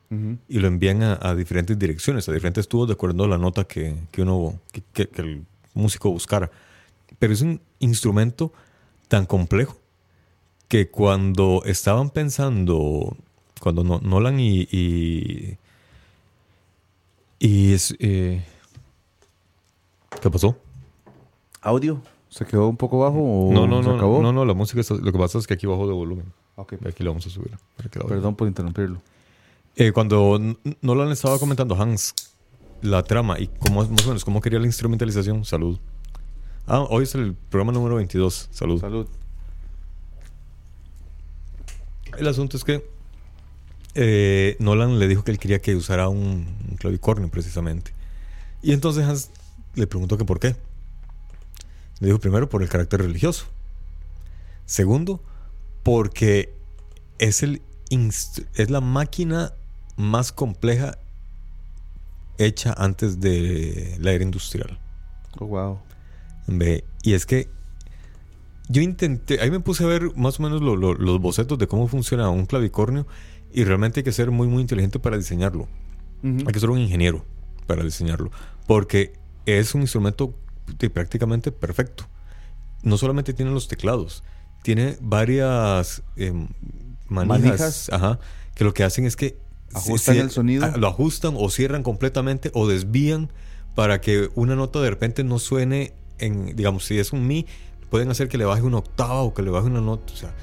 y 0.48 0.58
lo 0.60 0.68
envían 0.68 1.02
a, 1.02 1.18
a 1.20 1.34
diferentes 1.34 1.78
direcciones, 1.78 2.28
a 2.28 2.32
diferentes 2.32 2.68
tubos 2.68 2.88
de 2.88 2.94
acuerdo 2.94 3.24
a 3.24 3.28
la 3.28 3.36
nota 3.38 3.64
que, 3.64 3.94
que 4.12 4.22
uno, 4.22 4.58
que, 4.72 4.82
que- 4.92 5.08
que 5.08 5.22
el 5.22 5.44
músico 5.74 6.10
buscara. 6.10 6.50
Pero 7.18 7.32
es 7.32 7.42
un 7.42 7.60
instrumento 7.80 8.52
tan 9.08 9.26
complejo 9.26 9.76
que 10.68 10.88
cuando 10.90 11.62
estaban 11.64 12.10
pensando, 12.10 13.16
cuando 13.60 13.82
No- 13.84 14.00
Nolan 14.00 14.38
y, 14.40 14.60
y, 14.70 15.58
y 17.38 17.72
es, 17.72 17.94
eh, 17.98 18.42
¿qué 20.22 20.30
pasó? 20.30 20.58
¿Audio? 21.62 22.00
¿Se 22.28 22.44
quedó 22.44 22.68
un 22.68 22.76
poco 22.76 22.98
bajo 23.00 23.18
o 23.18 23.52
No, 23.52 23.66
no, 23.66 23.82
se 23.82 23.88
no, 23.88 23.96
acabó? 23.96 24.22
no, 24.22 24.32
no, 24.32 24.44
la 24.44 24.54
música 24.54 24.80
está- 24.80 24.94
lo 24.94 25.12
que 25.12 25.18
pasa 25.18 25.38
es 25.38 25.46
que 25.46 25.54
aquí 25.54 25.66
bajó 25.66 25.86
de 25.86 25.94
volumen. 25.94 26.26
Ok, 26.56 26.74
Aquí 26.86 27.02
la 27.04 27.10
vamos 27.10 27.26
a 27.26 27.30
subir. 27.30 27.56
Perdón 28.06 28.34
por 28.36 28.48
interrumpirlo. 28.48 29.00
Eh, 29.76 29.92
cuando 29.92 30.36
N- 30.36 30.56
Nolan 30.82 31.10
estaba 31.10 31.38
comentando 31.38 31.80
Hans 31.80 32.14
la 32.82 33.02
trama 33.02 33.38
y 33.38 33.46
cómo, 33.46 33.84
más 33.88 34.04
o 34.04 34.08
menos 34.08 34.24
cómo 34.24 34.40
quería 34.40 34.58
la 34.58 34.66
instrumentalización, 34.66 35.44
salud. 35.44 35.78
Ah, 36.66 36.80
hoy 36.90 37.04
es 37.04 37.14
el 37.14 37.34
programa 37.34 37.72
número 37.72 37.94
22, 37.96 38.48
salud. 38.50 38.80
Salud. 38.80 39.06
El 42.18 42.26
asunto 42.26 42.56
es 42.56 42.64
que 42.64 42.84
eh, 43.94 44.56
Nolan 44.58 44.98
le 44.98 45.08
dijo 45.08 45.24
que 45.24 45.30
él 45.30 45.38
quería 45.38 45.60
que 45.60 45.74
usara 45.76 46.08
un, 46.08 46.46
un 46.70 46.76
clavicornio 46.78 47.28
precisamente. 47.30 47.92
Y 48.62 48.72
entonces 48.72 49.04
Hans 49.06 49.30
le 49.74 49.86
preguntó 49.86 50.18
que 50.18 50.24
por 50.24 50.40
qué. 50.40 50.56
Le 52.00 52.06
dijo 52.08 52.18
primero 52.20 52.48
por 52.48 52.62
el 52.62 52.68
carácter 52.68 53.02
religioso. 53.02 53.46
Segundo, 54.66 55.20
porque 55.82 56.52
es, 57.18 57.42
el 57.42 57.62
es 58.54 58.70
la 58.70 58.80
máquina 58.80 59.52
más 59.96 60.30
compleja 60.32 60.98
hecha 62.38 62.72
antes 62.76 63.20
de 63.20 63.96
la 64.00 64.12
era 64.12 64.22
industrial. 64.24 64.78
Oh, 65.40 65.46
wow. 65.46 65.78
Ve, 66.46 66.84
y 67.02 67.14
es 67.14 67.26
que 67.26 67.48
yo 68.68 68.82
intenté, 68.82 69.40
ahí 69.40 69.50
me 69.50 69.60
puse 69.60 69.84
a 69.84 69.86
ver 69.86 70.14
más 70.16 70.38
o 70.38 70.42
menos 70.42 70.60
lo- 70.62 70.76
lo- 70.76 70.94
los 70.94 71.20
bocetos 71.20 71.58
de 71.58 71.66
cómo 71.66 71.88
funciona 71.88 72.28
un 72.30 72.46
clavicornio 72.46 73.06
y 73.52 73.64
realmente 73.64 74.00
hay 74.00 74.04
que 74.04 74.12
ser 74.12 74.30
muy 74.30 74.46
muy 74.46 74.60
inteligente 74.60 74.98
para 74.98 75.16
diseñarlo. 75.16 75.68
Hay 76.22 76.52
que 76.52 76.60
ser 76.60 76.68
un 76.70 76.78
ingeniero 76.78 77.24
para 77.66 77.82
diseñarlo, 77.84 78.30
porque 78.66 79.12
es 79.46 79.74
un 79.74 79.82
instrumento 79.82 80.34
prácticamente 80.92 81.52
perfecto. 81.52 82.04
No 82.82 82.96
solamente 82.98 83.34
tiene 83.34 83.50
los 83.50 83.68
teclados, 83.68 84.22
tiene 84.62 84.96
varias 85.00 86.02
em, 86.16 86.48
manijas, 87.08 87.40
Manijas. 87.40 87.88
ajá, 87.92 88.18
que 88.54 88.64
lo 88.64 88.74
que 88.74 88.84
hacen 88.84 89.04
es 89.06 89.16
que 89.16 89.36
Ajustan 89.74 90.16
el 90.16 90.30
sonido. 90.30 90.64
a- 90.64 90.76
lo 90.76 90.86
ajustan 90.88 91.34
o 91.36 91.50
cierran 91.50 91.82
completamente 91.82 92.50
o 92.54 92.66
desvían 92.66 93.30
para 93.74 94.00
que 94.00 94.30
una 94.34 94.56
nota 94.56 94.80
de 94.80 94.90
repente 94.90 95.24
no 95.24 95.38
suene 95.38 95.92
en, 96.18 96.56
digamos, 96.56 96.84
si 96.84 96.98
es 96.98 97.12
un 97.12 97.26
mi, 97.26 97.46
pueden 97.90 98.10
hacer 98.10 98.28
que 98.28 98.38
le 98.38 98.44
baje 98.44 98.62
una 98.62 98.78
octava 98.78 99.20
o 99.22 99.34
que 99.34 99.42
le 99.42 99.50
baje 99.50 99.66
una 99.66 99.80
nota, 99.80 100.12
o 100.12 100.16
sea, 100.16 100.34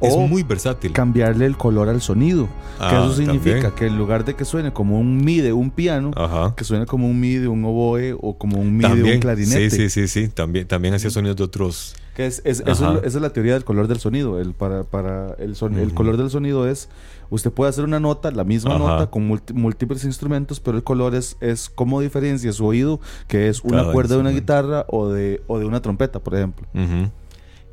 es 0.00 0.14
O 0.14 0.26
muy 0.26 0.42
versátil. 0.42 0.92
Cambiarle 0.92 1.44
el 1.46 1.56
color 1.56 1.88
al 1.88 2.00
sonido. 2.00 2.46
que 2.46 2.50
Ah, 2.84 3.02
eso 3.04 3.14
significa 3.14 3.54
también. 3.56 3.72
que 3.76 3.86
en 3.86 3.98
lugar 3.98 4.24
de 4.24 4.34
que 4.34 4.44
suene 4.44 4.72
como 4.72 4.98
un 4.98 5.18
mi 5.24 5.38
de 5.40 5.52
un 5.52 5.70
piano, 5.70 6.10
Ajá. 6.16 6.54
que 6.56 6.64
suene 6.64 6.86
como 6.86 7.06
un 7.08 7.20
mi 7.20 7.34
de 7.34 7.48
un 7.48 7.64
oboe 7.64 8.14
o 8.20 8.36
como 8.38 8.58
un 8.58 8.76
mi 8.76 8.82
de 8.84 8.88
También, 8.88 9.14
un 9.16 9.20
clarinete. 9.20 9.70
sí, 9.70 9.88
sí, 9.88 9.90
sí, 9.90 10.08
sí, 10.08 10.28
también, 10.28 10.66
también 10.66 10.94
hacía 10.94 11.10
sonidos 11.10 11.36
de 11.36 11.44
otros. 11.44 11.94
Que 12.14 12.26
es, 12.26 12.42
es- 12.44 12.60
eso 12.66 12.98
esa 12.98 13.06
es 13.06 13.14
la 13.22 13.30
teoría 13.32 13.52
del 13.54 13.64
color 13.64 13.86
del 13.88 13.98
sonido. 14.00 14.40
El, 14.40 14.52
para, 14.54 14.84
para 14.84 15.34
el, 15.38 15.54
son- 15.54 15.74
el 15.78 15.86
Ujú. 15.88 15.94
color 15.94 16.16
del 16.16 16.28
sonido 16.30 16.66
es, 16.68 16.88
usted 17.30 17.50
puede 17.52 17.68
hacer 17.70 17.84
una 17.84 18.00
nota, 18.00 18.30
la 18.30 18.44
misma 18.44 18.74
Ajá. 18.76 18.78
nota, 18.78 19.06
con 19.10 19.26
múltiples 19.54 20.04
instrumentos, 20.04 20.60
pero 20.60 20.76
el 20.78 20.82
color 20.82 21.14
es, 21.14 21.36
es 21.40 21.70
cómo 21.70 22.00
diferencia 22.00 22.52
su 22.52 22.64
oído, 22.66 23.00
que 23.28 23.48
es 23.48 23.62
una 23.62 23.92
cuerda 23.92 24.14
de 24.16 24.20
una 24.22 24.30
guitarra 24.30 24.86
o 24.88 25.08
de, 25.08 25.42
o 25.46 25.58
de 25.58 25.66
una 25.66 25.80
trompeta, 25.82 26.18
por 26.20 26.34
ejemplo. 26.34 26.66
Ujú. 26.74 27.10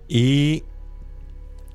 Y 0.07 0.63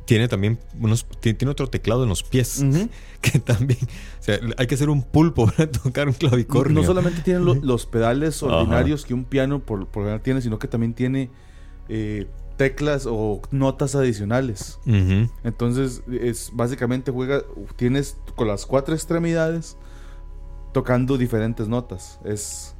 tiene 0.04 0.28
también 0.28 0.58
unos, 0.80 1.06
ti- 1.20 1.34
tiene 1.34 1.52
otro 1.52 1.68
teclado 1.68 2.02
en 2.02 2.08
los 2.08 2.22
pies, 2.22 2.64
que 3.20 3.38
también, 3.38 3.78
o 3.82 4.22
sea, 4.22 4.38
hay 4.56 4.66
que 4.66 4.76
ser 4.76 4.90
un 4.90 5.02
pulpo 5.02 5.46
para 5.56 5.70
tocar 5.70 6.08
un 6.08 6.14
No, 6.14 6.18
clavicornio. 6.18 6.80
no 6.80 6.86
solamente 6.86 7.22
tiene 7.22 7.40
lo- 7.40 7.54
los 7.54 7.86
pedales 7.86 8.42
ordinarios 8.42 9.04
que 9.04 9.14
un 9.14 9.24
piano 9.24 9.60
por, 9.60 9.86
por 9.88 10.20
tiene, 10.20 10.40
sino 10.42 10.58
que 10.58 10.68
también 10.68 10.94
tiene 10.94 11.30
eh, 11.88 12.26
teclas 12.56 13.06
o 13.10 13.40
notas 13.50 13.94
adicionales. 13.94 14.78
Entonces, 15.44 16.02
es 16.10 16.50
básicamente 16.52 17.10
juega, 17.10 17.42
tienes 17.76 18.16
con 18.36 18.46
las 18.48 18.66
cuatro 18.66 18.94
extremidades 18.94 19.76
tocando 20.72 21.18
diferentes 21.18 21.68
notas. 21.68 22.18
Es, 22.24 22.74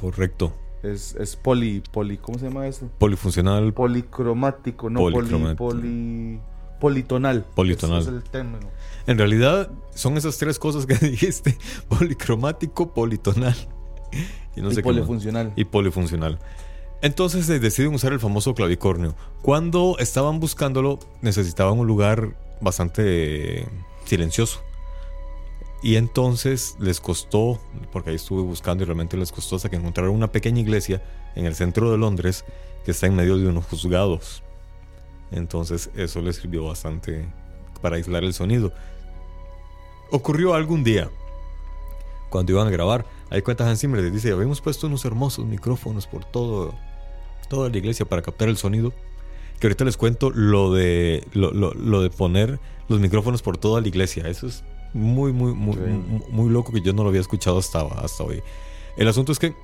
Correcto. 0.00 0.52
es, 0.82 1.14
es 1.16 1.36
poli, 1.36 1.82
poli, 1.92 2.18
¿cómo 2.18 2.38
se 2.38 2.46
llama 2.48 2.66
eso? 2.66 2.88
Polisfuncional, 2.98 3.72
Policromático, 3.72 4.90
no 4.90 5.00
Policromático. 5.00 5.56
poli, 5.56 5.80
poli, 5.80 6.40
politonal. 6.82 7.44
Politonal. 7.54 8.00
Ese 8.00 8.10
es 8.10 8.16
el 8.16 8.24
término. 8.24 8.68
En 9.06 9.16
realidad 9.16 9.70
son 9.94 10.16
esas 10.16 10.36
tres 10.36 10.58
cosas 10.58 10.84
que 10.84 10.94
dijiste: 11.06 11.56
policromático, 11.88 12.92
politonal 12.92 13.54
y 14.56 14.60
no 14.60 14.70
y 14.70 14.74
sé 14.74 14.82
qué 14.82 14.88
polifuncional. 14.88 15.52
y 15.54 15.64
polifuncional. 15.64 16.40
Entonces 17.00 17.48
eh, 17.48 17.60
deciden 17.60 17.94
usar 17.94 18.12
el 18.12 18.18
famoso 18.18 18.54
clavicornio. 18.54 19.14
Cuando 19.42 19.96
estaban 20.00 20.40
buscándolo, 20.40 20.98
necesitaban 21.20 21.78
un 21.78 21.86
lugar 21.86 22.34
bastante 22.60 23.66
silencioso. 24.04 24.60
Y 25.84 25.96
entonces 25.96 26.76
les 26.80 27.00
costó, 27.00 27.60
porque 27.92 28.10
ahí 28.10 28.16
estuve 28.16 28.42
buscando 28.42 28.82
y 28.82 28.86
realmente 28.86 29.16
les 29.16 29.30
costó 29.30 29.56
hasta 29.56 29.68
que 29.68 29.76
encontraron 29.76 30.14
una 30.14 30.30
pequeña 30.30 30.60
iglesia 30.60 31.02
en 31.34 31.46
el 31.46 31.54
centro 31.54 31.90
de 31.92 31.98
Londres 31.98 32.44
que 32.84 32.90
está 32.90 33.06
en 33.06 33.14
medio 33.14 33.36
de 33.36 33.46
unos 33.48 33.66
juzgados. 33.66 34.42
Entonces 35.32 35.90
eso 35.96 36.20
les 36.20 36.36
sirvió 36.36 36.64
bastante 36.66 37.26
para 37.80 37.96
aislar 37.96 38.22
el 38.24 38.34
sonido. 38.34 38.72
Ocurrió 40.10 40.54
algún 40.54 40.84
día 40.84 41.10
cuando 42.30 42.52
iban 42.52 42.66
a 42.66 42.70
grabar. 42.70 43.04
Ahí 43.30 43.40
cuenta 43.42 43.68
Hans 43.68 43.80
Zimmer, 43.80 44.00
les 44.02 44.12
dice, 44.12 44.32
habíamos 44.32 44.60
puesto 44.60 44.86
unos 44.86 45.04
hermosos 45.04 45.46
micrófonos 45.46 46.06
por 46.06 46.24
todo, 46.24 46.74
toda 47.48 47.70
la 47.70 47.78
iglesia 47.78 48.04
para 48.06 48.20
captar 48.22 48.48
el 48.48 48.56
sonido. 48.58 48.92
Que 49.58 49.68
ahorita 49.68 49.84
les 49.84 49.96
cuento 49.96 50.30
lo 50.30 50.72
de, 50.72 51.26
lo, 51.32 51.50
lo- 51.52 51.72
lo 51.72 52.02
de 52.02 52.10
poner 52.10 52.58
los 52.88 53.00
micrófonos 53.00 53.42
por 53.42 53.56
toda 53.56 53.80
la 53.80 53.88
iglesia. 53.88 54.28
Eso 54.28 54.46
es 54.48 54.64
muy, 54.92 55.32
muy, 55.32 55.54
muy, 55.54 55.74
Sí. 55.74 55.80
muy, 55.80 56.22
muy 56.30 56.50
loco 56.50 56.72
que 56.72 56.80
yo 56.82 56.92
no 56.92 57.04
lo 57.04 57.08
había 57.08 57.20
escuchado 57.20 57.58
hasta, 57.58 57.80
hasta 57.80 58.24
hoy. 58.24 58.42
El 58.96 59.08
asunto 59.08 59.32
es 59.32 59.38
que 59.38 59.54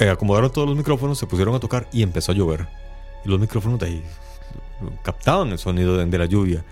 eh, 0.00 0.08
acomodaron 0.08 0.50
todos 0.50 0.66
los 0.66 0.76
micrófonos, 0.76 1.18
se 1.18 1.26
pusieron 1.26 1.54
a 1.54 1.60
tocar 1.60 1.88
y 1.92 2.02
empezó 2.02 2.32
a 2.32 2.34
llover. 2.34 2.66
Y 3.24 3.28
los 3.28 3.38
micrófonos 3.38 3.78
de 3.78 3.86
ahí 3.86 4.04
captaban 5.02 5.48
el 5.48 5.58
sonido 5.58 5.96
de, 5.96 6.18
la 6.18 6.26
lluvia. 6.26 6.64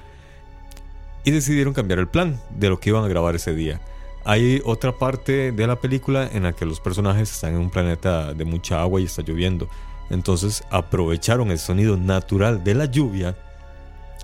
Y 1.24 1.30
decidieron 1.30 1.74
cambiar 1.74 1.98
el 1.98 2.08
plan 2.08 2.40
de 2.50 2.68
lo 2.68 2.78
que 2.78 2.90
iban 2.90 3.04
a 3.04 3.08
grabar 3.08 3.34
ese 3.34 3.54
día. 3.54 3.80
Hay 4.24 4.60
otra 4.64 4.92
parte 4.92 5.52
de 5.52 5.66
la 5.66 5.76
película 5.76 6.28
en 6.32 6.44
la 6.44 6.52
que 6.52 6.64
los 6.66 6.80
personajes 6.80 7.30
están 7.30 7.54
en 7.54 7.60
un 7.60 7.70
planeta 7.70 8.32
de 8.34 8.44
mucha 8.44 8.80
agua 8.80 9.00
y 9.00 9.04
está 9.04 9.22
lloviendo. 9.22 9.68
Entonces 10.10 10.62
aprovecharon 10.70 11.50
el 11.50 11.58
sonido 11.58 11.96
natural 11.96 12.62
de 12.62 12.74
la 12.74 12.84
lluvia 12.86 13.36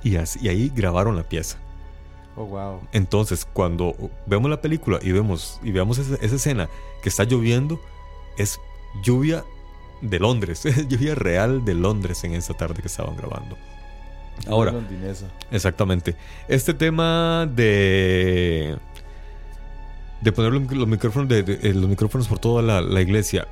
y, 0.03 0.17
así- 0.17 0.39
y 0.43 0.49
ahí 0.49 0.73
grabaron 0.75 1.17
la 1.17 1.25
pieza. 1.25 1.59
Oh, 2.37 2.47
wow. 2.47 2.81
Entonces, 2.93 3.47
cuando 3.53 3.95
vemos 4.27 4.51
la 4.51 4.61
película 4.61 4.99
y 5.03 5.13
vemos 5.13 5.61
y 5.63 5.71
veamos 5.71 5.99
esa, 5.99 6.15
esa 6.25 6.37
escena 6.37 6.69
que 7.03 7.09
está 7.09 7.25
lloviendo, 7.25 7.79
es 8.39 8.59
lluvia 9.03 9.45
de 10.01 10.19
Londres, 10.19 10.65
es 10.67 10.89
lluvia 10.89 11.15
real 11.15 11.65
de 11.65 11.75
Londres 11.75 12.25
en 12.25 12.35
esa 12.35 12.55
tarde 12.55 12.81
que 12.81 12.89
estaban 12.89 13.17
grabando. 13.17 13.57
Ahora, 14.49 14.73
Londinesa. 14.73 15.27
exactamente. 15.51 16.17
Este 16.49 16.75
tema 16.75 17.47
de 17.55 18.77
de 20.21 20.31
poner 20.33 20.53
los, 20.53 20.87
micrófonos 20.89 21.29
de, 21.29 21.43
de- 21.43 21.69
eh, 21.69 21.75
los 21.75 21.89
micrófonos 21.89 22.29
por 22.29 22.39
toda 22.39 22.63
la, 22.63 22.81
la 22.81 23.01
iglesia. 23.01 23.49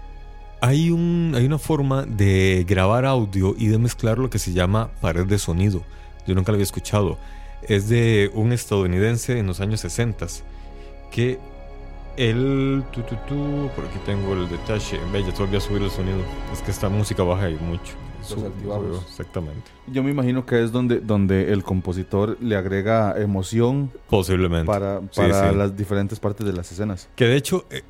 Hay 0.60 0.90
un 0.90 1.32
hay 1.36 1.44
una 1.46 1.58
forma 1.58 2.04
de 2.04 2.64
grabar 2.68 3.04
audio 3.06 3.54
y 3.58 3.66
de 3.68 3.78
mezclar 3.78 4.18
lo 4.18 4.30
que 4.30 4.38
se 4.38 4.52
llama 4.52 4.90
pared 5.00 5.26
de 5.26 5.38
sonido. 5.38 5.82
Yo 6.26 6.34
nunca 6.34 6.52
lo 6.52 6.56
había 6.56 6.64
escuchado. 6.64 7.18
Es 7.62 7.88
de 7.88 8.30
un 8.34 8.52
estadounidense 8.52 9.38
en 9.38 9.46
los 9.46 9.60
años 9.60 9.80
60 9.80 10.26
que 11.10 11.38
él 12.16 12.84
tu, 12.92 13.00
tu, 13.02 13.16
tu, 13.26 13.70
por 13.74 13.84
aquí 13.86 13.98
tengo 14.06 14.34
el 14.34 14.48
detalle. 14.48 15.00
Ve, 15.12 15.22
ya 15.24 15.32
te 15.32 15.42
volví 15.42 15.56
a 15.56 15.60
subir 15.60 15.82
el 15.82 15.90
sonido. 15.90 16.18
Es 16.52 16.60
que 16.60 16.70
esta 16.70 16.88
música 16.88 17.22
baja 17.22 17.46
ahí 17.46 17.58
mucho. 17.60 17.94
Altibajos. 18.22 19.02
exactamente. 19.09 19.70
Yo 19.87 20.02
me 20.02 20.11
imagino 20.11 20.46
que 20.46 20.62
es 20.62 20.72
donde, 20.72 21.00
donde 21.00 21.52
el 21.52 21.62
compositor 21.62 22.37
le 22.40 22.56
agrega 22.56 23.20
emoción 23.20 23.90
Posiblemente. 24.09 24.66
para, 24.66 25.00
para 25.00 25.50
sí. 25.50 25.56
las 25.56 25.76
diferentes 25.76 26.20
partes 26.20 26.46
de 26.46 26.52
las 26.52 26.70
escenas. 26.70 27.09
Que 27.16 27.26
de 27.26 27.37
hecho, 27.37 27.66
eh, 27.70 27.83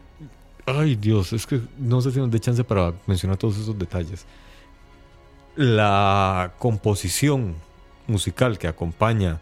ay 0.66 0.96
Dios, 0.96 1.32
es 1.32 1.46
que 1.46 1.60
no 1.78 2.00
sé 2.00 2.12
si 2.12 2.18
nos 2.18 2.30
dé 2.30 2.40
chance 2.40 2.64
para 2.64 2.94
mencionar 3.06 3.36
todos 3.36 3.58
esos 3.58 3.78
detalles. 3.78 4.26
La 5.56 6.52
composición 6.58 7.54
musical 8.06 8.58
que 8.58 8.68
acompaña 8.68 9.40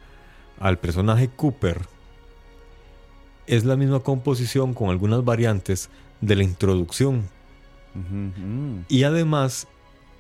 al 0.59 0.79
personaje 0.79 1.29
Cooper 1.29 1.83
es 3.47 3.65
la 3.65 3.77
misma 3.77 4.01
composición 4.01 4.75
con 4.75 4.91
algunas 4.91 5.25
variantes 5.25 5.91
de 6.21 6.37
la 6.37 6.43
introducción 6.43 7.29
y 8.89 9.03
además 9.03 9.67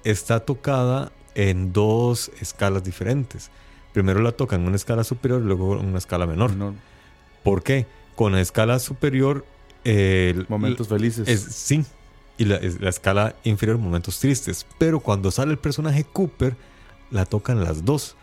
está 0.04 0.40
tocada 0.40 1.12
en 1.34 1.72
dos 1.72 2.30
escalas 2.40 2.84
diferentes. 2.84 3.50
Primero 3.92 4.20
la 4.20 4.32
tocan 4.32 4.61
en 4.62 4.66
una 4.68 4.76
escala 4.76 5.04
superior 5.04 5.40
y 5.42 5.44
luego 5.46 5.78
en 5.80 5.87
una 5.87 5.98
escala 5.98 6.26
menor. 6.26 6.52
No, 6.54 6.74
¿Por 7.42 7.62
qué? 7.62 7.87
Con 8.16 8.32
la 8.32 8.40
escala 8.40 8.78
superior 8.78 9.44
eh, 9.84 10.44
momentos 10.48 10.88
felices. 10.88 11.28
es, 11.28 11.40
sí. 11.40 11.84
Y 12.37 12.44
la, 12.44 12.56
es- 12.56 12.80
la 12.80 12.90
escala 12.90 13.34
inferior, 13.44 13.78
momentos 13.78 14.18
tristes. 14.20 14.66
Pero 14.78 15.00
cuando 15.00 15.30
sale 15.30 15.52
el 15.52 15.58
personaje 15.58 16.04
Cooper, 16.04 16.56
la 17.11 17.24
tocan 17.26 17.62
las 17.64 17.84
dos. 17.84 18.16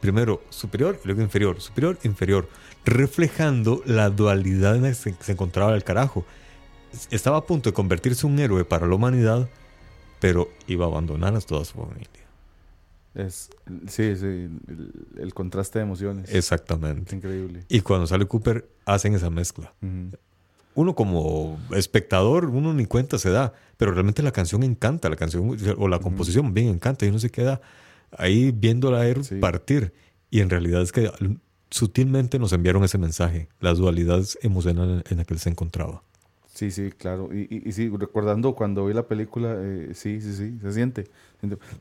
Primero 0.00 0.42
superior 0.50 1.00
y 1.02 1.06
luego 1.06 1.22
inferior. 1.22 1.60
Superior, 1.60 1.98
inferior. 2.04 2.48
Reflejando 2.84 3.82
la 3.86 4.10
dualidad 4.10 4.76
en 4.76 4.82
la 4.82 4.88
que 4.88 4.94
se, 4.94 5.14
se 5.20 5.32
encontraba 5.32 5.74
el 5.74 5.82
carajo. 5.84 6.24
Estaba 7.10 7.38
a 7.38 7.44
punto 7.46 7.70
de 7.70 7.74
convertirse 7.74 8.26
en 8.26 8.34
un 8.34 8.38
héroe 8.38 8.64
para 8.64 8.86
la 8.86 8.94
humanidad, 8.94 9.48
pero 10.20 10.48
iba 10.66 10.84
a 10.84 10.88
abandonar 10.88 11.34
a 11.34 11.40
toda 11.40 11.64
su 11.64 11.74
familia. 11.74 12.08
Es, 13.14 13.48
sí, 13.88 14.14
sí, 14.16 14.26
el, 14.26 14.92
el 15.18 15.32
contraste 15.34 15.78
de 15.78 15.84
emociones. 15.84 16.28
Es 16.28 16.34
Exactamente. 16.36 17.16
increíble. 17.16 17.64
Y 17.68 17.80
cuando 17.80 18.06
sale 18.06 18.26
Cooper, 18.26 18.68
hacen 18.84 19.14
esa 19.14 19.30
mezcla. 19.30 19.72
Uno 20.74 20.94
como 20.94 21.58
espectador, 21.74 22.46
uno 22.50 22.74
ni 22.74 22.84
cuenta 22.84 23.18
se 23.18 23.30
da, 23.30 23.54
pero 23.78 23.92
realmente 23.92 24.22
la 24.22 24.32
canción 24.32 24.62
encanta, 24.62 25.08
la 25.08 25.16
canción 25.16 25.56
o 25.78 25.88
la 25.88 25.98
composición 26.00 26.52
bien 26.52 26.68
encanta 26.68 27.06
y 27.06 27.08
uno 27.08 27.18
se 27.18 27.30
queda 27.30 27.62
ahí 28.18 28.50
viéndola 28.52 28.98
a 29.00 29.08
él 29.08 29.24
Sí. 29.24 29.36
partir. 29.36 29.94
Y 30.30 30.40
en 30.40 30.50
realidad 30.50 30.82
es 30.82 30.92
que 30.92 31.10
sutilmente 31.70 32.38
nos 32.38 32.52
enviaron 32.52 32.84
ese 32.84 32.98
mensaje, 32.98 33.48
la 33.60 33.72
dualidad 33.72 34.22
emocional 34.42 35.02
en 35.08 35.16
la 35.16 35.24
que 35.24 35.32
él 35.32 35.40
se 35.40 35.48
encontraba. 35.48 36.02
Sí, 36.56 36.70
sí, 36.70 36.90
claro. 36.96 37.28
Y, 37.34 37.40
y, 37.54 37.68
y 37.68 37.72
sí, 37.72 37.90
recordando 37.90 38.54
cuando 38.54 38.86
vi 38.86 38.94
la 38.94 39.02
película, 39.06 39.54
eh, 39.58 39.90
sí, 39.92 40.22
sí, 40.22 40.32
sí, 40.32 40.58
se 40.62 40.72
siente. 40.72 41.04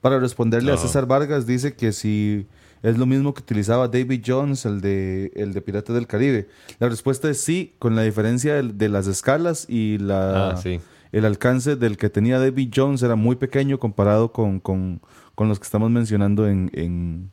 Para 0.02 0.20
responderle 0.20 0.72
a 0.72 0.74
Ajá. 0.74 0.84
César 0.84 1.06
Vargas, 1.06 1.48
dice 1.48 1.76
que 1.76 1.94
si 1.94 2.46
es 2.84 2.98
lo 2.98 3.06
mismo 3.06 3.34
que 3.34 3.42
utilizaba 3.42 3.88
David 3.88 4.22
Jones, 4.28 4.66
el 4.66 4.82
de, 4.82 5.32
el 5.34 5.54
de 5.54 5.62
Piratas 5.62 5.96
del 5.96 6.08
Caribe. 6.08 6.50
La 6.80 6.90
respuesta 6.90 7.30
es 7.30 7.40
sí, 7.40 7.74
con 7.80 7.96
la 7.96 8.02
diferencia 8.02 8.62
de, 8.62 8.90
las 8.90 9.08
escalas 9.08 9.66
y 9.70 9.98
la, 9.98 10.50
Ah, 10.50 10.58
sí. 10.58 10.82
el 11.14 11.24
alcance 11.24 11.78
del 11.78 11.96
que 11.96 12.10
tenía 12.10 12.38
David 12.38 12.74
Jones 12.76 13.02
era 13.02 13.16
muy 13.16 13.38
pequeño 13.38 13.80
comparado 13.80 14.34
con, 14.34 14.60
con, 14.60 15.00
con 15.36 15.48
los 15.48 15.58
que 15.58 15.64
estamos 15.64 15.90
mencionando 15.90 16.50
en, 16.50 16.70
en, 16.74 17.30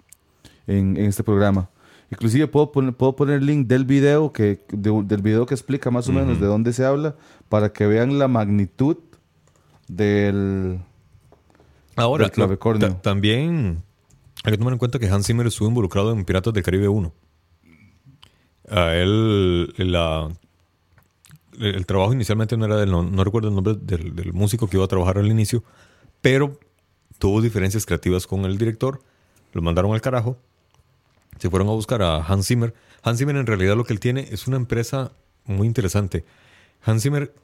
en, 0.69 0.97
en 0.97 1.07
este 1.07 1.25
programa. 1.25 1.71
Inclusive 2.13 2.47
puedo 2.47 2.71
poner, 2.73 2.93
puedo 2.95 3.17
poner 3.17 3.37
el 3.41 3.47
link 3.47 3.67
del 3.67 3.85
video 3.87 4.33
que, 4.33 4.61
de- 4.71 5.03
del 5.05 5.23
video 5.23 5.47
que 5.47 5.55
explica 5.55 5.91
más 5.91 6.09
o 6.09 6.13
menos 6.13 6.39
de 6.39 6.47
dónde 6.47 6.73
se 6.75 6.85
habla 6.85 7.17
para 7.49 7.73
que 7.73 7.87
vean 7.87 8.19
la 8.19 8.29
magnitud 8.29 8.99
del... 9.89 10.79
Ahora, 11.97 12.25
Del 12.25 12.33
clavicornio. 12.33 12.97
también 12.97 13.83
hay 14.45 14.53
que 14.53 14.59
tomar 14.59 14.73
en 14.73 14.79
cuenta 14.79 14.99
que 14.99 15.09
Hans 15.09 15.27
Zimmer 15.27 15.47
estuvo 15.47 15.69
involucrado 15.69 16.13
en 16.13 16.25
Piratas 16.25 16.53
del 16.55 16.63
Caribe 16.63 16.89
1. 16.89 17.13
A 18.71 18.95
él, 18.95 19.73
la, 19.77 20.29
el, 21.59 21.85
trabajo 21.87 22.13
inicialmente 22.15 22.57
no 22.57 22.65
era 22.67 22.77
de 22.77 22.85
él, 22.85 22.91
no, 22.91 23.03
no 23.03 23.25
recuerdo 23.25 23.49
el 23.49 23.55
nombre 23.55 23.75
del, 23.81 24.15
del 24.17 24.33
músico 24.33 24.69
que 24.69 24.77
iba 24.79 24.85
a 24.85 24.89
trabajar 24.89 25.19
al 25.19 25.27
inicio, 25.31 25.63
pero 26.23 26.59
tuvo 27.19 27.41
diferencias 27.43 27.85
creativas 27.85 28.27
con 28.27 28.45
el 28.47 28.57
director, 28.57 29.03
lo 29.53 29.61
mandaron 29.63 29.93
al 29.93 30.01
carajo, 30.01 30.39
se 31.43 31.51
fueron 31.51 31.67
a 31.71 31.73
buscar 31.73 32.03
a 32.03 32.25
Hans 32.25 32.47
Zimmer. 32.47 32.73
Hans 33.03 33.19
Zimmer 33.19 33.35
en 33.35 33.49
realidad 33.49 33.77
lo 33.77 33.83
que 33.83 33.93
él 33.93 33.99
tiene 33.99 34.29
es 34.31 34.47
una 34.47 34.57
empresa 34.57 35.11
muy 35.45 35.67
interesante. 35.67 36.25
Hans 36.85 37.03
Zimmer 37.03 37.35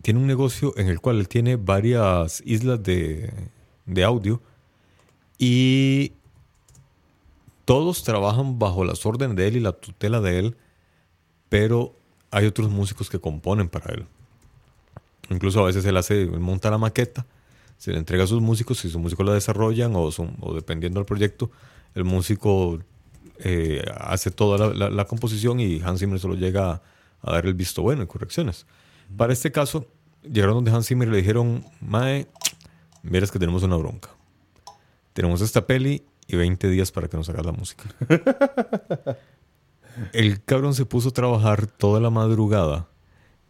tiene 0.00 0.20
un 0.20 0.28
negocio 0.28 0.72
en 0.76 0.86
el 0.86 1.00
cual 1.00 1.18
él 1.18 1.26
tiene 1.26 1.56
varias 1.56 2.40
islas 2.46 2.80
de, 2.84 3.32
de 3.84 4.04
audio 4.04 4.40
y 5.38 6.12
todos 7.64 8.04
trabajan 8.04 8.60
bajo 8.60 8.84
las 8.84 9.04
órdenes 9.04 9.36
de 9.36 9.48
él 9.48 9.56
y 9.56 9.60
la 9.60 9.72
tutela 9.72 10.20
de 10.20 10.38
él, 10.38 10.56
pero 11.48 11.96
hay 12.30 12.46
otros 12.46 12.70
músicos 12.70 13.10
que 13.10 13.18
componen 13.18 13.68
para 13.68 13.92
él. 13.92 14.06
Incluso 15.30 15.58
a 15.58 15.66
veces 15.66 15.84
él 15.84 15.96
hace, 15.96 16.22
él 16.22 16.38
monta 16.38 16.70
la 16.70 16.78
maqueta, 16.78 17.26
se 17.76 17.90
le 17.90 17.98
entrega 17.98 18.22
a 18.22 18.28
sus 18.28 18.40
músicos, 18.40 18.78
si 18.78 18.88
sus 18.88 19.00
músicos 19.00 19.26
la 19.26 19.32
desarrollan 19.32 19.94
o, 19.96 20.12
dependiendo 20.54 21.00
del 21.00 21.06
proyecto, 21.06 21.50
el 21.96 22.04
músico 22.04 22.78
eh, 23.38 23.84
hace 23.98 24.30
toda 24.30 24.58
la, 24.68 24.74
la- 24.74 24.90
la 24.90 25.04
composición 25.06 25.60
y 25.60 25.80
Hans 25.82 26.00
Zimmer 26.00 26.18
solo 26.18 26.34
llega 26.34 26.70
a, 26.72 26.82
a 27.22 27.32
dar 27.32 27.46
el 27.46 27.54
visto 27.54 27.82
bueno 27.82 28.02
y 28.02 28.06
correcciones. 28.06 28.66
Para 29.16 29.32
este 29.32 29.52
caso, 29.52 29.86
llegaron 30.22 30.54
donde 30.56 30.70
Hans 30.70 30.86
Zimmer 30.88 31.08
y 31.08 31.10
le 31.12 31.16
dijeron, 31.18 31.64
Mae, 31.80 32.26
miras 33.02 33.30
que 33.30 33.38
tenemos 33.38 33.62
una 33.62 33.76
bronca. 33.76 34.10
Tenemos 35.12 35.40
esta 35.40 35.66
peli 35.66 36.04
y 36.26 36.36
20 36.36 36.68
días 36.68 36.90
para 36.92 37.08
que 37.08 37.16
nos 37.16 37.28
hagas 37.28 37.46
la 37.46 37.52
música. 37.52 37.84
el 40.12 40.42
cabrón 40.44 40.74
se 40.74 40.84
puso 40.86 41.08
a 41.10 41.12
trabajar 41.12 41.66
toda 41.66 42.00
la 42.00 42.10
madrugada 42.10 42.88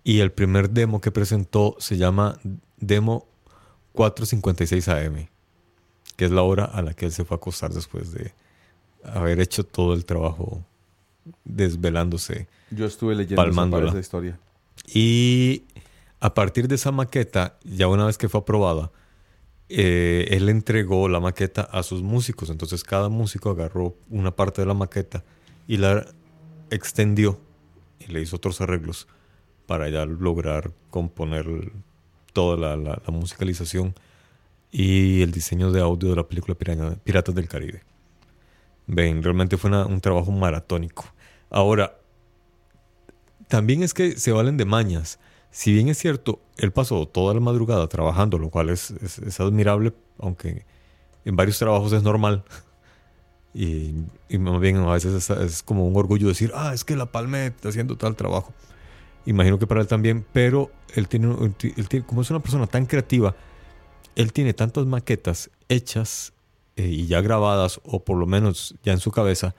y 0.04 0.20
el 0.20 0.30
primer 0.32 0.70
demo 0.70 1.00
que 1.00 1.10
presentó 1.10 1.74
se 1.78 1.96
llama 1.96 2.38
Demo 2.76 3.26
4.56 3.94 4.88
AM, 4.88 5.28
que 6.16 6.24
es 6.26 6.30
la 6.30 6.42
hora 6.42 6.64
a 6.66 6.82
la 6.82 6.94
que 6.94 7.06
él 7.06 7.12
se 7.12 7.24
fue 7.24 7.34
a 7.36 7.38
acostar 7.38 7.72
después 7.72 8.12
de 8.12 8.32
haber 9.12 9.40
hecho 9.40 9.64
todo 9.64 9.94
el 9.94 10.04
trabajo 10.04 10.64
desvelándose. 11.44 12.46
Yo 12.70 12.86
estuve 12.86 13.14
leyendo 13.14 13.42
Palmándola. 13.42 13.88
esa 13.90 13.98
historia. 13.98 14.38
Y 14.92 15.64
a 16.20 16.34
partir 16.34 16.68
de 16.68 16.74
esa 16.76 16.92
maqueta, 16.92 17.58
ya 17.64 17.88
una 17.88 18.06
vez 18.06 18.18
que 18.18 18.28
fue 18.28 18.40
aprobada, 18.40 18.90
eh, 19.68 20.28
él 20.30 20.48
entregó 20.48 21.08
la 21.08 21.20
maqueta 21.20 21.62
a 21.62 21.82
sus 21.82 22.02
músicos. 22.02 22.50
Entonces 22.50 22.84
cada 22.84 23.08
músico 23.08 23.50
agarró 23.50 23.94
una 24.10 24.30
parte 24.30 24.62
de 24.62 24.66
la 24.66 24.74
maqueta 24.74 25.24
y 25.66 25.76
la 25.78 26.06
extendió 26.70 27.40
y 28.00 28.12
le 28.12 28.20
hizo 28.20 28.36
otros 28.36 28.60
arreglos 28.60 29.06
para 29.66 29.88
ya 29.88 30.04
lograr 30.04 30.70
componer 30.90 31.72
toda 32.32 32.56
la, 32.56 32.76
la- 32.76 33.02
la 33.04 33.12
musicalización 33.12 33.94
y 34.70 35.22
el 35.22 35.32
diseño 35.32 35.72
de 35.72 35.80
audio 35.80 36.10
de 36.10 36.16
la 36.16 36.28
película 36.28 36.54
Piraña- 36.56 36.96
Piratas 37.02 37.34
del 37.34 37.48
Caribe. 37.48 37.82
Ven, 38.86 39.22
realmente 39.22 39.56
fue 39.56 39.70
un 39.84 40.00
trabajo 40.00 40.30
maratónico. 40.30 41.04
Ahora, 41.50 41.98
también 43.48 43.82
es 43.82 43.94
que 43.94 44.18
se 44.18 44.32
valen 44.32 44.56
de 44.56 44.64
mañas. 44.64 45.18
Si 45.50 45.72
bien 45.72 45.88
es 45.88 45.98
cierto, 45.98 46.40
él 46.56 46.72
pasó 46.72 47.06
toda 47.06 47.34
la 47.34 47.40
madrugada 47.40 47.86
trabajando, 47.88 48.38
lo 48.38 48.50
cual 48.50 48.70
es, 48.70 48.92
admirable, 49.40 49.92
aunque 50.18 50.64
en 51.24 51.36
varios 51.36 51.58
trabajos 51.58 51.92
es 51.92 52.02
normal. 52.02 52.44
Y, 53.58 54.04
más 54.38 54.60
bien 54.60 54.76
a 54.76 54.92
veces 54.92 55.30
es, 55.30 55.62
como 55.62 55.86
un 55.86 55.96
orgullo 55.96 56.28
decir, 56.28 56.52
ah, 56.54 56.74
es 56.74 56.84
que 56.84 56.94
la 56.94 57.06
palme 57.06 57.54
haciendo 57.64 57.96
tal 57.96 58.14
trabajo. 58.14 58.52
Imagino 59.24 59.58
que 59.58 59.66
para 59.66 59.80
él 59.80 59.86
también, 59.86 60.26
pero 60.30 60.70
él 60.94 61.08
tiene, 61.08 61.34
él 61.34 61.88
tiene- 61.88 62.04
como 62.04 62.20
es 62.20 62.28
una 62.28 62.40
persona 62.40 62.66
tan 62.66 62.84
creativa, 62.84 63.34
él 64.14 64.34
tiene 64.34 64.52
tantas 64.52 64.84
maquetas 64.84 65.50
hechas 65.70 66.34
eh, 66.76 66.86
y 66.88 67.06
ya 67.06 67.20
grabadas, 67.20 67.80
o 67.84 68.04
por 68.04 68.16
lo 68.18 68.26
menos 68.26 68.74
ya 68.82 68.92
en 68.92 69.00
su 69.00 69.10
cabeza, 69.10 69.54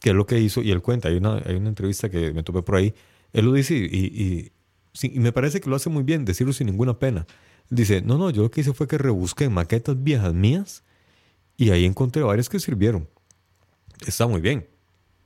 que 0.00 0.10
es 0.10 0.16
lo 0.16 0.26
que 0.26 0.40
hizo, 0.40 0.62
y 0.62 0.70
él 0.70 0.82
cuenta, 0.82 1.08
hay 1.08 1.16
una, 1.16 1.36
hay 1.46 1.54
una 1.56 1.68
entrevista 1.68 2.08
que 2.10 2.32
me 2.32 2.42
topé 2.42 2.62
por 2.62 2.76
ahí, 2.76 2.94
él 3.32 3.44
lo 3.46 3.52
dice 3.52 3.74
y, 3.76 3.82
y- 3.82 4.52
me 5.20 5.30
parece 5.32 5.60
que 5.60 5.70
lo 5.70 5.76
hace 5.76 5.88
muy 5.88 6.02
bien, 6.02 6.24
decirlo 6.24 6.52
sin 6.52 6.66
ninguna 6.66 6.98
pena. 6.98 7.26
Dice, 7.68 8.02
no, 8.02 8.18
no, 8.18 8.30
yo 8.30 8.42
lo 8.42 8.50
que 8.50 8.62
hice 8.62 8.72
fue 8.72 8.88
que 8.88 8.98
rebusqué 8.98 9.48
maquetas 9.48 10.02
viejas 10.02 10.34
mías 10.34 10.82
y 11.56 11.70
ahí 11.70 11.84
encontré 11.84 12.22
varias 12.24 12.48
que 12.48 12.58
sirvieron. 12.58 13.08
Está 14.04 14.26
muy 14.26 14.40
bien, 14.40 14.66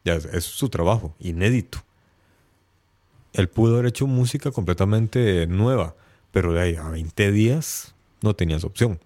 es, 0.04 0.26
es 0.26 0.44
su 0.44 0.68
trabajo, 0.68 1.14
inédito. 1.18 1.78
Él 3.32 3.48
pudo 3.48 3.74
haber 3.74 3.86
hecho 3.86 4.06
música 4.06 4.50
completamente 4.50 5.46
nueva, 5.46 5.96
pero 6.30 6.52
de 6.52 6.60
ahí 6.60 6.76
a 6.76 6.88
20 6.88 7.32
días 7.32 7.94
no 8.22 8.34
tenías 8.34 8.64
opción. 8.64 9.00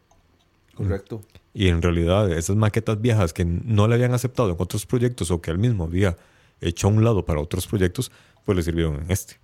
Correcto. 0.74 1.22
Y 1.58 1.70
en 1.70 1.82
realidad 1.82 2.30
esas 2.30 2.54
maquetas 2.54 3.00
viejas 3.00 3.32
que 3.32 3.44
no 3.44 3.88
le 3.88 3.96
habían 3.96 4.14
aceptado 4.14 4.50
en 4.50 4.56
otros 4.60 4.86
proyectos 4.86 5.32
o 5.32 5.40
que 5.40 5.50
él 5.50 5.58
mismo 5.58 5.82
había 5.82 6.16
hecho 6.60 6.86
a 6.86 6.90
un 6.90 7.02
lado 7.02 7.24
para 7.24 7.40
otros 7.40 7.66
proyectos, 7.66 8.12
pues 8.44 8.54
le 8.54 8.62
sirvieron 8.62 8.94
en 8.94 9.10
este. 9.10 9.40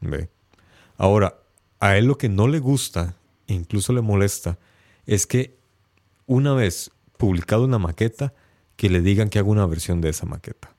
¿Ve? 0.00 0.30
Ahora, 0.96 1.34
a 1.78 1.98
él 1.98 2.06
lo 2.06 2.16
que 2.16 2.30
no 2.30 2.48
le 2.48 2.58
gusta, 2.58 3.16
incluso 3.48 3.92
le 3.92 4.00
molesta, 4.00 4.56
es 5.04 5.26
que 5.26 5.58
una 6.24 6.54
vez 6.54 6.90
publicado 7.18 7.64
una 7.64 7.78
maqueta, 7.78 8.32
que 8.76 8.88
le 8.88 9.02
digan 9.02 9.28
que 9.28 9.38
haga 9.38 9.50
una 9.50 9.66
versión 9.66 10.00
de 10.00 10.08
esa 10.08 10.24
maqueta. 10.24 10.74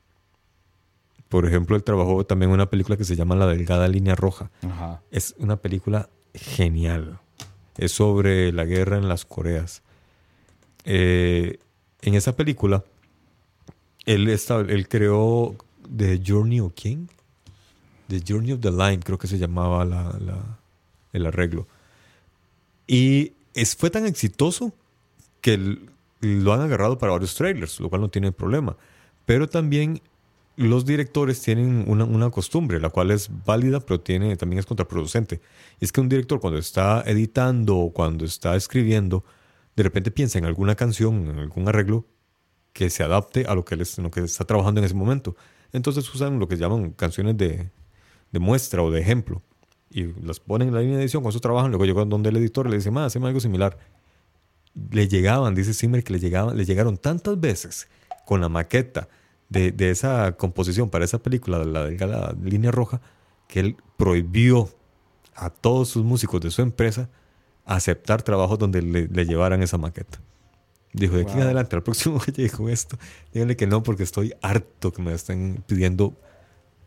Por 1.27 1.45
ejemplo, 1.45 1.75
él 1.75 1.83
trabajó 1.83 2.25
también 2.25 2.49
en 2.49 2.55
una 2.55 2.71
película 2.71 2.97
que 2.97 3.03
se 3.03 3.15
llama 3.15 3.35
La 3.35 3.45
Delgada 3.45 3.87
Línea 3.87 4.15
Roja. 4.15 4.49
Ajá. 4.63 5.03
Es 5.11 5.35
una 5.37 5.57
película 5.57 6.09
genial. 6.33 7.19
Es 7.77 7.91
sobre 7.91 8.51
la 8.51 8.65
guerra 8.65 8.97
en 8.97 9.07
las 9.07 9.23
Coreas. 9.23 9.83
Eh, 10.85 11.59
en 12.01 12.13
esa 12.15 12.35
película, 12.35 12.83
él, 14.05 14.27
esta- 14.29 14.59
él 14.61 14.87
creó 14.87 15.55
The 15.95 16.21
Journey 16.25 16.59
of 16.59 16.73
King. 16.73 17.07
The 18.07 18.21
Journey 18.27 18.53
of 18.53 18.61
the 18.61 18.71
Line, 18.71 18.99
creo 18.99 19.17
que 19.17 19.27
se 19.27 19.37
llamaba 19.37 19.85
la- 19.85 20.57
el 21.13 21.25
arreglo. 21.25 21.67
Y 22.87 23.33
es, 23.53 23.75
fue 23.75 23.89
tan 23.89 24.05
exitoso 24.05 24.73
que 25.41 25.77
lo 26.21 26.53
han 26.53 26.61
agarrado 26.61 26.97
para 26.97 27.11
varios 27.13 27.35
trailers, 27.35 27.79
lo 27.79 27.89
cual 27.89 28.01
no 28.01 28.09
tiene 28.09 28.31
problema. 28.31 28.75
Pero 29.25 29.47
también 29.47 30.01
los 30.55 30.85
directores 30.85 31.41
tienen 31.41 31.85
una, 31.87 32.03
una 32.03 32.29
costumbre, 32.31 32.79
la 32.79 32.89
cual 32.89 33.11
es 33.11 33.29
válida, 33.45 33.79
pero 33.79 33.99
tiene, 34.01 34.35
también 34.35 34.59
es 34.59 34.65
contraproducente. 34.65 35.39
Es 35.79 35.91
que 35.91 36.01
un 36.01 36.09
director 36.09 36.39
cuando 36.39 36.59
está 36.59 37.03
editando 37.05 37.77
o 37.77 37.93
cuando 37.93 38.25
está 38.25 38.55
escribiendo, 38.55 39.23
de 39.79 39.83
repente 39.83 40.11
piensa 40.11 40.37
en 40.37 40.43
alguna 40.43 40.75
canción, 40.75 41.29
en 41.29 41.39
algún 41.39 41.69
arreglo 41.69 42.05
que 42.73 42.89
se 42.89 43.01
adapte 43.01 43.45
a 43.47 43.55
lo 43.55 43.63
que, 43.63 43.75
él 43.75 43.81
es- 43.81 43.97
en 43.97 44.03
lo 44.03 44.11
que 44.11 44.19
está 44.21 44.43
trabajando 44.43 44.79
en 44.81 44.85
ese 44.85 44.93
momento. 44.93 45.37
Entonces 45.71 46.13
usan 46.13 46.37
lo 46.37 46.49
que 46.49 46.57
llaman 46.57 46.91
canciones 46.91 47.37
de, 47.37 47.71
de 48.33 48.39
muestra 48.39 48.83
o 48.83 48.91
de 48.91 48.99
ejemplo. 48.99 49.41
Y 49.89 50.03
las 50.21 50.41
ponen 50.41 50.67
en 50.67 50.73
la 50.73 50.81
línea 50.81 50.97
de 50.97 51.03
edición, 51.03 51.23
con 51.23 51.29
eso 51.29 51.39
trabajan. 51.39 51.71
Luego 51.71 51.85
llegan 51.85 52.09
donde 52.09 52.27
el 52.29 52.35
editor 52.35 52.69
le 52.69 52.75
dice, 52.75 52.91
más, 52.91 53.07
hacemos 53.07 53.27
algo 53.27 53.39
similar. 53.39 53.77
Le 54.91 55.07
llegaban, 55.07 55.55
dice 55.55 55.73
Zimmer, 55.73 56.03
que 56.03 56.11
le, 56.13 56.19
llegaban, 56.19 56.57
le 56.57 56.65
llegaron 56.65 56.97
tantas 56.97 57.39
veces 57.39 57.87
con 58.25 58.41
la 58.41 58.49
maqueta 58.49 59.07
de, 59.47 59.71
de 59.71 59.91
esa 59.91 60.33
composición 60.33 60.89
para 60.89 61.05
esa 61.05 61.19
película, 61.19 61.63
la 61.63 61.85
delgada 61.85 62.35
línea 62.43 62.69
roja, 62.71 62.99
que 63.47 63.61
él 63.61 63.77
prohibió 63.97 64.69
a 65.35 65.49
todos 65.49 65.87
sus 65.87 66.03
músicos 66.03 66.41
de 66.41 66.51
su 66.51 66.61
empresa 66.61 67.09
aceptar 67.75 68.23
trabajos 68.23 68.57
donde 68.57 68.81
le, 68.81 69.07
le 69.07 69.25
llevaran 69.25 69.61
esa 69.61 69.77
maqueta. 69.77 70.19
Dijo, 70.91 71.15
de 71.15 71.21
aquí 71.21 71.33
en 71.33 71.41
adelante, 71.41 71.75
al 71.75 71.83
próximo 71.83 72.19
que 72.25 72.31
llegue 72.31 72.49
con 72.49 72.69
esto, 72.69 72.97
díganle 73.33 73.55
que 73.55 73.67
no 73.67 73.83
porque 73.83 74.03
estoy 74.03 74.33
harto 74.41 74.91
que 74.91 75.01
me 75.01 75.13
estén 75.13 75.63
pidiendo 75.67 76.15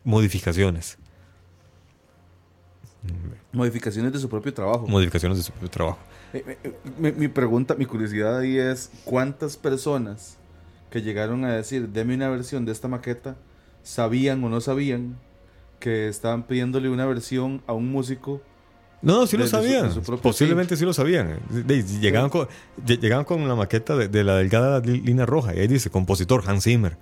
modificaciones. 0.03 0.97
Modificaciones 3.51 4.11
de 4.13 4.19
su 4.19 4.29
propio 4.29 4.53
trabajo. 4.53 4.87
Modificaciones 4.87 5.37
de 5.37 5.43
su 5.43 5.51
propio 5.51 5.69
trabajo. 5.69 5.99
Eh, 6.33 6.57
eh, 6.63 6.73
Mi, 6.97 7.11
mi 7.11 7.27
pregunta, 7.27 7.75
mi 7.75 7.85
curiosidad 7.85 8.39
ahí 8.39 8.57
es, 8.57 8.91
¿cuántas 9.05 9.55
personas 9.55 10.37
que 10.89 11.01
llegaron 11.01 11.45
a 11.45 11.53
decir, 11.53 11.89
deme 11.89 12.15
una 12.15 12.29
versión 12.29 12.65
de 12.65 12.71
esta 12.71 12.87
maqueta, 12.87 13.37
sabían 13.83 14.43
o 14.43 14.49
no 14.49 14.59
sabían 14.61 15.17
que 15.79 16.07
estaban 16.07 16.43
pidiéndole 16.43 16.89
una 16.89 17.05
versión 17.05 17.61
a 17.67 17.73
un 17.73 17.89
músico? 17.89 18.41
No, 19.03 19.19
no, 19.19 19.27
sí 19.27 19.35
lo 19.37 19.43
De- 19.43 19.49
su- 19.49 19.55
sabían. 19.57 19.93
su 19.93 20.01
propio- 20.01 20.21
Posiblemente 20.23 20.75
sí. 20.77 20.85
lo 20.85 20.93
sabían. 20.93 21.39
De- 21.49 21.63
de- 21.63 21.83
llegaban, 21.99 22.29
con, 22.29 22.47
lle- 22.85 22.99
llegaban 22.99 23.25
con 23.25 23.45
la 23.47 23.53
maqueta 23.55 23.95
de, 23.95 24.23
la 24.23 24.37
delgada 24.37 24.79
línea 24.79 25.25
roja 25.25 25.53
y 25.53 25.59
ahí 25.59 25.67
dice 25.67 25.89
compositor 25.89 26.43
Hans 26.47 26.63
Zimmer. 26.63 26.97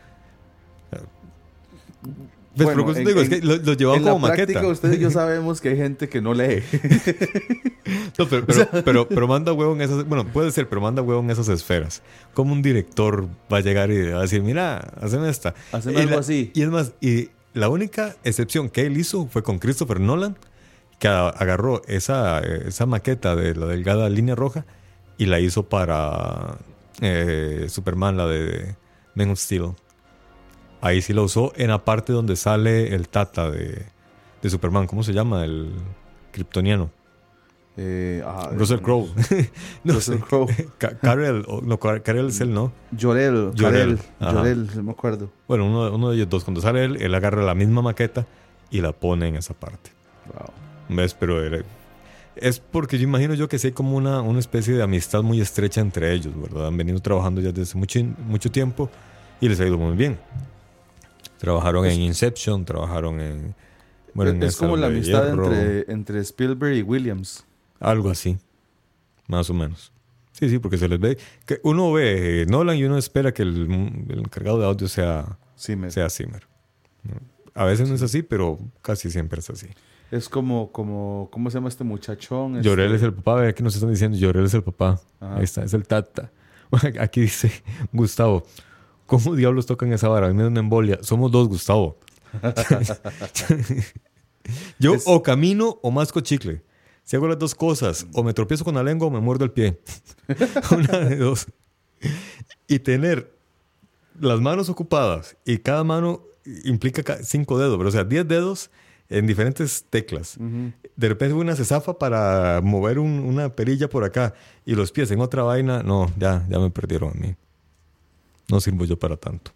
Bueno, 2.54 2.86
pero 2.86 2.98
en- 2.98 3.06
digo, 3.06 3.22
es 3.22 3.32
en- 3.32 3.40
que 3.40 3.46
lo, 3.48 3.56
lo 3.58 3.74
llevaban 3.74 4.04
como 4.04 4.28
práctica, 4.28 4.60
maqueta. 4.60 4.68
ustedes 4.74 4.98
y 4.98 5.00
yo 5.00 5.10
sabemos 5.12 5.62
que 5.62 5.70
hay 5.70 5.78
gente 5.78 6.10
que 6.10 6.22
no 6.22 6.34
lee. 6.34 6.64
No, 8.18 8.28
pero, 8.28 8.46
pero, 8.46 8.68
pero, 8.84 9.08
pero 9.08 9.28
manda 9.28 9.54
huevo 9.54 9.74
en 9.74 9.82
esas. 9.82 10.06
Bueno, 10.08 10.26
puede 10.28 10.52
ser, 10.52 10.68
pero 10.68 10.82
manda 10.82 11.02
huevo 11.02 11.22
en 11.22 11.30
esas 11.30 11.48
esferas. 11.50 12.02
Como 12.34 12.52
un 12.54 12.62
director 12.62 13.28
va 13.52 13.58
a 13.58 13.62
llegar 13.62 13.90
y 13.90 14.10
va 14.12 14.20
a 14.20 14.22
decir, 14.22 14.44
mira, 14.44 14.78
haceme 15.02 15.30
esta. 15.30 15.54
Haceme 15.72 16.00
algo 16.02 16.16
la- 16.16 16.20
así. 16.20 16.52
Y 16.54 16.62
es 16.62 16.70
más, 16.70 16.94
y 17.02 17.30
la 17.54 17.70
única 17.70 18.16
excepción 18.24 18.70
que 18.70 18.86
él 18.86 18.98
hizo 18.98 19.28
fue 19.28 19.44
con 19.44 19.60
Christopher 19.60 20.00
Nolan, 20.00 20.38
que 21.02 21.08
agarró 21.08 21.82
esa, 21.88 22.40
esa 22.42 22.86
maqueta 22.86 23.36
de 23.36 23.56
la 23.56 23.66
delgada 23.66 24.08
línea 24.08 24.36
roja 24.36 24.66
y 25.18 25.26
la 25.26 25.40
hizo 25.40 25.64
para 25.68 26.58
eh, 27.02 27.66
Superman, 27.70 28.18
la 28.18 28.28
de 28.28 28.76
Men 29.16 29.32
of 29.32 29.40
Steel. 29.40 29.72
Ahí 30.80 31.02
sí 31.02 31.12
la 31.14 31.24
usó 31.24 31.54
en 31.56 31.70
la 31.70 31.84
parte 31.84 32.14
donde 32.14 32.36
sale 32.36 32.94
el 32.94 33.10
tata 33.10 33.50
de, 33.50 33.84
de 34.44 34.50
Superman. 34.52 34.86
¿Cómo 34.86 35.02
se 35.02 35.12
llama? 35.12 35.44
El 35.44 35.72
kryptoniano. 36.32 36.92
Eh, 37.78 38.22
ah, 38.24 38.52
Russell 38.54 38.80
Crowe. 38.82 39.10
no 39.84 39.94
Russell. 39.96 40.20
Crowe. 40.20 40.48
Ca- 40.78 40.98
Karel, 41.00 41.46
o- 41.48 41.62
no, 41.62 41.80
Car- 41.80 42.04
Karel 42.04 42.28
es 42.28 42.42
él, 42.42 42.54
¿no? 42.54 42.72
Llorel, 42.92 43.54
Jor-El, 43.58 43.98
Karel, 43.98 44.00
ajá. 44.20 44.34
Llorel, 44.34 44.70
no 44.76 44.84
me 44.84 44.92
acuerdo. 44.92 45.32
Bueno, 45.48 45.66
uno, 45.66 45.92
uno 45.96 46.10
de 46.12 46.16
ellos 46.18 46.30
dos. 46.30 46.44
Cuando 46.44 46.62
sale 46.62 46.86
él, 46.86 47.02
él 47.02 47.16
agarra 47.16 47.42
la 47.42 47.56
misma 47.56 47.82
maqueta 47.82 48.28
y 48.70 48.82
la 48.82 48.92
pone 48.92 49.28
en 49.30 49.36
esa 49.38 49.56
parte. 49.56 49.90
Wow. 50.34 50.52
¿Ves? 50.92 51.14
Pero 51.14 51.44
era- 51.44 51.64
es 52.36 52.60
porque 52.60 52.98
yo 52.98 53.04
imagino 53.04 53.34
yo 53.34 53.48
que 53.50 53.60
sí 53.60 53.68
hay 53.68 53.74
como 53.74 53.96
una, 53.98 54.22
una 54.22 54.40
especie 54.40 54.74
de 54.74 54.84
amistad 54.84 55.22
muy 55.22 55.42
estrecha 55.42 55.82
entre 55.82 56.14
ellos, 56.14 56.34
¿verdad? 56.40 56.68
Han 56.68 56.78
venido 56.78 57.00
trabajando 57.00 57.42
ya 57.42 57.52
desde 57.52 57.78
mucho, 57.78 58.00
mucho 58.28 58.50
tiempo 58.52 58.90
y 59.40 59.50
les 59.50 59.60
ha 59.60 59.66
ido 59.68 59.78
muy 59.78 59.96
bien. 59.98 60.18
Trabajaron 61.40 61.86
en 61.86 62.00
Inception, 62.02 62.64
trabajaron 62.66 63.20
en... 63.20 63.56
Bueno, 64.14 64.32
en 64.32 64.44
es 64.44 64.56
como 64.58 64.78
la 64.78 64.88
amistad 64.88 65.30
entre, 65.30 65.92
entre 65.92 66.20
Spielberg 66.20 66.76
y 66.76 66.82
Williams. 66.84 67.46
Algo 67.80 68.10
así, 68.10 68.38
más 69.28 69.50
o 69.50 69.54
menos. 69.54 69.92
Sí, 70.34 70.50
sí, 70.50 70.60
porque 70.60 70.78
se 70.78 70.88
les 70.88 71.00
ve... 71.00 71.18
que 71.46 71.60
Uno 71.64 71.92
ve 71.92 72.46
Nolan 72.48 72.78
y 72.78 72.84
uno 72.84 72.98
espera 72.98 73.34
que 73.34 73.42
el, 73.44 74.06
el 74.10 74.20
encargado 74.20 74.60
de 74.60 74.66
audio 74.66 74.88
sea, 74.88 75.38
me, 75.78 75.92
sea 75.92 76.10
Zimmer. 76.10 76.44
A 77.54 77.66
veces 77.66 77.90
no 77.90 77.96
es 77.96 78.02
así, 78.02 78.22
pero 78.22 78.58
casi 78.82 79.10
siempre 79.12 79.40
es 79.40 79.50
así. 79.50 79.68
Es 80.12 80.28
como, 80.30 80.72
como, 80.72 81.30
¿cómo 81.32 81.50
se 81.50 81.56
llama 81.58 81.70
este 81.70 81.84
muchachón? 81.86 82.58
Este- 82.58 82.68
Llorel 82.68 82.94
es 82.94 83.02
el 83.02 83.14
papá, 83.14 83.36
vea 83.36 83.54
que 83.54 83.64
nos 83.64 83.74
están 83.76 83.90
diciendo, 83.92 84.18
Llorel 84.18 84.46
es 84.46 84.54
el 84.54 84.62
papá. 84.64 85.00
Ajá. 85.20 85.38
Ahí 85.38 85.44
está, 85.46 85.64
es 85.64 85.74
el 85.74 85.88
tata. 85.88 86.32
Aquí 87.00 87.22
dice 87.22 87.52
Gustavo, 87.94 88.44
¿cómo 89.06 89.36
diablos 89.36 89.66
tocan 89.66 89.92
esa 89.94 90.08
vara? 90.10 90.28
A 90.28 90.30
mí 90.30 90.36
me 90.36 90.44
da 90.44 90.50
una 90.50 90.60
embolia. 90.60 91.00
Somos 91.02 91.32
dos, 91.32 91.48
Gustavo. 91.48 91.98
Yo 94.80 94.96
Es- 94.96 95.04
o 95.06 95.22
camino 95.24 95.80
o 95.82 95.92
masco 95.92 96.20
chicle. 96.22 96.62
Si 97.04 97.16
hago 97.16 97.28
las 97.28 97.40
dos 97.40 97.56
cosas, 97.56 98.06
o 98.14 98.24
me 98.24 98.34
tropiezo 98.34 98.64
con 98.64 98.76
la 98.76 98.84
lengua 98.84 99.08
o 99.08 99.12
me 99.12 99.20
muerdo 99.20 99.44
el 99.46 99.52
pie. 99.52 99.80
una 100.72 101.00
de 101.00 101.16
dos. 101.18 101.48
Y 102.68 102.80
tener 102.80 103.34
las 104.20 104.40
manos 104.40 104.70
ocupadas 104.70 105.36
y 105.46 105.58
cada 105.58 105.84
mano 105.84 106.22
implica 106.64 107.04
ca- 107.04 107.24
cinco 107.24 107.58
dedos, 107.58 107.78
pero 107.78 107.90
o 107.90 107.92
sea, 107.92 108.04
diez 108.04 108.28
dedos 108.28 108.72
en 109.12 109.28
diferentes 109.28 109.86
teclas. 109.90 110.38
De 110.40 111.08
repente 111.08 111.34
una 111.34 111.56
se 111.56 111.66
zafa 111.66 111.98
para 112.00 112.62
mover 112.64 112.98
un- 113.00 113.20
una 113.20 113.50
perilla 113.50 113.90
por 113.90 114.04
acá 114.04 114.34
y 114.66 114.74
los 114.76 114.92
pies 114.92 115.12
en 115.12 115.20
otra 115.20 115.44
vaina. 115.44 115.84
No, 115.84 116.12
ya, 116.18 116.46
ya 116.50 116.60
me 116.60 116.70
perdieron 116.70 117.10
a 117.12 117.14
mí. 117.14 117.36
No 118.50 118.60
sirvo 118.60 118.86
yo 118.86 118.98
para 118.98 119.18
tanto. 119.18 119.52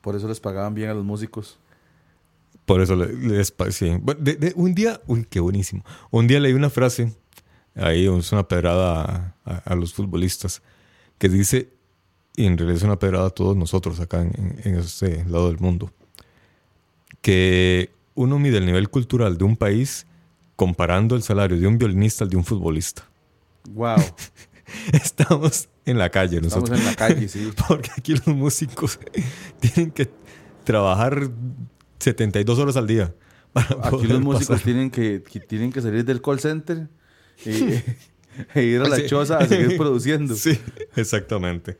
Por 0.00 0.14
eso 0.16 0.28
les 0.28 0.40
pagaban 0.40 0.74
bien 0.74 0.88
a 0.90 0.94
los 0.94 1.04
músicos. 1.04 1.58
Por 2.64 2.80
eso 2.80 2.96
le- 2.96 3.12
les 3.12 3.50
pa- 3.50 3.70
sí. 3.70 3.96
Bueno, 4.00 4.20
de- 4.22 4.36
de- 4.36 4.52
un 4.56 4.74
día, 4.74 5.00
uy, 5.06 5.26
qué 5.28 5.40
buenísimo. 5.40 5.84
Un 6.10 6.26
día 6.26 6.40
leí 6.40 6.52
una 6.52 6.70
frase, 6.70 7.12
ahí 7.74 8.06
es 8.06 8.32
una 8.32 8.46
pedrada 8.48 9.34
a, 9.44 9.50
a- 9.52 9.58
a 9.72 9.74
los 9.74 9.94
futbolistas, 9.94 10.62
que 11.18 11.28
dice, 11.28 11.70
y 12.36 12.44
en 12.46 12.56
realidad 12.58 12.76
es 12.78 12.82
una 12.82 12.98
pedrada 12.98 13.26
a 13.28 13.30
todos 13.30 13.56
nosotros 13.56 14.00
acá 14.00 14.20
en, 14.22 14.32
en- 14.36 14.60
en 14.64 14.74
este 14.80 15.24
lado 15.26 15.46
del 15.48 15.58
mundo, 15.58 15.90
que 17.22 17.90
uno 18.16 18.38
mide 18.40 18.58
el 18.58 18.66
nivel 18.66 18.88
cultural 18.90 19.38
de 19.38 19.44
un 19.44 19.56
país 19.56 20.06
comparando 20.56 21.14
el 21.16 21.22
salario 21.22 21.58
de 21.58 21.66
un 21.66 21.78
violinista 21.78 22.24
al 22.24 22.30
de 22.30 22.36
un 22.36 22.44
futbolista. 22.44 23.04
Wow. 23.70 23.96
Estamos 24.92 25.68
en 25.84 25.98
la 25.98 26.10
calle 26.10 26.38
Estamos 26.38 26.54
nosotros. 26.70 26.80
en 26.80 26.86
la 26.86 26.94
calle, 26.96 27.28
sí. 27.28 27.50
Porque 27.68 27.90
aquí 27.96 28.14
los 28.14 28.26
músicos 28.28 28.98
tienen 29.60 29.90
que 29.92 30.10
trabajar 30.64 31.30
72 32.00 32.58
horas 32.58 32.76
al 32.76 32.86
día. 32.86 33.14
Aquí 33.54 34.06
los 34.06 34.20
músicos 34.20 34.48
pasar. 34.48 34.64
tienen 34.64 34.90
que, 34.90 35.22
que 35.22 35.40
tienen 35.40 35.72
que 35.72 35.80
salir 35.80 36.04
del 36.04 36.20
call 36.20 36.40
center 36.40 36.88
y, 37.44 37.80
e 38.54 38.62
ir 38.64 38.80
a 38.82 38.88
la 38.88 38.96
Sí. 38.96 39.06
choza 39.06 39.38
a 39.38 39.46
seguir 39.46 39.76
produciendo. 39.78 40.34
Sí, 40.34 40.58
exactamente. 40.94 41.78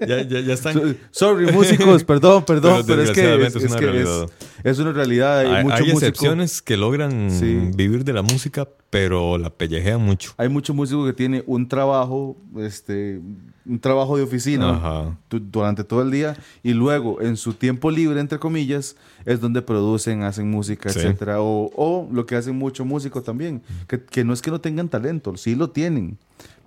Ya, 0.00 0.22
ya, 0.22 0.40
ya 0.40 0.54
están. 0.54 0.74
So- 0.74 0.94
Sorry, 1.10 1.50
músicos, 1.52 2.04
perdón, 2.04 2.44
perdón, 2.44 2.84
Pero 2.86 2.98
pero, 2.98 3.02
es 3.02 3.10
que, 3.10 3.46
es, 3.46 3.56
es 3.56 3.64
una 3.70 3.78
que 3.80 3.86
realidad. 3.86 4.24
es, 4.62 4.64
es 4.64 4.78
una 4.78 4.92
realidad. 4.92 5.40
Hay, 5.40 5.46
hay, 5.48 5.64
mucho 5.64 5.74
hay 5.74 5.80
músico, 5.82 5.98
excepciones 5.98 6.62
que 6.62 6.76
logran 6.76 7.30
Sí. 7.30 7.70
vivir 7.74 8.04
de 8.04 8.12
la 8.12 8.22
música, 8.22 8.68
pero 8.90 9.38
la 9.38 9.50
pellejean 9.50 10.00
mucho. 10.00 10.32
hay 10.36 10.48
mucho 10.48 10.72
músico 10.72 11.04
que 11.04 11.12
tiene 11.12 11.42
un 11.46 11.66
trabajo, 11.68 12.36
este, 12.58 13.20
un 13.66 13.78
trabajo 13.80 14.16
de 14.16 14.22
oficina 14.22 15.16
durante 15.28 15.84
todo 15.84 16.02
el 16.02 16.10
día 16.10 16.36
y 16.62 16.72
luego 16.74 17.20
en 17.20 17.36
su 17.36 17.52
tiempo 17.54 17.90
libre, 17.90 18.20
entre 18.20 18.38
comillas, 18.38 18.96
es 19.26 19.40
donde 19.40 19.62
producen, 19.62 20.22
hacen 20.22 20.48
música, 20.50 20.88
Sí. 20.90 21.00
etcétera. 21.00 21.40
O, 21.42 21.70
o 21.76 22.08
lo 22.12 22.24
que 22.24 22.36
hacen 22.36 22.56
mucho 22.56 22.84
músico 22.84 23.20
también, 23.22 23.62
que, 23.88 24.00
que 24.02 24.24
no 24.24 24.32
es 24.32 24.40
que 24.42 24.50
no 24.50 24.60
tengan 24.60 24.88
talento, 24.88 25.36
sí 25.36 25.54
lo 25.54 25.70
tienen, 25.70 26.16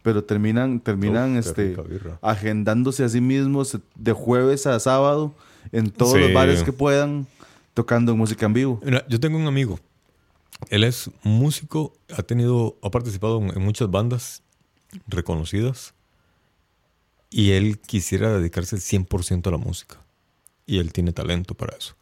pero 0.03 0.23
terminan, 0.23 0.79
terminan 0.79 1.37
Uf, 1.37 1.47
este, 1.47 1.75
agendándose 2.21 3.03
a 3.03 3.09
sí 3.09 3.21
mismos 3.21 3.77
de 3.95 4.13
jueves 4.13 4.65
a 4.67 4.79
sábado 4.79 5.35
en 5.71 5.91
todos 5.91 6.17
los 6.17 6.27
Sí. 6.27 6.33
bares 6.33 6.63
que 6.63 6.73
puedan, 6.73 7.27
tocando 7.73 8.15
música 8.15 8.45
en 8.45 8.53
vivo. 8.53 8.81
Mira, 8.83 9.05
yo 9.07 9.19
tengo 9.19 9.37
un 9.37 9.47
amigo. 9.47 9.79
Él 10.69 10.83
es 10.83 11.09
músico, 11.23 11.93
ha 12.15 12.23
tenido, 12.23 12.77
ha 12.81 12.91
participado 12.91 13.39
en, 13.41 13.61
muchas 13.61 13.89
bandas 13.89 14.43
reconocidas 15.07 15.93
y 17.29 17.51
él 17.51 17.79
quisiera 17.79 18.31
dedicarse 18.31 18.75
al 18.75 18.81
100% 18.81 19.47
a 19.47 19.51
la 19.51 19.57
música. 19.57 19.97
Y 20.65 20.77
él 20.77 20.93
tiene 20.93 21.11
talento 21.11 21.55
para 21.55 21.75
eso. 21.75 21.95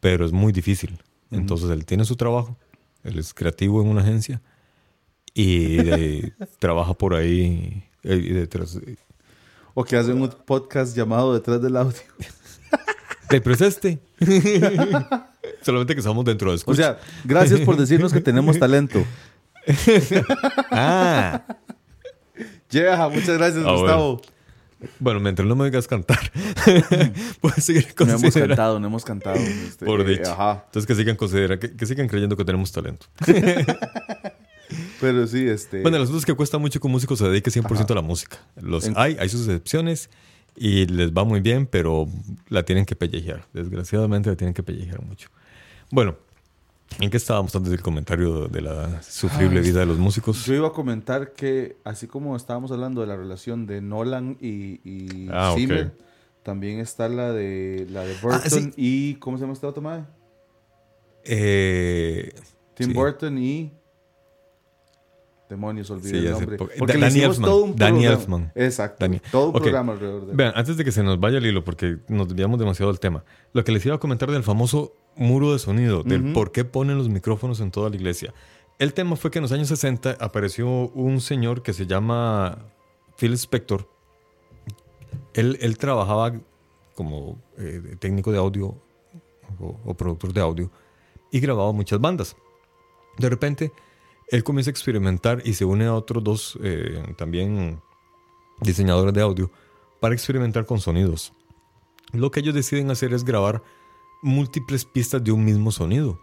Pero 0.00 0.26
es 0.26 0.32
muy 0.32 0.52
difícil. 0.52 0.98
Entonces 1.30 1.70
él 1.70 1.84
tiene 1.84 2.04
su 2.04 2.16
trabajo, 2.16 2.56
él 3.02 3.18
es 3.18 3.34
creativo 3.34 3.82
en 3.82 3.88
una 3.88 4.02
agencia 4.02 4.42
y 5.36 5.76
de- 5.76 6.32
trabaja 6.58 6.94
por 6.94 7.14
ahí 7.14 7.84
eh, 8.02 8.16
y 8.16 8.32
detrás. 8.32 8.78
O 9.74 9.84
que 9.84 9.96
hacen 9.96 10.20
un 10.20 10.30
podcast 10.30 10.96
llamado 10.96 11.34
Detrás 11.34 11.60
del 11.60 11.76
Audio. 11.76 12.00
Eh, 13.30 13.40
Pero 13.40 13.52
es 13.54 13.60
este. 13.60 13.98
Solamente 15.62 15.94
que 15.94 16.00
estamos 16.00 16.24
dentro 16.24 16.48
de 16.50 16.54
O 16.54 16.56
escucha. 16.56 16.82
sea, 16.82 16.98
gracias 17.24 17.60
por 17.60 17.76
decirnos 17.76 18.12
que 18.12 18.20
tenemos 18.20 18.58
talento. 18.58 19.04
ah, 20.70 21.42
Yeah, 22.70 23.08
muchas 23.08 23.36
gracias, 23.38 23.64
Ah, 23.66 23.72
Gustavo. 23.72 24.22
Bueno, 24.98 25.20
mientras 25.20 25.48
no 25.48 25.56
me 25.56 25.64
digas 25.64 25.88
cantar, 25.88 26.30
puedes 27.40 27.64
seguir 27.64 27.86
No 27.98 28.04
hemos 28.04 28.20
considerando. 28.22 28.46
cantado, 28.54 28.80
no 28.80 28.86
hemos 28.88 29.04
cantado. 29.04 29.36
este, 29.36 29.84
Por 29.86 30.02
eh, 30.02 30.04
dicho. 30.18 30.30
Ajá. 30.32 30.64
Entonces 30.66 30.86
que 30.86 30.94
sigan 30.94 31.16
considera, 31.16 31.58
que, 31.58 31.74
que 31.74 31.86
sigan 31.86 32.08
creyendo 32.08 32.36
que 32.36 32.44
tenemos 32.44 32.70
talento. 32.72 33.06
Pero 35.00 35.26
sí, 35.26 35.46
este. 35.46 35.82
Bueno, 35.82 35.96
el 35.98 36.02
asunto 36.04 36.18
es 36.18 36.26
que 36.26 36.34
cuesta 36.34 36.58
mucho 36.58 36.80
que 36.80 36.86
un 36.86 36.92
músico 36.92 37.16
se 37.16 37.28
dedique 37.28 37.50
100% 37.50 37.90
a 37.90 37.94
la 37.94 38.02
música. 38.02 38.38
Los 38.60 38.86
En- 38.86 38.94
hay, 38.96 39.16
hay 39.20 39.28
sus 39.28 39.42
excepciones 39.42 40.08
y 40.56 40.86
les 40.86 41.12
va 41.12 41.24
muy 41.24 41.40
bien, 41.40 41.66
pero 41.66 42.08
la 42.48 42.64
tienen 42.64 42.84
que 42.86 42.96
pellejear. 42.96 43.44
Desgraciadamente 43.52 44.30
la 44.30 44.36
tienen 44.36 44.54
que 44.54 44.62
pellejear 44.62 45.02
mucho. 45.02 45.28
Bueno, 45.90 46.16
¿en 46.98 47.10
qué 47.10 47.16
estábamos 47.18 47.54
antes 47.54 47.70
del 47.70 47.82
comentario 47.82 48.48
de 48.48 48.62
la 48.62 49.02
sufrible 49.02 49.60
vida 49.60 49.80
de 49.80 49.86
los 49.86 49.98
músicos? 49.98 50.46
Yo 50.46 50.54
iba 50.54 50.68
a 50.68 50.72
comentar 50.72 51.32
que, 51.34 51.76
así 51.84 52.06
como 52.06 52.34
estábamos 52.36 52.70
hablando 52.72 53.02
de 53.02 53.06
la 53.06 53.16
relación 53.16 53.66
de 53.66 53.82
Nolan 53.82 54.38
y, 54.40 54.80
y 54.88 55.28
Ah. 55.30 55.52
Zimmer, 55.56 55.92
también 56.42 56.78
está 56.80 57.08
la 57.08 57.32
de 57.32 57.86
la 57.90 58.02
de 58.04 58.14
Burton 58.22 58.40
Ah, 58.44 58.48
sí. 58.48 58.70
y. 58.76 59.14
¿Cómo 59.16 59.36
se 59.36 59.42
llama 59.42 59.52
este 59.52 59.66
otro 59.66 59.82
mae? 59.82 60.04
Eh, 61.24 62.32
Tim 62.74 62.88
sí. 62.88 62.94
Burton 62.94 63.38
y. 63.38 63.72
Demonios, 65.48 65.90
olvidé 65.90 66.08
Sí, 66.10 66.26
el 66.26 66.32
nombre. 66.32 66.56
Porque 66.56 66.94
le 66.94 67.00
Danny 67.00 67.20
Elfman, 67.20 67.50
todo 67.50 67.64
un 67.64 67.76
Danny. 67.76 68.04
Elfman. 68.04 68.52
Exacto. 68.54 69.04
Danny- 69.04 69.20
Todo 69.30 69.46
un 69.48 69.52
programa 69.52 69.92
alrededor 69.92 70.26
de 70.26 70.34
Vean, 70.34 70.52
antes 70.56 70.76
de 70.76 70.84
que 70.84 70.90
se 70.92 71.02
nos 71.04 71.20
vaya 71.20 71.38
el 71.38 71.46
hilo, 71.46 71.62
porque 71.62 71.98
nos 72.08 72.26
desviamos 72.28 72.58
demasiado 72.58 72.90
del 72.90 72.98
tema, 73.00 73.24
lo 73.52 73.62
que 73.62 73.70
les 73.72 73.84
iba 73.86 73.94
a 73.94 73.98
comentar 73.98 74.30
del 74.30 74.42
famoso 74.42 74.94
muro 75.14 75.52
de 75.52 75.58
sonido, 75.60 76.02
del 76.02 76.32
por 76.32 76.50
qué 76.52 76.64
ponen 76.64 76.98
los 76.98 77.08
micrófonos 77.08 77.60
en 77.60 77.70
toda 77.70 77.90
la 77.90 77.96
iglesia. 77.96 78.34
El 78.78 78.92
tema 78.92 79.14
fue 79.16 79.30
que 79.30 79.38
en 79.38 79.42
los 79.42 79.52
años 79.52 79.68
60 79.68 80.16
apareció 80.20 80.68
un 80.68 81.20
señor 81.20 81.62
que 81.62 81.72
se 81.72 81.86
llama 81.86 82.58
Phil 83.16 83.32
Spector. 83.34 83.88
Él, 85.34 85.58
él 85.60 85.78
trabajaba 85.78 86.32
como 86.94 87.40
eh, 87.58 87.96
técnico 87.98 88.32
de 88.32 88.38
audio 88.38 88.74
o, 89.60 89.80
o 89.84 89.94
productor 89.94 90.32
de 90.32 90.40
audio 90.40 90.70
y 91.30 91.40
grababa 91.40 91.72
muchas 91.72 92.00
bandas. 92.00 92.36
De 93.18 93.28
repente, 93.30 93.72
él 94.28 94.44
comienza 94.44 94.70
a 94.70 94.72
experimentar 94.72 95.42
y 95.44 95.54
se 95.54 95.64
une 95.64 95.86
a 95.86 95.94
otros 95.94 96.22
dos 96.22 96.58
eh, 96.62 97.14
también 97.16 97.80
diseñadores 98.60 99.14
de 99.14 99.22
audio 99.22 99.50
para 100.00 100.14
experimentar 100.14 100.66
con 100.66 100.80
sonidos. 100.80 101.32
Lo 102.12 102.30
que 102.30 102.40
ellos 102.40 102.54
deciden 102.54 102.90
hacer 102.90 103.12
es 103.12 103.24
grabar 103.24 103.62
múltiples 104.22 104.84
pistas 104.84 105.22
de 105.22 105.32
un 105.32 105.44
mismo 105.44 105.70
sonido. 105.70 106.20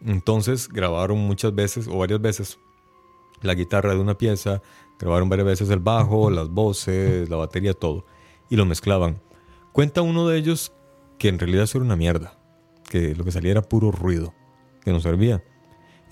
Entonces 0.00 0.68
grabaron 0.68 1.18
muchas 1.18 1.54
veces 1.54 1.88
o 1.88 1.98
varias 1.98 2.20
veces 2.20 2.58
la 3.42 3.54
guitarra 3.54 3.94
de 3.94 4.00
una 4.00 4.16
pieza, 4.16 4.62
grabaron 4.98 5.28
varias 5.28 5.46
veces 5.46 5.70
el 5.70 5.80
bajo, 5.80 6.30
las 6.30 6.48
voces, 6.48 7.28
la 7.28 7.36
batería, 7.36 7.74
todo, 7.74 8.06
y 8.48 8.56
lo 8.56 8.64
mezclaban. 8.64 9.20
Cuenta 9.72 10.02
uno 10.02 10.28
de 10.28 10.38
ellos 10.38 10.72
que 11.18 11.28
en 11.28 11.38
realidad 11.38 11.64
eso 11.64 11.78
era 11.78 11.84
una 11.84 11.96
mierda, 11.96 12.38
que 12.88 13.14
lo 13.14 13.24
que 13.24 13.32
salía 13.32 13.52
era 13.52 13.62
puro 13.62 13.90
ruido, 13.90 14.34
que 14.82 14.92
no 14.92 15.00
servía. 15.00 15.42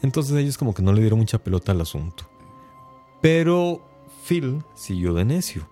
Entonces 0.03 0.37
ellos 0.37 0.59
como 0.59 0.75
que 0.75 0.83
no 0.83 0.93
le 0.93 1.01
dieron 1.01 1.19
mucha 1.19 1.39
pelota 1.43 1.73
al 1.73 1.81
asunto. 1.81 2.25
Pero 3.21 3.81
Phil 4.27 4.63
siguió 4.75 5.15
de 5.15 5.25
necio. 5.25 5.67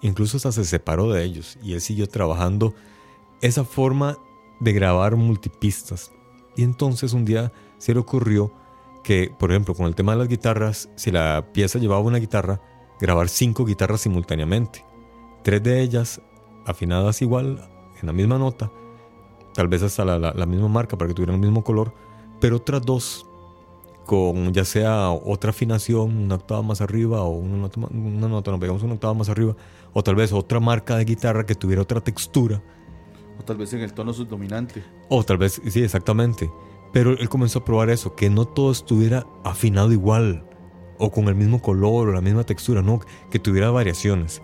Incluso 0.00 0.36
hasta 0.36 0.52
se 0.52 0.64
separó 0.64 1.10
de 1.12 1.24
ellos 1.24 1.58
y 1.62 1.74
él 1.74 1.80
siguió 1.80 2.08
trabajando 2.08 2.74
esa 3.40 3.64
forma 3.64 4.18
de 4.60 4.72
grabar 4.72 5.16
multipistas. 5.16 6.12
Y 6.56 6.64
entonces 6.64 7.12
un 7.12 7.24
día 7.24 7.52
se 7.78 7.94
le 7.94 8.00
ocurrió 8.00 8.52
que, 9.04 9.32
por 9.38 9.50
ejemplo, 9.50 9.74
con 9.74 9.86
el 9.86 9.94
tema 9.94 10.12
de 10.12 10.18
las 10.18 10.28
guitarras, 10.28 10.88
si 10.96 11.10
la 11.10 11.48
pieza 11.52 11.78
llevaba 11.78 12.00
una 12.02 12.18
guitarra, 12.18 12.60
grabar 13.00 13.28
cinco 13.28 13.64
guitarras 13.64 14.00
simultáneamente. 14.02 14.84
Tres 15.42 15.62
de 15.62 15.80
ellas 15.80 16.20
afinadas 16.66 17.22
igual, 17.22 17.68
en 18.00 18.06
la 18.06 18.12
misma 18.12 18.38
nota, 18.38 18.70
tal 19.54 19.66
vez 19.68 19.82
hasta 19.82 20.04
la, 20.04 20.18
la- 20.18 20.46
misma 20.46 20.68
marca 20.68 20.96
para 20.96 21.08
que 21.08 21.14
tuvieran 21.14 21.34
el 21.36 21.40
mismo 21.40 21.64
color, 21.64 21.92
pero 22.40 22.56
otras 22.56 22.82
dos 22.82 23.26
con 24.06 24.52
ya 24.52 24.64
sea 24.64 25.10
otra 25.10 25.50
afinación, 25.50 26.16
una 26.24 26.34
octava 26.36 26.62
más 26.62 26.80
arriba 26.80 27.22
o 27.22 27.30
una 27.30 27.56
nota, 27.56 27.80
una 27.90 28.28
nota, 28.28 28.50
no 28.50 28.58
pegamos 28.60 28.82
una 28.82 28.94
octava 28.94 29.14
más 29.14 29.28
arriba, 29.28 29.54
o 29.92 30.02
tal 30.02 30.14
vez 30.14 30.32
otra 30.32 30.60
marca 30.60 30.96
de 30.96 31.04
guitarra 31.04 31.44
que 31.46 31.54
tuviera 31.54 31.82
otra 31.82 32.00
textura, 32.00 32.62
O 33.38 33.42
tal 33.44 33.56
vez 33.56 33.72
en 33.72 33.80
el 33.80 33.92
tono 33.94 34.12
subdominante. 34.12 34.82
o 35.08 35.22
tal 35.24 35.38
vez, 35.38 35.60
sí, 35.68 35.82
exactamente. 35.82 36.50
Pero 36.92 37.12
él 37.12 37.28
comenzó 37.28 37.60
a 37.60 37.64
probar 37.64 37.88
eso, 37.90 38.14
que 38.14 38.28
no 38.28 38.44
todo 38.44 38.70
estuviera 38.70 39.26
afinado 39.44 39.92
igual, 39.92 40.44
o 40.98 41.10
con 41.10 41.26
el 41.28 41.34
mismo 41.34 41.60
color, 41.62 42.08
o 42.08 42.12
la 42.12 42.20
misma 42.20 42.44
textura, 42.44 42.82
no, 42.82 43.00
que 43.30 43.38
tuviera 43.38 43.70
variaciones. 43.70 44.42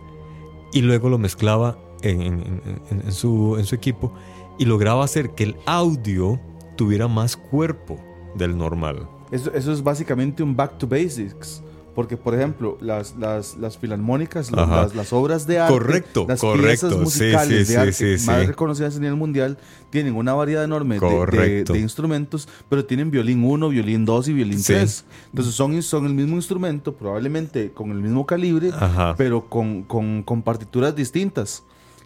Y 0.72 0.80
luego 0.82 1.08
lo 1.10 1.18
mezclaba 1.18 1.78
en, 2.02 2.22
en- 2.22 2.32
en- 2.42 2.82
en- 2.90 3.00
en 3.06 3.12
su, 3.12 3.56
en 3.58 3.66
su 3.66 3.74
equipo 3.74 4.12
y 4.58 4.64
lograba 4.64 5.04
hacer 5.04 5.30
que 5.34 5.44
el 5.44 5.56
audio 5.66 6.40
tuviera 6.76 7.06
más 7.08 7.36
cuerpo 7.36 7.96
del 8.34 8.56
normal. 8.56 9.08
Eso, 9.30 9.52
eso 9.52 9.72
es 9.72 9.82
básicamente 9.82 10.42
un 10.42 10.56
back 10.56 10.78
to 10.78 10.86
basics. 10.86 11.62
Porque, 11.94 12.16
por 12.16 12.32
ejemplo, 12.32 12.78
las, 12.80 13.16
las, 13.16 13.56
las 13.56 13.76
filarmónicas, 13.76 14.52
las, 14.52 15.12
obras 15.12 15.48
de 15.48 15.58
arte, 15.58 15.72
Correcto, 15.72 16.26
las 16.28 16.40
correcto, 16.40 16.66
piezas 16.68 16.92
sí, 16.92 16.98
musicales 17.00 17.66
sí, 17.66 17.72
de 17.72 17.78
arte 17.80 17.92
sí, 17.92 18.18
sí, 18.18 18.26
más 18.28 18.40
sí. 18.40 18.46
reconocidas 18.46 18.96
a 18.96 19.00
nivel 19.00 19.16
mundial, 19.16 19.58
tienen 19.90 20.14
una 20.14 20.32
variedad 20.32 20.62
enorme 20.62 21.00
de- 21.00 21.06
de, 21.08 21.12
Correcto. 21.16 21.72
de 21.72 21.80
instrumentos, 21.80 22.48
pero 22.68 22.84
tienen 22.84 23.10
violín 23.10 23.42
1, 23.42 23.68
violín 23.70 24.04
2 24.04 24.28
y 24.28 24.32
violín 24.32 24.60
Sí. 24.60 24.74
3. 24.74 25.04
Entonces 25.30 25.54
son, 25.56 25.82
son 25.82 26.06
el 26.06 26.14
mismo 26.14 26.36
instrumento, 26.36 26.94
probablemente 26.94 27.72
con 27.72 27.90
el 27.90 28.00
mismo 28.00 28.24
calibre, 28.26 28.70
Ajá. 28.78 29.16
pero 29.18 29.48
con, 29.48 29.82
con, 29.82 30.22
con 30.22 30.42
partituras 30.42 30.94
distintas 30.94 31.64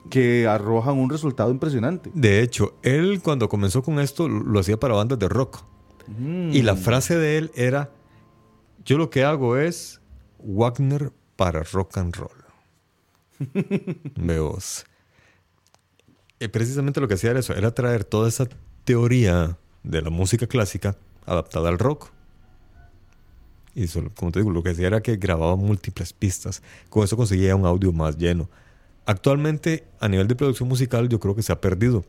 que 0.09 0.47
arrojan 0.49 0.97
un 0.99 1.11
resultado 1.11 1.51
impresionante. 1.51 2.11
De 2.15 2.41
hecho, 2.41 2.73
él 2.83 3.21
cuando 3.23 3.47
comenzó 3.51 3.83
con 3.83 4.01
esto 4.01 4.27
lo 4.27 4.59
hacía 4.59 4.81
para 4.81 4.95
bandas 4.95 5.19
de 5.19 5.29
rock. 5.29 5.59
Y 6.09 6.63
Mm. 6.63 6.65
la 6.65 6.77
frase 6.77 7.17
de 7.17 7.39
él 7.39 7.51
era, 7.55 7.91
yo 8.85 8.99
lo 8.99 9.11
que 9.11 9.25
hago 9.25 9.57
es 9.57 10.01
Wagner 10.39 11.13
para 11.37 11.63
rock 11.63 11.99
and 11.99 12.15
roll. 12.17 12.31
Veos. 14.17 14.85
Eh, 16.41 16.49
precisamente 16.49 17.01
lo 17.01 17.09
que 17.09 17.15
hacía 17.15 17.31
era 17.31 17.41
eso, 17.41 17.55
era 17.55 17.73
traer 17.75 18.05
toda 18.05 18.29
esa 18.29 18.49
teoría 18.85 19.57
de 19.83 20.03
la 20.03 20.11
música 20.11 20.47
clásica 20.47 20.97
adaptada 21.27 21.69
al 21.69 21.79
rock. 21.79 22.11
Y 23.75 23.87
solo, 23.87 24.11
como 24.15 24.33
te 24.33 24.41
digo, 24.41 24.51
lo 24.51 24.63
que 24.63 24.71
hacía 24.71 24.89
era 24.89 25.01
que 25.01 25.17
grababa 25.17 25.57
múltiples 25.57 26.13
pistas. 26.13 26.63
Con 26.91 27.05
eso 27.05 27.17
conseguía 27.17 27.57
un 27.57 27.65
audio 27.65 27.93
más 27.93 28.19
lleno. 28.19 28.51
Actualmente, 29.07 29.85
a 29.99 30.09
nivel 30.09 30.29
de 30.29 30.35
producción 30.35 30.69
musical, 30.69 31.09
yo 31.09 31.19
creo 31.19 31.35
que 31.35 31.43
se 31.43 31.53
ha 31.53 31.61
perdido. 31.61 32.05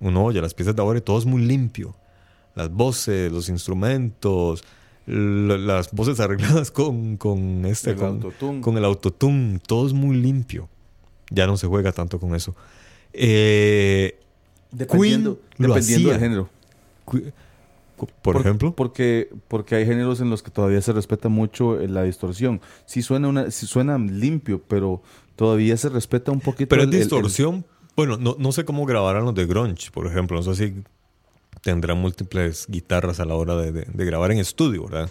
Uno 0.00 0.24
oye 0.24 0.40
las 0.40 0.54
piezas 0.54 0.74
de 0.74 0.82
ahora 0.82 0.98
y 0.98 1.02
todo 1.02 1.18
es 1.18 1.26
muy 1.26 1.42
limpio. 1.42 1.94
Las 2.54 2.70
voces, 2.70 3.30
los 3.32 3.48
instrumentos, 3.48 4.64
las 5.06 5.90
voces 5.92 6.20
arregladas 6.20 6.70
con, 6.70 7.16
con 7.16 7.64
este, 7.66 7.90
El 7.90 7.96
con, 7.96 8.06
autotune. 8.06 8.60
con 8.60 8.76
el 8.78 8.84
autotune, 8.84 9.58
todo 9.66 9.86
es 9.86 9.92
muy 9.92 10.16
limpio. 10.16 10.68
Ya 11.30 11.46
no 11.46 11.56
se 11.56 11.66
juega 11.66 11.92
tanto 11.92 12.18
con 12.20 12.34
eso. 12.34 12.54
Eh, 13.12 14.18
Dependiendo, 14.70 15.38
Queen 15.56 15.68
lo 15.68 15.74
dependiendo 15.74 16.08
del 16.08 16.16
hacía. 16.16 16.28
género. 16.28 16.48
cu- 17.04 17.22
cu- 17.96 18.08
por, 18.22 18.36
ejemplo, 18.36 18.74
Porque, 18.74 19.30
porque 19.48 19.76
hay 19.76 19.86
géneros 19.86 20.20
en 20.20 20.30
los 20.30 20.42
que 20.42 20.50
todavía 20.50 20.80
se 20.82 20.92
respeta 20.92 21.28
mucho 21.28 21.80
eh, 21.80 21.88
la 21.88 22.02
distorsión. 22.02 22.60
Sí 22.86 23.02
suena, 23.02 23.28
una, 23.28 23.50
sí 23.52 23.66
suena 23.66 23.98
limpio, 23.98 24.60
pero 24.66 25.00
todavía 25.36 25.76
se 25.76 25.88
respeta 25.90 26.32
un 26.32 26.40
poquito. 26.40 26.68
Pero 26.68 26.82
el- 26.82 26.88
es 26.90 26.94
el- 26.94 27.00
distorsión. 27.02 27.64
Bueno, 27.96 28.16
no, 28.16 28.34
no 28.38 28.50
sé 28.50 28.64
cómo 28.64 28.84
grabarán 28.86 29.24
los 29.24 29.34
de 29.34 29.46
Grunge, 29.46 29.90
por 29.92 30.06
ejemplo. 30.08 30.36
No 30.36 30.42
sé 30.54 30.54
si 30.68 30.82
tendrán 31.64 31.98
múltiples 31.98 32.66
guitarras 32.68 33.18
a 33.20 33.24
la 33.24 33.34
hora 33.34 33.56
de, 33.56 33.72
de- 33.72 33.86
de 33.92 34.04
grabar 34.04 34.30
en 34.30 34.38
estudio, 34.38 34.84
¿verdad? 34.84 35.10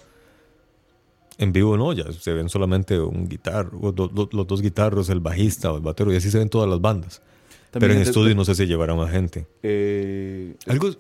En 1.40 1.52
vivo 1.52 1.76
no, 1.78 1.92
ya 1.94 2.12
se 2.14 2.32
ven 2.32 2.48
solamente 2.48 3.00
un 3.00 3.28
guitarro, 3.28 3.78
o 3.82 3.92
do- 3.92 4.08
do- 4.08 4.30
los 4.32 4.46
dos 4.48 4.62
guitarros, 4.62 5.10
el 5.10 5.20
bajista 5.20 5.72
o 5.72 5.78
el 5.78 5.82
batero, 5.84 6.14
y 6.14 6.16
así 6.16 6.30
se 6.30 6.38
ven 6.38 6.48
todas 6.50 6.70
las 6.70 6.80
bandas. 6.80 7.22
También 7.72 7.90
Pero 7.90 7.94
en 7.94 8.00
de- 8.04 8.10
estudio 8.10 8.36
no 8.36 8.46
sé 8.46 8.54
si 8.56 8.66
llevarán 8.68 9.00
a 9.00 9.08
gente. 9.08 9.48
eh, 9.64 10.56
Algo, 10.68 10.92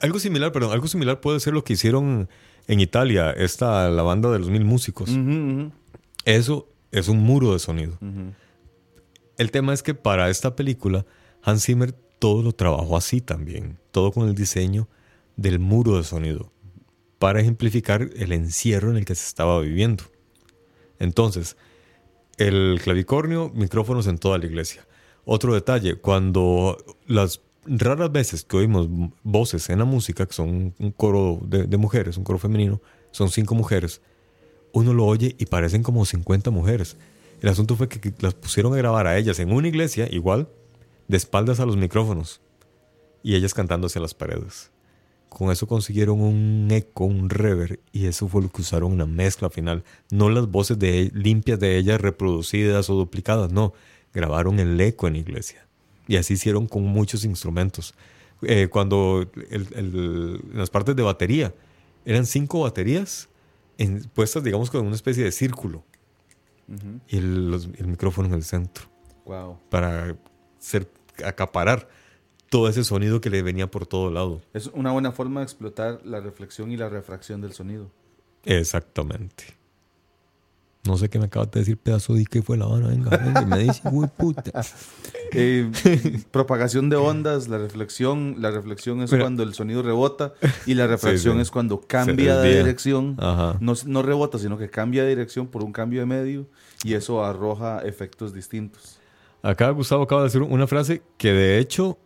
algo 0.00 0.18
similar, 0.18 0.50
perdón, 0.50 0.72
algo 0.72 0.88
similar 0.88 1.20
puede 1.20 1.38
ser 1.38 1.52
lo 1.54 1.62
que 1.62 1.74
hicieron 1.74 2.28
en 2.66 2.80
Italia, 2.80 3.30
esta, 3.30 3.88
la 3.90 4.02
banda 4.02 4.30
de 4.32 4.40
los 4.40 4.50
mil 4.50 4.64
músicos. 4.64 5.10
Eso 6.24 6.66
es 6.90 7.08
un 7.08 7.18
muro 7.18 7.52
de 7.52 7.58
sonido. 7.60 7.96
El 9.38 9.50
tema 9.52 9.72
es 9.72 9.82
que 9.84 9.94
para 9.94 10.30
esta 10.30 10.56
película, 10.56 11.06
Hans 11.42 11.64
Zimmer 11.64 11.94
todo 12.24 12.42
lo 12.42 12.52
trabajó 12.52 12.96
así 12.96 13.20
también. 13.20 13.76
Todo 13.90 14.10
con 14.10 14.26
el 14.26 14.34
diseño 14.34 14.88
del 15.36 15.58
muro 15.58 15.98
de 15.98 16.04
sonido. 16.04 16.50
Para 17.18 17.42
ejemplificar 17.42 18.08
el 18.16 18.32
encierro 18.32 18.90
en 18.90 18.96
el 18.96 19.04
que 19.04 19.14
se 19.14 19.26
estaba 19.26 19.60
viviendo. 19.60 20.04
Entonces, 20.98 21.58
el 22.38 22.80
clavicornio, 22.82 23.50
micrófonos 23.54 24.06
en 24.06 24.16
toda 24.16 24.38
la 24.38 24.46
iglesia. 24.46 24.86
Otro 25.26 25.52
detalle, 25.52 25.96
cuando 25.96 26.78
las 27.06 27.42
raras 27.66 28.10
veces 28.10 28.42
que 28.42 28.56
oímos 28.56 28.88
voces 29.22 29.68
en 29.68 29.80
la 29.80 29.84
música, 29.84 30.24
que 30.24 30.32
son 30.32 30.74
un 30.78 30.92
coro 30.92 31.40
de, 31.42 31.64
de 31.64 31.76
mujeres, 31.76 32.16
un 32.16 32.24
coro 32.24 32.38
femenino, 32.38 32.80
son 33.10 33.28
cinco 33.28 33.54
mujeres, 33.54 34.00
uno 34.72 34.94
lo 34.94 35.04
oye 35.04 35.36
y 35.38 35.44
parecen 35.44 35.82
como 35.82 36.06
50 36.06 36.50
mujeres. 36.50 36.96
El 37.42 37.50
asunto 37.50 37.76
fue 37.76 37.90
que, 37.90 38.00
que 38.00 38.14
las 38.20 38.32
pusieron 38.32 38.72
a 38.72 38.76
grabar 38.76 39.06
a 39.06 39.18
ellas 39.18 39.38
en 39.40 39.52
una 39.52 39.68
iglesia, 39.68 40.08
igual, 40.10 40.48
de 41.08 41.16
espaldas 41.16 41.60
a 41.60 41.66
los 41.66 41.76
micrófonos, 41.76 42.40
y 43.22 43.34
ellas 43.34 43.54
cantando 43.54 43.86
hacia 43.86 44.00
las 44.00 44.14
paredes. 44.14 44.70
Con 45.28 45.50
eso 45.50 45.66
consiguieron 45.66 46.20
un 46.20 46.68
eco, 46.70 47.04
un 47.06 47.28
reverb, 47.28 47.80
y 47.92 48.06
eso 48.06 48.28
fue 48.28 48.42
lo 48.42 48.50
que 48.50 48.62
usaron 48.62 48.92
en 48.92 48.98
la 48.98 49.06
mezcla 49.06 49.50
final. 49.50 49.82
No 50.10 50.30
las 50.30 50.48
voces 50.48 50.78
de, 50.78 51.10
limpias 51.12 51.58
de 51.58 51.76
ellas 51.76 52.00
reproducidas 52.00 52.88
o 52.88 52.94
duplicadas, 52.94 53.50
no. 53.50 53.72
Grabaron 54.12 54.60
el 54.60 54.80
eco 54.80 55.08
en 55.08 55.16
iglesia. 55.16 55.66
Y 56.06 56.16
así 56.16 56.34
hicieron 56.34 56.68
con 56.68 56.84
muchos 56.84 57.24
instrumentos. 57.24 57.94
Eh, 58.42 58.68
cuando 58.70 59.28
el- 59.50 59.68
el- 59.74 60.40
en 60.52 60.58
las 60.58 60.70
partes 60.70 60.94
de 60.94 61.02
batería, 61.02 61.52
eran 62.04 62.26
cinco 62.26 62.60
baterías 62.60 63.28
en- 63.78 64.04
puestas, 64.14 64.44
digamos, 64.44 64.70
con 64.70 64.86
una 64.86 64.94
especie 64.94 65.24
de 65.24 65.32
círculo. 65.32 65.82
Y 67.08 67.16
el, 67.16 67.50
los- 67.50 67.68
el 67.76 67.86
micrófono 67.88 68.28
en 68.28 68.34
el 68.34 68.44
centro. 68.44 68.84
Wow. 69.24 69.58
Para 69.68 70.16
ser, 70.64 70.88
acaparar 71.24 71.88
todo 72.48 72.68
ese 72.68 72.84
sonido 72.84 73.20
que 73.20 73.30
le 73.30 73.42
venía 73.42 73.70
por 73.70 73.86
todo 73.86 74.10
lado. 74.10 74.40
Es 74.52 74.68
una 74.68 74.92
buena 74.92 75.12
forma 75.12 75.40
de 75.40 75.44
explotar 75.44 76.00
la 76.04 76.20
reflexión 76.20 76.72
y 76.72 76.76
la 76.76 76.88
refracción 76.88 77.40
del 77.40 77.52
sonido. 77.52 77.90
Exactamente. 78.44 79.44
No 80.86 80.98
sé 80.98 81.08
qué 81.08 81.18
me 81.18 81.26
acabas 81.26 81.50
de 81.50 81.60
decir, 81.60 81.78
pedazo 81.78 82.12
de 82.12 82.26
que 82.26 82.42
fue 82.42 82.58
la 82.58 82.66
vara. 82.66 82.88
Venga, 82.88 83.16
venga, 83.16 83.40
me 83.46 83.58
dice, 83.60 83.80
uy, 83.90 84.08
puta. 84.16 84.62
Eh, 85.36 85.68
propagación 86.30 86.90
de 86.90 86.94
ondas, 86.94 87.48
la 87.48 87.58
reflexión. 87.58 88.36
La 88.38 88.52
reflexión 88.52 89.02
es 89.02 89.10
cuando 89.10 89.42
el 89.42 89.52
sonido 89.52 89.82
rebota 89.82 90.34
y 90.64 90.74
la 90.74 90.86
refracción 90.86 91.36
sí. 91.36 91.42
es 91.42 91.50
cuando 91.50 91.80
cambia 91.80 92.36
de 92.36 92.58
dirección. 92.58 93.16
No, 93.16 93.74
no 93.84 94.02
rebota, 94.02 94.38
sino 94.38 94.56
que 94.56 94.70
cambia 94.70 95.02
de 95.02 95.08
dirección 95.08 95.48
por 95.48 95.64
un 95.64 95.72
cambio 95.72 95.98
de 95.98 96.06
medio 96.06 96.46
y 96.84 96.94
eso 96.94 97.24
arroja 97.24 97.80
efectos 97.80 98.32
distintos. 98.32 98.93
Acá 99.44 99.68
Gustavo 99.72 100.04
acaba 100.04 100.22
de 100.22 100.28
decir 100.28 100.40
una 100.40 100.66
frase 100.66 101.02
que 101.18 101.30
de 101.34 101.58
hecho 101.58 101.98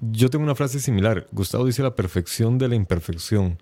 yo 0.00 0.30
tengo 0.30 0.44
una 0.44 0.54
frase 0.54 0.78
similar. 0.78 1.26
Gustavo 1.32 1.66
dice 1.66 1.82
la 1.82 1.96
perfección 1.96 2.56
de 2.56 2.68
la 2.68 2.76
imperfección. 2.76 3.58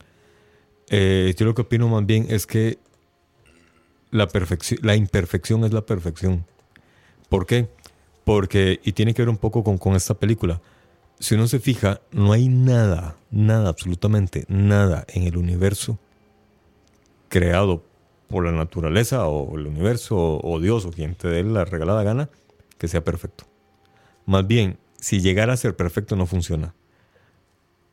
Eh, 0.90 1.34
yo 1.34 1.46
lo 1.46 1.54
que 1.54 1.62
opino 1.62 1.88
más 1.88 2.04
bien 2.04 2.26
es 2.28 2.46
que 2.46 2.78
la, 4.10 4.28
perfección, 4.28 4.80
la 4.82 4.96
imperfección 4.96 5.64
es 5.64 5.72
la 5.72 5.86
perfección. 5.86 6.44
¿Por 7.30 7.46
qué? 7.46 7.70
Porque, 8.24 8.80
y 8.84 8.92
tiene 8.92 9.14
que 9.14 9.22
ver 9.22 9.30
un 9.30 9.38
poco 9.38 9.64
con, 9.64 9.78
con 9.78 9.94
esta 9.94 10.12
película, 10.12 10.60
si 11.18 11.36
uno 11.36 11.46
se 11.46 11.58
fija, 11.58 12.02
no 12.12 12.32
hay 12.32 12.48
nada, 12.48 13.16
nada, 13.30 13.70
absolutamente 13.70 14.44
nada 14.48 15.06
en 15.08 15.22
el 15.22 15.38
universo 15.38 15.98
creado 17.30 17.82
por 18.28 18.44
la 18.44 18.52
naturaleza 18.52 19.26
o 19.26 19.56
el 19.56 19.68
universo 19.68 20.18
o, 20.18 20.54
o 20.54 20.60
Dios 20.60 20.84
o 20.84 20.90
quien 20.90 21.14
te 21.14 21.28
dé 21.28 21.42
la 21.44 21.64
regalada 21.64 22.02
gana 22.02 22.28
que 22.80 22.88
sea 22.88 23.04
perfecto. 23.04 23.44
Más 24.24 24.46
bien, 24.46 24.78
si 24.98 25.20
llegara 25.20 25.52
a 25.52 25.56
ser 25.58 25.76
perfecto 25.76 26.16
no 26.16 26.24
funciona. 26.24 26.74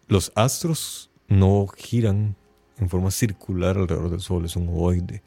Los 0.07 0.31
astros 0.33 1.11
no 1.27 1.67
giran 1.67 2.37
en 2.79 2.89
forma 2.89 3.11
circular 3.11 3.77
alrededor 3.77 4.09
del 4.09 4.21
Sol, 4.21 4.45
es 4.45 4.55
un 4.55 4.69
ovoide. 4.69 5.23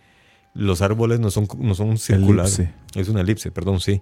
Los 0.54 0.80
árboles 0.80 1.20
no 1.20 1.30
son, 1.30 1.46
no 1.58 1.74
son 1.74 1.98
circulares. 1.98 2.58
Elipse. 2.58 2.74
Es 2.94 3.08
una 3.10 3.20
elipse, 3.20 3.50
perdón, 3.50 3.80
sí. 3.80 4.00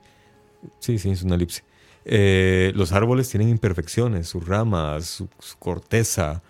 Sí, 0.79 0.99
sí, 0.99 1.11
es 1.11 1.25
una 1.25 1.35
elipse. 1.35 1.65
Eh, 2.05 2.73
los 2.77 2.93
árboles 2.93 3.29
tienen 3.29 3.49
imperfecciones, 3.49 4.29
sus 4.29 4.47
ramas, 4.47 5.07
su, 5.07 5.29
su 5.41 5.59
corteza. 5.59 6.41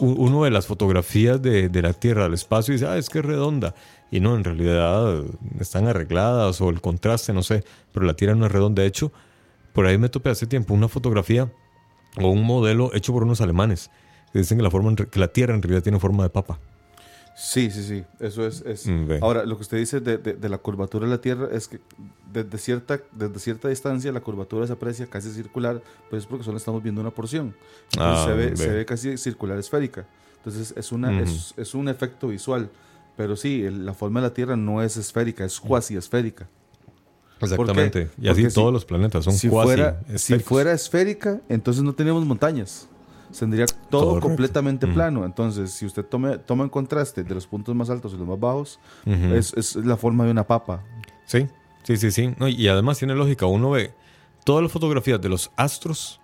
Uno 0.00 0.40
ve 0.40 0.50
las 0.50 0.66
fotografías 0.66 1.40
de, 1.40 1.68
de 1.68 1.82
la 1.82 1.92
Tierra 1.92 2.24
del 2.24 2.34
espacio 2.34 2.74
dice, 2.74 2.86
ah, 2.86 2.98
es 2.98 3.08
que 3.08 3.20
es 3.20 3.24
redonda. 3.24 3.74
Y 4.10 4.20
no, 4.20 4.36
en 4.36 4.44
realidad 4.44 5.24
están 5.60 5.88
arregladas 5.88 6.60
o 6.60 6.70
el 6.70 6.80
contraste, 6.80 7.32
no 7.32 7.42
sé. 7.42 7.64
Pero 7.92 8.06
la 8.06 8.14
Tierra 8.14 8.34
no 8.34 8.46
es 8.46 8.52
redonda. 8.52 8.82
De 8.82 8.88
hecho, 8.88 9.12
por 9.72 9.86
ahí 9.86 9.98
me 9.98 10.08
topé 10.08 10.30
hace 10.30 10.46
tiempo 10.46 10.74
una 10.74 10.88
fotografía 10.88 11.50
o 12.20 12.28
un 12.30 12.42
modelo 12.44 12.94
hecho 12.94 13.12
por 13.12 13.24
unos 13.24 13.40
alemanes 13.40 13.90
que 14.32 14.38
dicen 14.38 14.58
que 14.58 14.62
la, 14.62 14.70
forma 14.70 14.94
que 14.94 15.18
la 15.18 15.28
Tierra 15.28 15.54
en 15.54 15.62
realidad 15.62 15.82
tiene 15.82 15.98
forma 15.98 16.22
de 16.22 16.30
papa. 16.30 16.58
Sí, 17.38 17.70
sí, 17.70 17.82
sí. 17.82 18.04
Eso 18.18 18.46
es. 18.46 18.62
es- 18.62 18.86
Mm, 18.86 19.06
ve. 19.06 19.18
Ahora, 19.20 19.44
lo 19.44 19.56
que 19.56 19.62
usted 19.62 19.76
dice 19.76 20.00
de, 20.00 20.16
de- 20.18 20.32
de 20.34 20.48
la 20.48 20.56
curvatura 20.58 21.04
de 21.04 21.10
la 21.10 21.20
Tierra 21.20 21.48
es 21.52 21.68
que 21.68 21.80
desde 22.32 22.56
cierta, 22.56 23.00
desde 23.12 23.38
cierta 23.40 23.68
distancia 23.68 24.10
la 24.12 24.20
curvatura 24.20 24.66
se 24.66 24.72
aprecia 24.72 25.06
casi 25.06 25.30
circular, 25.32 25.82
pues 26.08 26.22
es 26.22 26.26
porque 26.26 26.44
solo 26.44 26.56
estamos 26.56 26.82
viendo 26.82 27.00
una 27.02 27.10
porción. 27.10 27.54
Entonces 27.92 28.22
Ah, 28.22 28.24
se, 28.26 28.32
ve, 28.34 28.46
ve. 28.50 28.56
se 28.56 28.70
ve 28.70 28.86
casi 28.86 29.18
circular 29.18 29.58
esférica. 29.58 30.06
Entonces 30.38 30.72
es, 30.76 30.92
una, 30.92 31.10
Ujú. 31.10 31.20
es, 31.24 31.52
es 31.58 31.74
un 31.74 31.88
efecto 31.88 32.28
visual. 32.28 32.70
Pero 33.16 33.36
sí, 33.36 33.64
el- 33.64 33.86
la 33.86 33.94
forma 33.94 34.20
de 34.20 34.28
la 34.28 34.34
Tierra 34.34 34.56
no 34.56 34.82
es 34.82 34.96
esférica, 34.96 35.44
es 35.44 35.58
cuasi 35.60 35.96
esférica. 35.96 36.48
Exactamente. 37.40 38.10
Y 38.18 38.28
así 38.28 38.40
Porque 38.42 38.50
si- 38.50 38.54
todos 38.54 38.72
los 38.72 38.84
planetas 38.84 39.24
son 39.24 39.34
si 39.34 39.48
cuasi 39.48 39.66
fuera, 39.74 40.00
si 40.16 40.38
fuera 40.38 40.72
esférica, 40.72 41.40
entonces 41.48 41.82
no 41.82 41.92
tenemos 41.94 42.24
montañas. 42.24 42.88
Tendría 43.38 43.66
todo 43.90 44.20
completamente 44.20 44.86
plano. 44.86 45.24
Entonces, 45.24 45.70
si 45.72 45.84
usted 45.84 46.04
tome, 46.04 46.38
toma 46.38 46.64
en 46.64 46.70
contraste 46.70 47.24
de 47.24 47.34
los 47.34 47.46
puntos 47.46 47.74
más 47.74 47.90
altos 47.90 48.14
y 48.14 48.16
los 48.16 48.26
más 48.26 48.38
bajos, 48.40 48.78
es, 49.04 49.52
es 49.54 49.76
la 49.76 49.96
forma 49.96 50.24
de 50.24 50.30
una 50.30 50.46
papa. 50.46 50.82
Sí, 51.26 51.46
sí, 51.82 51.96
sí, 51.96 52.10
sí. 52.10 52.34
No, 52.38 52.48
y 52.48 52.68
además 52.68 52.98
tiene 52.98 53.14
lógica. 53.14 53.44
Uno 53.46 53.70
ve 53.70 53.92
todas 54.44 54.62
las 54.62 54.72
fotografías 54.72 55.20
de 55.20 55.28
los 55.28 55.50
astros, 55.56 56.20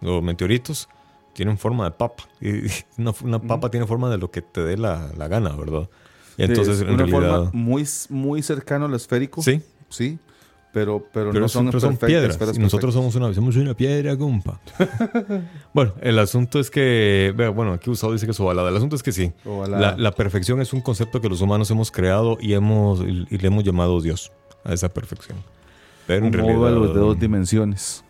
los 0.00 0.22
meteoritos, 0.22 0.88
tienen 1.32 1.58
forma 1.58 1.84
de 1.86 1.90
papa. 1.92 2.24
Y 2.40 2.48
una, 2.98 3.12
una 3.24 3.40
papa 3.40 3.70
tiene 3.70 3.86
forma 3.86 4.08
de 4.10 4.18
lo 4.18 4.30
que 4.30 4.42
te 4.42 4.62
dé 4.62 4.76
la, 4.76 5.10
la 5.16 5.26
gana, 5.26 5.56
¿verdad? 5.56 5.88
Entonces, 6.38 6.76
es 6.76 6.82
en 6.82 6.88
una 6.94 7.04
realidad... 7.04 7.36
forma 7.44 7.50
muy, 7.52 7.84
muy 8.08 8.42
cercano 8.42 8.86
al 8.86 8.94
esférico. 8.94 9.42
Sí, 9.42 9.62
Sí, 9.88 10.18
pero, 10.72 11.06
pero, 11.12 11.30
pero 11.30 11.42
no 11.42 11.48
son, 11.48 11.96
piedras. 11.98 12.36
Y 12.56 12.58
nosotros 12.58 12.94
somos 12.94 13.14
una, 13.14 13.32
somos 13.32 13.54
una 13.54 13.74
piedra, 13.74 14.16
compa. 14.16 14.60
bueno, 15.72 15.92
el 16.00 16.18
asunto 16.18 16.58
es 16.58 16.68
que... 16.68 17.32
Bueno, 17.54 17.74
aquí 17.74 17.90
Gustavo 17.90 18.12
dice 18.12 18.26
que 18.26 18.32
es 18.32 18.40
ovalada. 18.40 18.70
El 18.70 18.76
asunto 18.76 18.96
es 18.96 19.04
que 19.04 19.12
sí. 19.12 19.32
La, 19.68 19.96
la 19.96 20.10
perfección 20.10 20.60
es 20.60 20.72
un 20.72 20.80
concepto 20.80 21.20
que 21.20 21.28
los 21.28 21.40
humanos 21.40 21.70
hemos 21.70 21.92
creado 21.92 22.38
y, 22.40 22.54
hemos, 22.54 23.00
y, 23.02 23.24
y 23.30 23.38
le 23.38 23.46
hemos 23.46 23.62
llamado 23.62 24.00
Dios 24.00 24.32
a 24.64 24.72
esa 24.72 24.88
perfección. 24.88 25.38
Pero 26.08 26.18
en 26.18 26.26
Un 26.26 26.32
realidad... 26.32 26.58
óvalo 26.58 26.88
de 26.92 26.98
dos 26.98 27.20
dimensiones. 27.20 28.04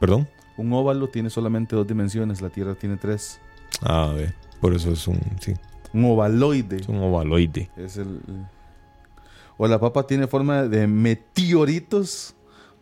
¿Perdón? 0.00 0.28
un 0.56 0.72
óvalo 0.74 1.08
tiene 1.08 1.30
solamente 1.30 1.74
dos 1.74 1.86
dimensiones, 1.86 2.42
la 2.42 2.50
Tierra 2.50 2.74
tiene 2.74 2.96
tres. 2.96 3.40
Ah, 3.80 4.12
ve. 4.14 4.34
Por 4.60 4.74
eso 4.74 4.90
es 4.90 5.06
un, 5.08 5.18
sí, 5.40 5.54
Un 5.92 6.04
ovaloide 6.04 6.76
es 6.76 6.88
un 6.88 6.98
ovaloide. 6.98 7.70
es 7.76 7.96
el... 7.96 8.20
O 9.56 9.66
la 9.68 9.78
papa 9.78 10.06
tiene 10.06 10.26
forma 10.26 10.62
de 10.64 10.86
meteoritos 10.86 12.34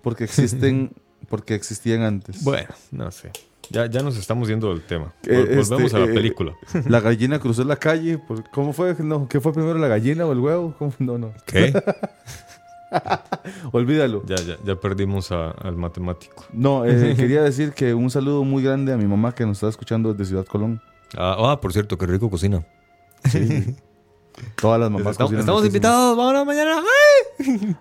porque 0.03 0.25
existen, 0.25 0.93
porque 1.29 1.55
existían 1.55 2.03
antes. 2.03 2.45
Bueno, 2.45 2.69
no 2.93 3.11
sé. 3.11 3.31
Ya, 3.71 3.85
ya 3.87 4.01
nos 4.03 4.17
estamos 4.17 4.49
yendo 4.49 4.71
del 4.71 4.83
tema. 4.83 5.13
Eh, 5.25 5.35
Vol- 5.35 5.47
Volvemos 5.69 5.83
este, 5.83 5.97
a 5.97 6.01
la 6.01 6.07
eh, 6.07 6.15
película. 6.15 6.53
La 6.87 7.01
gallina 7.01 7.39
cruzó 7.39 7.65
la 7.65 7.77
calle. 7.77 8.19
¿Cómo 8.53 8.73
fue? 8.73 8.95
No, 9.01 9.29
¿Qué 9.29 9.41
fue 9.41 9.53
primero, 9.53 9.79
la 9.79 9.89
gallina 9.89 10.25
o 10.25 10.33
el 10.33 10.39
huevo? 10.39 10.75
¿Cómo? 10.79 10.93
No, 10.99 11.19
no. 11.19 11.33
¿Qué? 11.45 11.73
Olvídalo. 13.73 14.25
Ya, 14.27 14.37
ya, 14.37 14.57
ya 14.65 14.77
perdimos 14.77 15.33
a- 15.33 15.51
al 15.51 15.77
matemático. 15.77 16.47
No, 16.53 16.87
eh, 16.87 17.15
quería 17.17 17.43
decir 17.43 17.73
que 17.73 17.93
un 17.93 18.11
saludo 18.11 18.45
muy 18.45 18.63
grande 18.63 18.93
a 18.93 18.97
mi 18.97 19.07
mamá 19.07 19.35
que 19.35 19.45
nos 19.45 19.59
está 19.59 19.69
escuchando 19.69 20.15
desde 20.15 20.31
Ciudad 20.31 20.47
Colón. 20.47 20.81
Ah, 21.17 21.37
ah, 21.39 21.61
por 21.61 21.73
cierto, 21.73 21.99
qué 21.99 22.07
rico 22.07 22.31
cocina. 22.31 22.65
Sí. 23.25 23.75
Todas 24.61 24.79
las 24.79 24.91
mamás 24.91 25.13
Estamos, 25.13 25.33
estamos 25.33 25.67
invitados, 25.67 26.17
vámonos 26.17 26.47
mañana. 26.47 26.81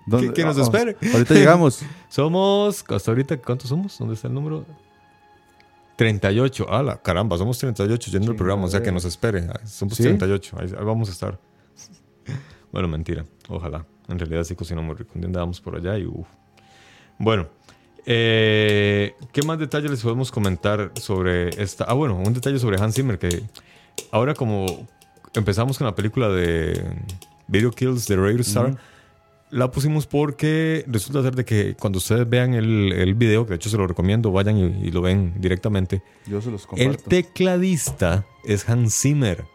¿Dónde- 0.08 0.34
que- 0.34 0.44
nos 0.44 0.58
ah, 0.58 0.62
espere. 0.64 0.98
Ahorita 1.14 1.34
llegamos. 1.36 1.82
Somos, 2.10 2.84
hasta 2.88 3.12
ahorita, 3.12 3.38
¿cuántos 3.38 3.70
somos? 3.70 3.98
¿Dónde 4.00 4.16
está 4.16 4.28
el 4.28 4.34
número? 4.34 4.66
38. 5.98 6.72
Ala, 6.72 6.98
caramba, 7.02 7.38
somos 7.38 7.58
38 7.58 8.12
yendo 8.12 8.32
el 8.32 8.38
programa, 8.38 8.66
o 8.66 8.68
sea 8.70 8.82
que 8.82 8.92
nos 8.92 9.04
espere. 9.06 9.48
Ah, 9.52 9.60
Somos 9.66 9.96
¿Sí? 9.98 10.04
38, 10.04 10.58
ahí, 10.60 10.68
ahí 10.78 10.86
vamos 10.86 11.10
a 11.10 11.12
estar. 11.12 11.40
Bueno, 12.72 12.88
mentira, 12.88 13.26
ojalá. 13.50 13.86
En 14.08 14.20
realidad 14.20 14.44
sí 14.44 14.56
cocina 14.56 14.82
muy 14.82 14.96
rico. 14.96 15.12
Un 15.16 15.22
día 15.22 15.28
andábamos 15.28 15.60
por 15.60 15.76
allá 15.76 15.98
y 15.98 16.06
uff. 16.06 16.28
Bueno, 17.18 17.48
eh, 18.06 19.16
¿qué 19.32 19.42
más 19.42 19.58
detalles 19.58 19.90
les 19.90 20.02
podemos 20.02 20.32
comentar 20.32 20.92
sobre 20.96 21.50
esta? 21.62 21.86
Ah, 21.86 21.94
bueno, 21.94 22.16
un 22.16 22.34
detalle 22.34 22.60
sobre 22.60 22.80
Hans 22.80 22.94
Zimmer 22.96 23.18
que 23.18 23.44
ahora 24.12 24.34
como 24.36 24.88
empezamos 25.38 25.78
con 25.78 25.86
la 25.86 25.96
película 25.96 26.30
de 26.30 26.84
Video 27.48 27.72
Kills 27.72 28.08
de 28.08 28.16
Radio 28.16 28.42
Star, 28.42 28.78
la 29.50 29.72
pusimos 29.72 30.06
porque 30.08 30.84
resulta 30.88 31.22
ser 31.22 31.36
de 31.36 31.46
que 31.46 31.76
cuando 31.76 31.98
ustedes 31.98 32.30
vean 32.30 32.54
el, 32.54 32.92
el 32.92 33.14
video, 33.16 33.46
que 33.46 33.52
de 33.52 33.56
hecho 33.56 33.70
se 33.70 33.78
lo 33.78 33.88
recomiendo, 33.88 34.32
vayan 34.32 34.58
y, 34.58 34.88
y 34.88 34.92
lo 34.92 35.02
ven 35.02 35.34
directamente. 35.40 36.04
Yo 36.26 36.42
se 36.42 36.52
los 36.52 36.64
El 36.64 36.68
comparto. 36.68 37.10
tecladista 37.10 38.26
es 38.44 38.68
Hans 38.68 39.00
Zimmer. 39.00 39.46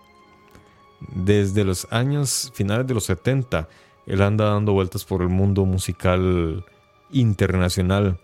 Desde 1.15 1.65
los 1.65 1.87
años 1.91 2.53
finales 2.55 2.87
de 2.87 2.95
los 2.95 3.05
70, 3.05 3.69
él 4.07 4.23
anda 4.23 4.47
dando 4.47 4.73
vueltas 4.73 5.05
por 5.05 5.21
el 5.21 5.29
mundo 5.29 5.65
musical 5.67 6.65
internacional. 7.11 8.19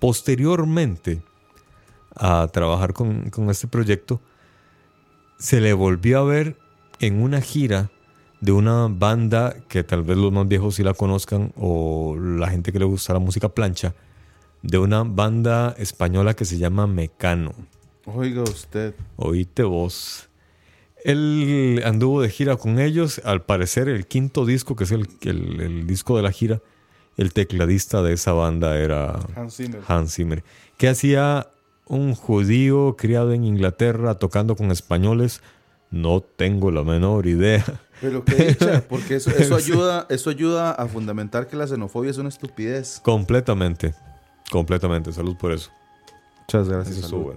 Posteriormente 0.00 1.22
a 2.16 2.46
trabajar 2.52 2.92
con, 2.92 3.30
con 3.30 3.48
este 3.50 3.68
proyecto, 3.68 4.20
se 5.38 5.60
le 5.60 5.72
volvió 5.72 6.18
a 6.20 6.24
ver 6.24 6.56
en 7.06 7.22
una 7.22 7.40
gira 7.40 7.90
de 8.40 8.52
una 8.52 8.88
banda 8.90 9.56
que 9.68 9.82
tal 9.84 10.02
vez 10.02 10.16
los 10.16 10.30
más 10.32 10.46
viejos 10.48 10.74
sí 10.74 10.82
la 10.82 10.92
conozcan 10.94 11.52
o 11.56 12.16
la 12.18 12.48
gente 12.48 12.72
que 12.72 12.78
le 12.78 12.84
gusta 12.84 13.12
la 13.14 13.18
música 13.18 13.48
plancha, 13.48 13.94
de 14.62 14.78
una 14.78 15.02
banda 15.04 15.74
española 15.78 16.34
que 16.34 16.44
se 16.44 16.58
llama 16.58 16.86
Mecano. 16.86 17.52
Oiga 18.06 18.42
usted. 18.42 18.94
Oíste 19.16 19.62
vos. 19.62 20.28
Él 21.04 21.82
anduvo 21.84 22.22
de 22.22 22.30
gira 22.30 22.56
con 22.56 22.78
ellos. 22.78 23.20
Al 23.24 23.42
parecer, 23.42 23.88
el 23.88 24.06
quinto 24.06 24.46
disco, 24.46 24.74
que 24.76 24.84
es 24.84 24.90
el, 24.90 25.06
el- 25.22 25.60
el 25.60 25.86
disco 25.86 26.16
de 26.16 26.22
la 26.22 26.32
gira, 26.32 26.60
el 27.16 27.32
tecladista 27.32 28.02
de 28.02 28.14
esa 28.14 28.32
banda 28.32 28.78
era 28.78 29.20
Hans 29.36 29.56
Zimmer. 29.56 29.80
Hans 29.86 30.14
Zimmer. 30.14 30.44
Que 30.78 30.88
hacía 30.88 31.48
un 31.86 32.14
judío 32.14 32.96
criado 32.96 33.32
en 33.32 33.44
Inglaterra 33.44 34.14
tocando 34.18 34.56
con 34.56 34.70
españoles? 34.70 35.42
No 35.94 36.20
tengo 36.20 36.72
la 36.72 36.82
menor 36.82 37.28
idea. 37.28 37.64
Pero 38.00 38.24
qué 38.24 38.34
dicha, 38.34 38.82
porque 38.88 39.14
eso, 39.14 39.30
eso, 39.30 39.54
ayuda, 39.54 40.08
eso 40.10 40.28
ayuda 40.28 40.72
a 40.72 40.88
fundamentar 40.88 41.46
que 41.46 41.54
la 41.54 41.68
xenofobia 41.68 42.10
es 42.10 42.18
una 42.18 42.30
estupidez. 42.30 43.00
Completamente. 43.04 43.94
Completamente. 44.50 45.12
Salud 45.12 45.36
por 45.36 45.52
eso. 45.52 45.70
Muchas 46.40 46.68
gracias. 46.68 46.98
Eso 46.98 47.08
salud. 47.08 47.34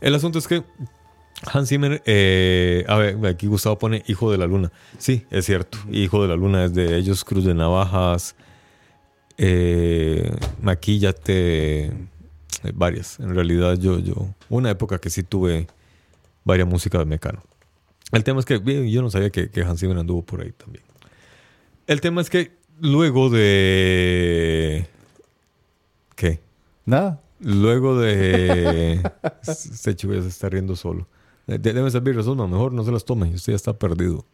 El 0.00 0.14
asunto 0.16 0.40
es 0.40 0.48
que 0.48 0.64
Hans 1.52 1.68
Zimmer, 1.68 2.02
eh, 2.04 2.84
a 2.88 2.96
ver, 2.96 3.24
aquí 3.26 3.46
Gustavo 3.46 3.78
pone 3.78 4.02
Hijo 4.08 4.32
de 4.32 4.38
la 4.38 4.46
Luna. 4.48 4.72
Sí, 4.98 5.24
es 5.30 5.46
cierto. 5.46 5.78
Hijo 5.92 6.20
de 6.22 6.28
la 6.28 6.34
Luna 6.34 6.64
es 6.64 6.74
de 6.74 6.96
ellos, 6.96 7.24
Cruz 7.24 7.44
de 7.44 7.54
Navajas, 7.54 8.34
eh, 9.38 10.34
Maquíllate, 10.60 11.92
eh, 12.64 12.72
varias. 12.74 13.18
En 13.20 13.34
realidad 13.34 13.74
yo, 13.78 13.98
yo, 13.98 14.14
una 14.48 14.70
época 14.70 14.98
que 14.98 15.10
sí 15.10 15.22
tuve 15.22 15.66
varias 16.44 16.68
música 16.68 16.98
de 16.98 17.04
Mecano. 17.04 17.42
El 18.12 18.22
tema 18.24 18.40
es 18.40 18.46
que 18.46 18.58
bien, 18.58 18.88
yo 18.88 19.02
no 19.02 19.10
sabía 19.10 19.30
que, 19.30 19.50
que 19.50 19.62
Hans 19.62 19.80
Zimmer 19.80 19.98
anduvo 19.98 20.22
por 20.22 20.40
ahí 20.40 20.52
también. 20.52 20.84
El 21.86 22.00
tema 22.00 22.20
es 22.20 22.30
que 22.30 22.52
luego 22.80 23.30
de... 23.30 24.86
¿Qué? 26.14 26.40
Nada. 26.84 27.20
Luego 27.40 27.98
de. 27.98 29.02
este 29.46 29.94
chico 29.94 30.14
ya 30.14 30.22
se 30.22 30.28
está 30.28 30.48
riendo 30.48 30.74
solo. 30.76 31.06
De- 31.46 31.58
Debe 31.58 31.90
servir 31.90 32.16
razón, 32.16 32.38
no, 32.38 32.48
mejor 32.48 32.72
no 32.72 32.82
se 32.84 32.90
las 32.92 33.04
tome. 33.04 33.28
Usted 33.34 33.52
ya 33.52 33.56
está 33.56 33.74
perdido. 33.78 34.24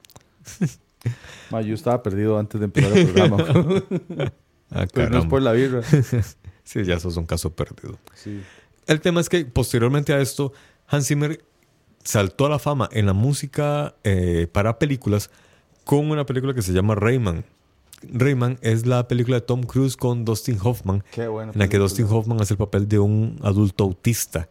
Ma, 1.51 1.61
yo 1.63 1.75
estaba 1.75 2.01
perdido 2.03 2.39
antes 2.39 2.61
de 2.61 2.67
empezar 2.67 2.97
el 2.97 3.07
programa. 3.09 3.45
Ah, 4.75 4.87
Pero 4.91 5.11
no 5.11 5.19
es 5.19 5.27
por 5.27 5.43
la 5.43 5.53
birra. 5.53 5.83
Sí, 6.65 6.85
ya 6.85 6.99
sos 6.99 7.17
un 7.17 7.27
caso 7.27 7.51
perdido. 7.55 7.99
Sí. 8.15 8.43
El 8.87 9.01
tema 9.01 9.21
es 9.21 9.29
que 9.29 9.45
posteriormente 9.45 10.13
a 10.13 10.21
esto, 10.21 10.53
Hans 10.89 11.07
Zimmer 11.09 11.45
saltó 12.05 12.47
a 12.47 12.49
la 12.49 12.59
fama 12.59 12.89
en 12.93 13.07
la 13.07 13.13
música 13.13 13.95
eh, 14.05 14.49
para 14.51 14.79
películas 14.79 15.31
con 15.85 16.11
una 16.11 16.27
película 16.27 16.55
que 16.55 16.63
se 16.63 16.73
llama 16.73 16.95
Rayman. 16.95 17.45
Rayman 18.03 18.59
es 18.63 18.87
la 18.87 19.07
película 19.07 19.37
de 19.37 19.43
Tom 19.43 19.63
Cruise 19.63 19.97
con 19.97 20.25
Dustin 20.25 20.59
Hoffman, 20.63 21.05
Qué 21.13 21.25
en 21.25 21.53
la 21.55 21.69
que 21.69 21.79
Dustin 21.79 22.07
Hoffman 22.09 22.41
hace 22.41 22.55
el 22.55 22.59
papel 22.59 22.89
de 22.89 22.99
un 22.99 23.39
adulto 23.43 23.85
autista 23.85 24.49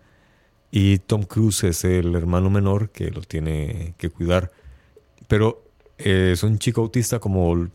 y 0.72 1.00
Tom 1.00 1.24
Cruise 1.24 1.66
es 1.66 1.84
el 1.84 2.16
hermano 2.16 2.50
menor 2.50 2.90
que 2.90 3.12
lo 3.12 3.22
tiene 3.22 3.94
que 3.98 4.10
cuidar. 4.10 4.52
Pero 5.28 5.66
eh, 5.98 6.32
es 6.34 6.44
un 6.44 6.58
chico 6.60 6.82
autista 6.82 7.20
como 7.20 7.68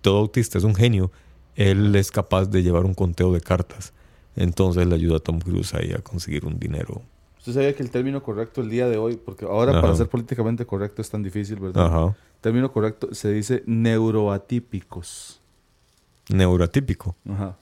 todo 0.00 0.18
autista, 0.18 0.58
es 0.58 0.64
un 0.64 0.74
genio. 0.74 1.10
Él 1.56 1.94
es 1.96 2.10
capaz 2.10 2.46
de 2.46 2.62
llevar 2.62 2.84
un 2.84 2.94
conteo 2.94 3.32
de 3.32 3.40
cartas. 3.40 3.92
Entonces 4.36 4.86
le 4.86 4.94
ayuda 4.94 5.16
a 5.18 5.20
Tom 5.20 5.38
Cruise 5.40 5.74
ahí 5.74 5.92
a 5.92 5.98
conseguir 5.98 6.44
un 6.44 6.58
dinero. 6.58 7.02
Usted 7.38 7.52
sabía 7.52 7.74
que 7.76 7.82
el 7.82 7.90
término 7.90 8.22
correcto 8.22 8.62
el 8.62 8.70
día 8.70 8.88
de 8.88 8.96
hoy, 8.96 9.16
porque 9.22 9.44
ahora 9.44 9.72
Ajá. 9.72 9.80
para 9.82 9.96
ser 9.96 10.08
políticamente 10.08 10.64
correcto 10.66 11.02
es 11.02 11.10
tan 11.10 11.22
difícil, 11.22 11.56
¿verdad? 11.60 11.86
Ajá. 11.86 12.04
El 12.06 12.40
término 12.40 12.72
correcto 12.72 13.14
se 13.14 13.32
dice 13.32 13.62
neuroatípicos. 13.66 15.40
Neurotípico. 16.28 17.14
Ajá. 17.28 17.56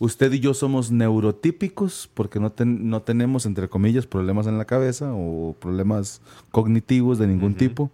Usted 0.00 0.32
y 0.32 0.40
yo 0.40 0.52
somos 0.54 0.90
neurotípicos 0.90 2.10
porque 2.12 2.40
no, 2.40 2.50
ten- 2.50 2.90
no 2.90 3.02
tenemos, 3.02 3.46
entre 3.46 3.68
comillas, 3.68 4.06
problemas 4.06 4.46
en 4.48 4.58
la 4.58 4.64
cabeza 4.64 5.12
o 5.14 5.54
problemas 5.60 6.20
cognitivos 6.50 7.18
de 7.18 7.28
ningún 7.28 7.54
tipo. 7.54 7.90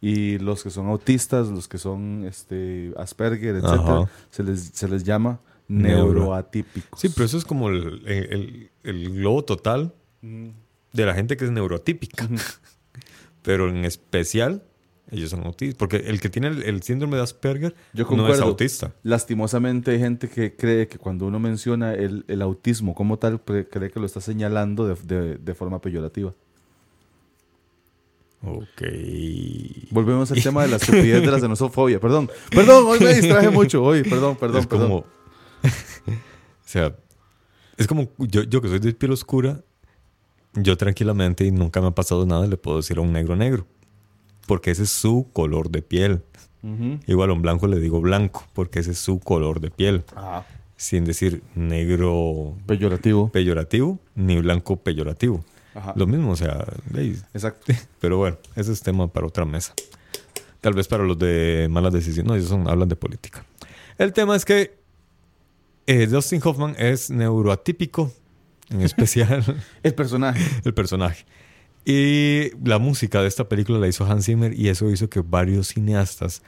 Y 0.00 0.38
los 0.38 0.62
que 0.62 0.70
son 0.70 0.88
autistas, 0.88 1.48
los 1.48 1.68
que 1.68 1.76
son 1.78 2.24
este, 2.26 2.92
Asperger, 2.96 3.56
etcétera, 3.56 4.00
Ajá. 4.02 4.10
se 4.30 4.42
les, 4.42 4.60
se 4.72 4.88
les 4.88 5.04
llama 5.04 5.40
Neuro. 5.68 6.14
neuroatípicos. 6.14 6.98
Sí, 6.98 7.10
pero 7.10 7.26
eso 7.26 7.36
es 7.36 7.44
como 7.44 7.68
el, 7.68 8.02
el- 8.06 8.70
el 8.82 9.14
globo 9.14 9.44
total 9.44 9.92
de 10.22 11.04
la 11.06 11.14
gente 11.14 11.36
que 11.36 11.44
es 11.44 11.50
neurotípica. 11.50 12.26
pero 13.42 13.68
en 13.68 13.84
especial, 13.84 14.62
ellos 15.10 15.30
son 15.30 15.44
autistas. 15.46 15.76
Porque 15.78 15.96
el 15.96 16.20
que 16.20 16.28
tiene 16.30 16.48
el, 16.48 16.62
el 16.62 16.82
síndrome 16.82 17.16
de 17.16 17.22
Asperger 17.22 17.74
Yo 17.92 18.04
no 18.10 18.28
es 18.32 18.40
autista. 18.40 18.92
Lastimosamente 19.02 19.90
hay 19.92 19.98
gente 19.98 20.28
que 20.28 20.56
cree 20.56 20.88
que 20.88 20.98
cuando 20.98 21.26
uno 21.26 21.38
menciona 21.38 21.94
el, 21.94 22.24
el 22.28 22.42
autismo 22.42 22.94
como 22.94 23.18
tal, 23.18 23.40
cree 23.42 23.90
que 23.90 24.00
lo 24.00 24.06
está 24.06 24.20
señalando 24.20 24.86
de, 24.86 24.94
de- 25.04 25.36
de 25.36 25.54
forma 25.54 25.80
peyorativa. 25.80 26.34
Ok. 28.42 28.82
Volvemos 29.90 30.30
al 30.32 30.42
tema 30.42 30.62
de 30.62 30.68
la 30.68 30.76
estupidez 30.76 31.20
de 31.20 31.30
la 31.30 31.38
xenofobia. 31.40 32.00
Perdón, 32.00 32.30
perdón, 32.50 32.84
hoy 32.86 33.00
me 33.00 33.14
distraje 33.14 33.50
mucho. 33.50 33.82
Hoy, 33.84 34.02
perdón, 34.02 34.36
perdón, 34.36 34.60
es 34.60 34.66
perdón. 34.66 34.88
como. 34.88 34.98
o 36.16 36.64
sea, 36.64 36.94
es 37.76 37.86
como 37.86 38.08
yo, 38.18 38.42
yo 38.44 38.60
que 38.62 38.68
soy 38.68 38.78
de 38.78 38.94
piel 38.94 39.12
oscura, 39.12 39.60
yo 40.54 40.76
tranquilamente 40.76 41.44
y 41.44 41.50
nunca 41.50 41.80
me 41.80 41.88
ha 41.88 41.90
pasado 41.92 42.24
nada, 42.26 42.46
le 42.46 42.56
puedo 42.56 42.78
decir 42.78 42.98
a 42.98 43.00
un 43.02 43.12
negro 43.12 43.36
negro. 43.36 43.66
Porque 44.46 44.70
ese 44.70 44.84
es 44.84 44.90
su 44.90 45.28
color 45.32 45.70
de 45.70 45.82
piel. 45.82 46.22
Igual 47.06 47.30
a 47.30 47.32
un 47.32 47.40
blanco 47.40 47.66
le 47.66 47.78
digo 47.80 48.00
blanco, 48.02 48.46
porque 48.52 48.80
ese 48.80 48.90
es 48.90 48.98
su 48.98 49.18
color 49.18 49.60
de 49.60 49.70
piel. 49.70 50.04
Ah, 50.14 50.44
Sin 50.76 51.04
decir 51.06 51.42
negro 51.54 52.54
peyorativo. 52.66 53.30
peyorativo 53.30 53.98
ni 54.14 54.38
blanco 54.40 54.76
peyorativo. 54.76 55.42
Ajá. 55.74 55.92
Lo 55.96 56.06
mismo, 56.06 56.32
o 56.32 56.36
sea, 56.36 56.64
ey, 56.94 57.20
Exacto. 57.34 57.72
pero 58.00 58.18
bueno, 58.18 58.38
ese 58.56 58.72
es 58.72 58.82
tema 58.82 59.06
para 59.08 59.26
otra 59.26 59.44
mesa. 59.44 59.74
Tal 60.60 60.74
vez 60.74 60.88
para 60.88 61.04
los 61.04 61.18
de 61.18 61.68
malas 61.70 61.92
decisiones. 61.92 62.28
No, 62.28 62.34
ellos 62.34 62.48
son, 62.48 62.68
hablan 62.68 62.88
de 62.88 62.96
política. 62.96 63.44
El 63.98 64.12
tema 64.12 64.36
es 64.36 64.44
que 64.44 64.78
Eh, 65.86 66.06
Dustin 66.06 66.40
Hoffman 66.44 66.76
es 66.78 67.10
neuroatípico, 67.10 68.12
en 68.68 68.82
especial 68.82 69.42
El 69.82 69.94
personaje. 69.94 70.40
el 70.64 70.74
personaje. 70.74 71.24
Y 71.84 72.50
la 72.62 72.78
música 72.78 73.22
de 73.22 73.28
esta 73.28 73.48
película 73.48 73.78
la 73.78 73.88
hizo 73.88 74.04
Hans 74.04 74.26
Zimmer 74.26 74.52
y 74.52 74.68
eso 74.68 74.90
hizo 74.90 75.08
que 75.08 75.20
varios 75.20 75.68
cineastas 75.68 76.42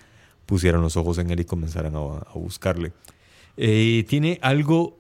pusieran 0.47 0.83
los 0.83 0.97
ojos 0.97 1.17
en 1.19 1.31
él 1.31 1.41
y 1.41 1.45
comenzaran 1.45 1.97
a, 1.97 1.99
a 1.99 2.35
buscarle. 2.35 2.93
Eh, 3.57 4.05
tiene 4.09 4.39
algo 4.43 4.99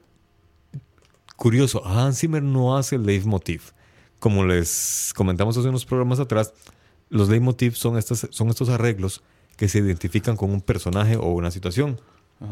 curioso. 1.37 1.85
Hans 1.87 2.19
Zimmer 2.21 2.43
no 2.43 2.77
hace 2.77 2.97
el 2.97 3.05
leitmotiv. 3.05 3.73
Como 4.23 4.45
les 4.45 5.13
comentamos 5.17 5.57
hace 5.57 5.69
unos 5.69 5.85
programas 5.85 6.21
atrás, 6.21 6.55
los 7.11 7.29
leitmotiv 7.29 7.75
son, 7.75 7.99
estas, 7.99 8.29
son 8.31 8.51
estos 8.51 8.69
arreglos 8.69 9.21
que 9.57 9.69
se 9.69 9.81
identifican 9.81 10.37
con 10.37 10.53
un 10.53 10.61
personaje 10.61 11.17
o 11.17 11.27
una 11.33 11.51
situación. 11.51 12.01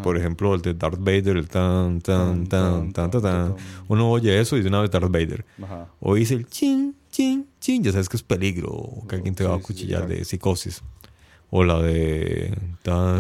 Por 0.03 0.17
ejemplo, 0.17 0.53
el 0.53 0.63
de 0.63 0.75
Darth 0.75 0.99
Vader, 0.99 1.37
el 1.37 1.49
tan, 1.49 2.01
tan, 2.01 2.49
tan, 2.49 2.93
tan, 2.93 3.11
tan, 3.13 3.23
tan. 3.23 3.55
Uno 3.87 4.11
oye 4.11 4.41
eso 4.41 4.57
y 4.57 4.63
de 4.63 4.69
una 4.69 4.81
vez 4.81 4.91
Darth 4.91 5.11
Vader. 5.13 5.45
Ajá. 5.63 5.87
O 6.01 6.17
dice 6.17 6.35
el 6.35 6.49
chin, 6.49 6.97
chin, 7.09 7.47
chin. 7.61 7.85
Ya 7.85 7.93
sabes 7.93 8.09
que 8.09 8.17
es 8.17 8.23
peligro. 8.25 8.69
O 8.73 9.07
que 9.07 9.15
alguien 9.17 9.37
te 9.37 9.45
va 9.45 9.55
a 9.55 9.59
cuchillar 9.61 10.09
de 10.09 10.25
psicosis. 10.25 10.83
O 11.51 11.63
la 11.63 11.81
de. 11.81 12.53
tan- 12.83 13.19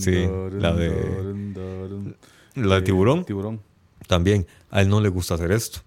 Sí, 0.00 0.26
la 0.60 0.72
de-. 0.72 2.14
La 2.54 2.74
de 2.76 2.80
Eh, 2.80 2.82
tiburón. 2.82 3.24
Tiburón. 3.24 3.60
También. 4.06 4.46
A 4.70 4.82
él 4.82 4.88
no 4.88 5.00
le 5.00 5.08
gusta 5.08 5.34
hacer 5.34 5.50
esto. 5.52 5.80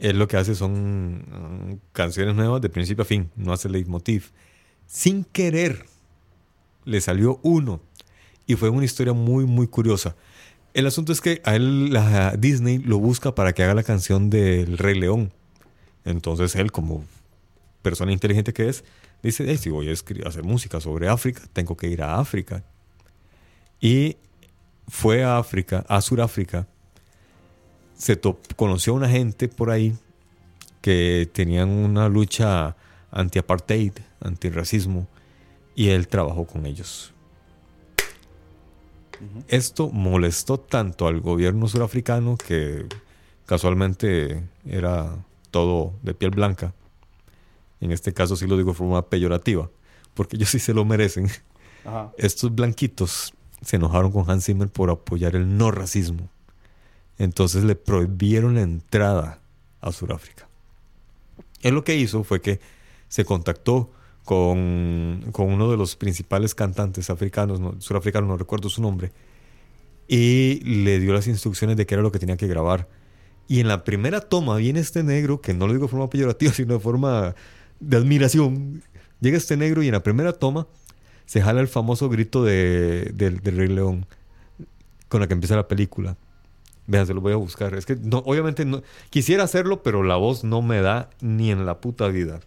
Él 0.00 0.18
lo 0.18 0.26
que 0.28 0.38
hace 0.38 0.54
son 0.54 1.18
mm, 1.18 1.80
canciones 1.92 2.34
nuevas 2.34 2.60
de 2.62 2.70
principio 2.70 3.02
a 3.02 3.04
fin. 3.04 3.30
No 3.36 3.52
hace 3.52 3.68
leitmotiv. 3.68 4.30
Sin 4.86 5.24
querer. 5.24 5.84
Le 6.84 7.00
salió 7.00 7.38
uno. 7.42 7.80
Y 8.46 8.56
fue 8.56 8.70
una 8.70 8.84
historia 8.84 9.12
muy, 9.12 9.44
muy 9.44 9.66
curiosa. 9.66 10.16
El 10.72 10.86
asunto 10.86 11.12
es 11.12 11.20
que 11.20 11.42
a 11.44 11.54
él, 11.54 11.92
la 11.92 12.32
Disney 12.36 12.78
lo 12.78 12.98
busca 12.98 13.34
para 13.34 13.52
que 13.52 13.62
haga 13.62 13.74
la 13.74 13.82
canción 13.82 14.30
del 14.30 14.78
Rey 14.78 14.98
León. 14.98 15.32
Entonces 16.04 16.56
él, 16.56 16.72
como 16.72 17.04
persona 17.82 18.12
inteligente 18.12 18.52
que 18.52 18.68
es, 18.68 18.84
dice, 19.22 19.48
"Ey, 19.50 19.58
si 19.58 19.68
voy 19.68 19.90
a 19.90 20.28
hacer 20.28 20.44
música 20.44 20.80
sobre 20.80 21.08
África, 21.08 21.42
tengo 21.52 21.76
que 21.76 21.88
ir 21.88 22.02
a 22.02 22.18
África. 22.18 22.64
Y 23.80 24.16
fue 24.88 25.24
a 25.24 25.38
África, 25.38 25.84
a 25.88 26.00
Sudáfrica, 26.00 26.66
se 28.00 28.18
conoció 28.56 28.94
a 28.94 28.96
una 28.96 29.08
gente 29.10 29.48
por 29.48 29.70
ahí 29.70 29.94
que 30.80 31.28
tenían 31.34 31.68
una 31.68 32.08
lucha 32.08 32.74
anti-apartheid, 33.10 33.92
antirracismo, 34.20 35.06
y 35.74 35.90
él 35.90 36.08
trabajó 36.08 36.46
con 36.46 36.64
ellos. 36.64 37.12
Esto 39.48 39.90
molestó 39.90 40.58
tanto 40.58 41.06
al 41.06 41.20
gobierno 41.20 41.68
surafricano 41.68 42.38
que 42.38 42.86
casualmente 43.44 44.48
era 44.64 45.22
todo 45.50 45.92
de 46.02 46.14
piel 46.14 46.30
blanca. 46.30 46.72
En 47.82 47.92
este 47.92 48.14
caso 48.14 48.34
sí 48.34 48.46
lo 48.46 48.56
digo 48.56 48.70
de 48.70 48.78
forma 48.78 49.10
peyorativa, 49.10 49.68
porque 50.14 50.36
ellos 50.36 50.48
sí 50.48 50.58
se 50.58 50.72
lo 50.72 50.86
merecen. 50.86 51.28
Ajá. 51.84 52.12
Estos 52.16 52.54
blanquitos 52.54 53.34
se 53.60 53.76
enojaron 53.76 54.10
con 54.10 54.30
Hans 54.30 54.46
Zimmer 54.46 54.68
por 54.68 54.88
apoyar 54.88 55.36
el 55.36 55.58
no 55.58 55.70
racismo. 55.70 56.30
Entonces 57.20 57.64
le 57.64 57.74
prohibieron 57.74 58.54
la 58.54 58.62
entrada 58.62 59.40
a 59.82 59.92
Sudáfrica. 59.92 60.48
Él 61.60 61.74
lo 61.74 61.84
que 61.84 61.94
hizo 61.94 62.24
fue 62.24 62.40
que 62.40 62.60
se 63.08 63.26
contactó 63.26 63.90
con, 64.24 65.26
con 65.30 65.52
uno 65.52 65.70
de 65.70 65.76
los 65.76 65.96
principales 65.96 66.54
cantantes 66.54 67.10
africanos, 67.10 67.60
no, 67.60 67.78
surafricanos, 67.78 68.26
no 68.26 68.38
recuerdo 68.38 68.70
su 68.70 68.80
nombre, 68.80 69.12
y 70.08 70.60
le 70.64 70.98
dio 70.98 71.12
las 71.12 71.26
instrucciones 71.26 71.76
de 71.76 71.84
qué 71.84 71.94
era 71.94 72.02
lo 72.02 72.10
que 72.10 72.18
tenía 72.18 72.38
que 72.38 72.46
grabar. 72.46 72.88
Y 73.46 73.60
en 73.60 73.68
la 73.68 73.84
primera 73.84 74.22
toma 74.22 74.56
viene 74.56 74.80
este 74.80 75.02
negro, 75.02 75.42
que 75.42 75.52
no 75.52 75.66
lo 75.66 75.74
digo 75.74 75.84
de 75.84 75.90
forma 75.90 76.08
peyorativa, 76.08 76.52
sino 76.54 76.72
de 76.72 76.80
forma 76.80 77.34
de 77.80 77.96
admiración. 77.98 78.82
Llega 79.20 79.36
este 79.36 79.58
negro 79.58 79.82
y 79.82 79.88
en 79.88 79.92
la 79.92 80.02
primera 80.02 80.32
toma 80.32 80.66
se 81.26 81.42
jala 81.42 81.60
el 81.60 81.68
famoso 81.68 82.08
grito 82.08 82.44
de, 82.44 83.10
del, 83.12 83.42
Rey 83.42 83.68
León 83.68 84.06
con 85.08 85.20
la 85.20 85.28
que 85.28 85.34
empieza 85.34 85.54
la 85.54 85.68
película. 85.68 86.16
Vean, 86.90 87.06
se 87.06 87.14
lo 87.14 87.20
voy 87.20 87.32
a 87.32 87.36
buscar. 87.36 87.72
Es 87.74 87.86
que 87.86 87.94
no, 87.94 88.18
obviamente 88.26 88.64
no 88.64 88.82
quisiera 89.10 89.44
hacerlo, 89.44 89.84
pero 89.84 90.02
la 90.02 90.16
voz 90.16 90.42
no 90.42 90.60
me 90.60 90.80
da 90.80 91.08
ni 91.20 91.52
en 91.52 91.64
la 91.64 91.80
puta 91.80 92.08
vida. 92.08 92.40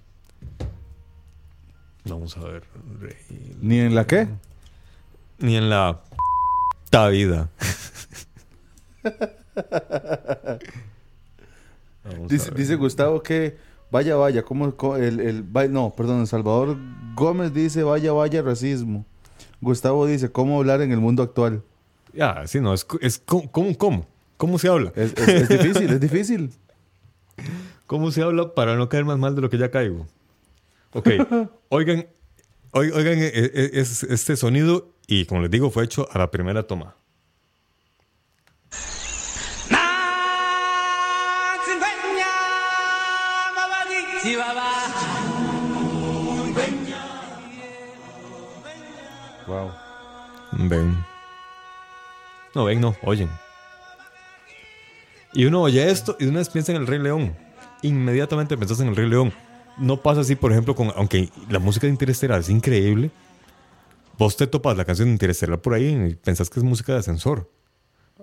Vamos 2.03 2.35
a 2.35 2.41
ver. 2.41 2.63
Rey 2.99 3.15
¿Ni 3.61 3.79
en 3.79 3.95
la 3.95 4.05
qué? 4.05 4.27
ni 5.39 5.55
en 5.55 5.69
la 5.69 6.01
puta 6.83 7.07
vida. 7.07 7.49
Dice, 12.27 12.51
dice 12.51 12.75
Gustavo 12.75 13.23
que 13.23 13.55
vaya, 13.91 14.17
vaya, 14.17 14.43
como 14.43 14.65
el, 14.97 15.19
el, 15.21 15.71
no, 15.71 15.93
perdón, 15.95 16.27
Salvador 16.27 16.77
Gómez 17.15 17.53
dice 17.53 17.83
vaya, 17.83 18.11
vaya, 18.11 18.41
racismo. 18.41 19.05
Gustavo 19.61 20.05
dice 20.05 20.29
cómo 20.29 20.57
hablar 20.57 20.81
en 20.81 20.91
el 20.91 20.99
mundo 20.99 21.23
actual. 21.23 21.63
Ya, 22.13 22.45
sí, 22.45 22.59
no, 22.59 22.73
es, 22.73 22.85
es 22.99 23.19
¿cómo, 23.19 23.77
cómo, 23.77 24.05
cómo? 24.37 24.53
¿Cómo 24.53 24.59
se 24.59 24.67
habla? 24.67 24.91
Es, 24.95 25.13
es- 25.13 25.27
es 25.27 25.49
difícil, 25.49 25.89
es 25.93 25.99
difícil. 25.99 26.49
¿Cómo 27.87 28.11
se 28.11 28.21
habla 28.21 28.53
para 28.53 28.75
no 28.75 28.89
caer 28.89 29.05
más 29.05 29.17
mal 29.17 29.35
de 29.35 29.41
lo 29.41 29.49
que 29.49 29.57
ya 29.57 29.71
caigo? 29.71 30.07
Ok, 30.93 31.09
oigan, 31.69 32.07
oi- 32.71 32.91
oigan 32.91 33.17
e- 33.19 33.31
e- 33.33 33.71
es- 33.73 34.03
este 34.03 34.35
sonido 34.35 34.89
y 35.07 35.25
como 35.25 35.41
les 35.41 35.51
digo 35.51 35.69
fue 35.71 35.83
hecho 35.83 36.07
a 36.11 36.17
la 36.17 36.31
primera 36.31 36.63
toma. 36.63 36.95
Wow. 49.47 49.71
Ven. 50.53 51.03
No, 52.55 52.65
ven, 52.65 52.79
no, 52.81 52.95
oyen. 53.03 53.29
Y 55.33 55.45
uno 55.45 55.61
oye 55.61 55.89
esto 55.89 56.15
y 56.19 56.25
una 56.25 56.39
vez 56.39 56.49
piensa 56.49 56.71
en 56.71 56.81
el 56.81 56.87
Rey 56.87 56.99
León. 56.99 57.35
Inmediatamente 57.81 58.57
pensás 58.57 58.79
en 58.79 58.89
el 58.89 58.95
Rey 58.95 59.09
León. 59.09 59.33
No 59.77 60.01
pasa 60.01 60.21
así, 60.21 60.35
por 60.35 60.51
ejemplo, 60.51 60.75
con. 60.75 60.91
Aunque 60.95 61.29
la 61.49 61.59
música 61.59 61.87
de 61.87 61.93
Interestelar 61.93 62.39
es 62.39 62.49
increíble. 62.49 63.11
Vos 64.17 64.37
te 64.37 64.45
topas 64.45 64.77
la 64.77 64.85
canción 64.85 65.07
de 65.07 65.13
Interestelar 65.13 65.59
por 65.59 65.73
ahí 65.73 65.87
y 65.87 66.15
pensás 66.15 66.49
que 66.49 66.59
es 66.59 66.63
música 66.63 66.93
de 66.93 66.99
ascensor. 66.99 67.49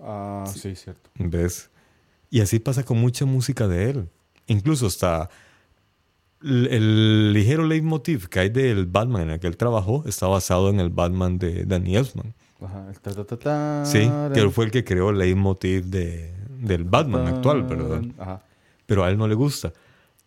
Ah, 0.01 0.45
sí, 0.47 0.77
cierto. 0.77 1.11
¿Ves? 1.17 1.69
Y 2.31 2.41
así 2.41 2.61
pasa 2.61 2.85
con 2.85 2.99
mucha 2.99 3.25
música 3.25 3.67
de 3.67 3.91
él. 3.91 4.09
Incluso 4.47 4.87
hasta 4.87 5.29
el, 6.43 6.69
el 6.69 7.33
ligero 7.33 7.67
leitmotiv 7.67 8.29
que 8.29 8.39
hay 8.39 8.49
del 8.51 8.87
Batman 8.87 9.23
en 9.23 9.31
el 9.31 9.41
que 9.41 9.49
él 9.49 9.57
trabajó 9.57 10.05
está 10.07 10.29
basado 10.29 10.71
en 10.71 10.79
el 10.79 10.91
Batman 10.91 11.39
de 11.39 11.65
Danny 11.65 11.97
Elfman. 11.97 12.35
Ajá, 12.63 12.87
el 12.89 13.01
ta, 13.01 13.25
ta, 13.25 13.37
ta, 13.37 13.85
Sí, 13.85 14.11
que 14.33 14.41
él 14.41 14.51
fue 14.53 14.67
el 14.67 14.71
que 14.71 14.85
creó 14.85 15.11
el 15.11 15.19
leitmotiv 15.19 15.87
de, 15.87 16.33
del 16.61 16.85
Batman 16.85 17.27
actual, 17.27 17.63
¿verdad? 17.65 18.03
Ajá. 18.19 18.43
Pero 18.87 19.05
a 19.05 19.11
él 19.11 19.19
no 19.19 19.27
le 19.29 19.35
gusta. 19.35 19.73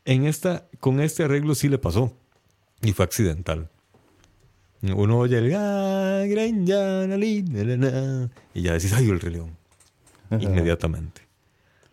En 0.06 0.26
esta, 0.26 0.66
con 0.80 1.00
este 1.00 1.24
arreglo 1.24 1.56
sí 1.56 1.70
le 1.70 1.78
pasó. 1.78 2.14
Y 2.82 2.92
fue 2.94 3.06
accidental. 3.06 3.70
Uno 4.82 5.20
oye 5.20 5.38
el 5.38 5.54
"Ah, 5.56 6.24
gran 6.28 6.66
ya, 6.66 7.06
la, 7.08 7.16
li, 7.16 7.42
na, 7.44 7.64
na, 7.64 7.78
na", 7.78 8.30
y 8.54 8.62
ya 8.64 8.74
decís, 8.74 8.92
ay, 8.92 9.10
el 9.10 9.20
Rey 9.22 9.34
León. 9.34 9.56
Inmediatamente. 10.32 11.22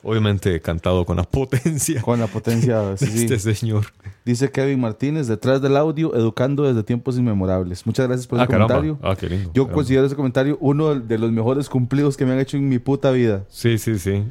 Obviamente 0.02 0.60
cantado 0.62 1.04
con 1.04 1.16
la 1.18 1.24
potencia 1.24 2.00
Con 2.00 2.20
la 2.20 2.26
potencia, 2.26 2.80
de 2.90 2.96
sí, 2.96 3.06
sí. 3.06 3.24
este 3.32 3.54
señor. 3.54 3.86
Dice 4.24 4.50
Kevin 4.50 4.80
Martínez, 4.80 5.26
detrás 5.26 5.60
del 5.60 5.76
audio, 5.76 6.14
educando 6.14 6.62
desde 6.62 6.82
tiempos 6.82 7.18
inmemorables. 7.18 7.84
Muchas 7.86 8.06
gracias 8.08 8.26
por 8.26 8.40
Ah, 8.40 8.44
ese 8.44 8.50
caramba. 8.52 8.76
comentario. 8.76 8.98
Ah, 9.10 9.14
qué 9.14 9.28
lindo. 9.28 9.50
Yo 9.52 9.64
caramba. 9.64 9.74
considero 9.74 10.06
ese 10.06 10.16
comentario 10.16 10.56
uno 10.60 10.94
de 10.94 11.18
los 11.18 11.30
mejores 11.32 11.68
cumplidos 11.68 12.16
que 12.16 12.24
me 12.24 12.32
han 12.32 12.38
hecho 12.40 12.56
en 12.56 12.68
mi 12.68 12.78
puta 12.78 13.10
vida. 13.10 13.44
Sí, 13.48 13.76
sí, 13.78 13.98
sí. 13.98 14.24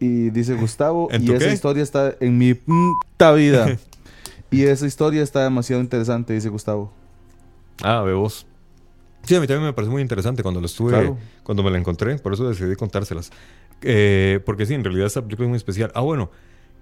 Y 0.00 0.30
dice 0.30 0.54
Gustavo, 0.54 1.08
¿En 1.12 1.22
y 1.22 1.30
esa 1.32 1.46
qué? 1.48 1.52
historia 1.52 1.82
está 1.82 2.14
en 2.20 2.38
mi 2.38 2.54
puta 2.54 3.32
vida. 3.32 3.76
y 4.50 4.62
esa 4.62 4.86
historia 4.86 5.22
está 5.22 5.42
demasiado 5.44 5.82
interesante, 5.82 6.32
dice 6.32 6.48
Gustavo. 6.48 6.92
Ah, 7.82 8.00
ve 8.02 8.14
vos. 8.14 8.46
Sí, 9.24 9.34
a 9.34 9.40
mí 9.40 9.46
también 9.46 9.64
me 9.66 9.72
pareció 9.72 9.90
muy 9.90 10.02
interesante 10.02 10.42
cuando 10.42 10.60
lo 10.60 10.66
estuve, 10.66 10.90
Claro. 10.90 11.16
cuando 11.42 11.62
me 11.62 11.70
la 11.70 11.78
encontré, 11.78 12.18
por 12.18 12.34
eso 12.34 12.46
decidí 12.48 12.76
contárselas. 12.76 13.30
Eh, 13.86 14.40
porque 14.44 14.66
sí, 14.66 14.74
en 14.74 14.82
realidad 14.82 15.06
esta 15.06 15.22
película 15.22 15.46
es 15.46 15.50
muy 15.50 15.56
especial. 15.56 15.92
Ah, 15.94 16.00
bueno, 16.00 16.30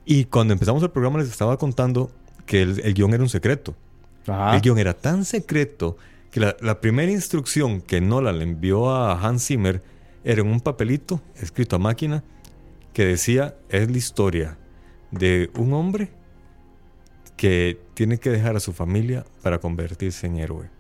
y 0.05 0.25
cuando 0.27 0.53
empezamos 0.53 0.83
el 0.83 0.91
programa 0.91 1.19
les 1.19 1.29
estaba 1.29 1.57
contando 1.57 2.11
que 2.47 2.63
el, 2.63 2.81
el 2.81 2.95
guion 2.95 3.13
era 3.13 3.23
un 3.23 3.29
secreto. 3.29 3.75
Ajá. 4.27 4.55
El 4.55 4.61
guion 4.61 4.79
era 4.79 4.95
tan 4.95 5.25
secreto 5.25 5.97
que 6.31 6.41
la, 6.41 6.57
la 6.61 6.81
primera 6.81 7.11
instrucción 7.11 7.81
que 7.81 8.01
Nolan 8.01 8.39
le 8.39 8.45
envió 8.45 8.91
a 8.91 9.21
Hans 9.21 9.47
Zimmer 9.47 9.83
era 10.25 10.41
en 10.41 10.49
un 10.49 10.61
papelito 10.61 11.21
escrito 11.37 11.77
a 11.77 11.79
máquina 11.79 12.23
que 12.93 13.05
decía, 13.05 13.57
es 13.69 13.91
la 13.91 13.97
historia 13.99 14.59
de 15.11 15.51
un 15.57 15.73
hombre 15.73 16.11
que 17.37 17.81
tiene 17.95 18.19
que 18.19 18.31
dejar 18.31 18.57
a 18.57 18.61
su 18.61 18.73
familia 18.73 19.25
para 19.43 19.59
convertirse 19.59 20.27
en 20.27 20.37
héroe. 20.37 20.71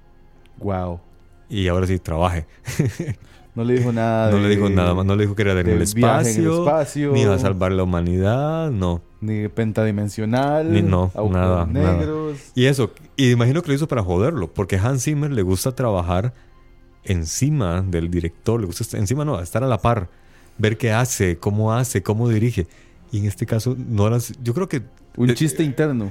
Wow. 0.58 1.00
y 1.48 1.66
ahora 1.68 1.86
sí 1.86 1.98
trabaje. 1.98 2.46
No 3.55 3.64
le 3.64 3.74
dijo 3.74 3.92
nada. 3.92 4.30
no 4.30 4.38
le 4.38 4.48
dijo 4.48 4.70
nada 4.70 4.94
más, 4.94 5.05
no 5.05 5.14
le 5.14 5.24
dijo 5.24 5.34
que 5.34 5.42
era 5.42 5.55
de 5.55 5.62
viaje 5.62 5.72
en 5.74 5.76
el 5.76 5.82
espacio, 5.82 6.59
espacio. 6.61 7.12
ni 7.12 7.20
iba 7.22 7.34
a 7.34 7.38
salvar 7.38 7.72
la 7.72 7.82
humanidad, 7.82 8.70
no. 8.70 9.03
Ni 9.20 9.46
pentadimensional. 9.48 10.72
Ni 10.72 10.80
no, 10.82 11.12
nada, 11.30 11.66
nada. 11.66 11.96
negros. 11.98 12.38
Y 12.55 12.64
eso, 12.64 12.92
y 13.16 13.30
imagino 13.30 13.61
que 13.62 13.68
lo 13.68 13.74
hizo 13.74 13.88
para 13.88 14.03
joderlo, 14.03 14.53
porque 14.53 14.78
Hans 14.78 15.05
Zimmer 15.05 15.30
le 15.30 15.42
gusta 15.42 15.74
trabajar 15.74 16.32
encima 17.05 17.82
del 17.82 18.11
director, 18.11 18.59
le 18.61 18.66
gusta 18.66 18.84
estar, 18.84 18.98
encima 19.00 19.24
no, 19.24 19.40
estar 19.40 19.62
a 19.62 19.66
la 19.66 19.78
par, 19.78 20.09
ver 20.59 20.78
qué 20.78 20.92
hace, 20.92 21.36
cómo 21.36 21.72
hace, 21.74 22.03
cómo 22.03 22.28
dirige. 22.28 22.66
Y 23.11 23.18
en 23.18 23.26
este 23.26 23.44
caso, 23.44 23.76
no 23.76 24.09
las, 24.09 24.32
yo 24.42 24.55
creo 24.55 24.68
que 24.68 24.82
Un 25.16 25.28
Eh, 25.30 25.34
chiste 25.34 25.62
interno. 25.62 26.11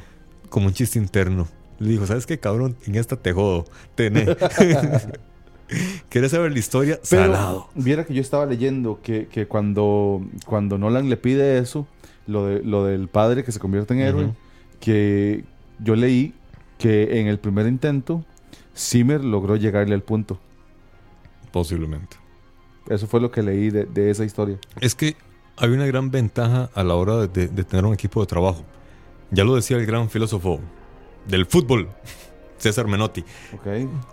como 0.50 0.68
un 0.68 0.74
chiste 0.74 1.00
interno. 1.00 1.48
Le 1.80 1.90
dijo, 1.90 2.06
¿sabes 2.06 2.28
qué, 2.28 2.40
cabrón? 2.40 2.76
En 2.86 2.94
esta 2.96 3.16
te 3.16 3.34
jodo. 3.34 3.66
Tené. 3.96 4.28
¿Quieres 6.10 6.32
saber 6.32 6.52
la 6.52 6.60
historia? 6.60 7.00
Pero 7.10 7.24
Salado. 7.34 7.70
viera 7.76 8.04
que 8.06 8.14
yo 8.14 8.22
estaba 8.22 8.46
leyendo 8.46 9.00
que, 9.02 9.28
que 9.28 9.48
cuando, 9.48 10.22
cuando 10.46 10.78
Nolan 10.78 11.10
le 11.10 11.18
pide 11.18 11.58
eso, 11.60 11.88
lo, 12.28 12.46
de, 12.46 12.62
lo 12.64 12.86
del 12.86 13.08
padre 13.08 13.44
que 13.44 13.52
se 13.52 13.60
convierte 13.60 13.94
en 13.94 14.02
héroe, 14.02 14.34
que 14.80 15.44
yo 15.80 15.96
leí 15.96 16.34
que 16.78 17.20
en 17.22 17.28
el 17.28 17.40
primer 17.40 17.68
intento 17.68 18.26
Zimmer 18.76 19.24
logró 19.24 19.56
llegarle 19.56 19.94
al 19.94 20.02
punto. 20.04 20.40
Posiblemente. 21.52 22.18
Eso 22.90 23.08
fue 23.08 23.22
lo 23.22 23.32
que 23.32 23.44
leí 23.44 23.70
de, 23.70 23.86
de 23.86 24.10
esa 24.10 24.26
historia. 24.26 24.58
Es 24.80 24.96
que 24.96 25.16
hay 25.58 25.70
una 25.70 25.86
gran 25.86 26.10
ventaja 26.12 26.70
a 26.74 26.84
la 26.84 26.96
hora 26.96 27.18
de, 27.18 27.28
de- 27.28 27.48
de 27.48 27.64
tener 27.64 27.86
un 27.86 27.94
equipo 27.94 28.22
de 28.22 28.28
trabajo. 28.28 28.64
Ya 29.30 29.44
lo 29.44 29.56
decía 29.56 29.78
el 29.78 29.86
gran 29.86 30.10
filósofo 30.10 30.60
del 31.28 31.46
fútbol, 31.46 31.90
César 32.62 32.88
Menotti, 32.88 33.24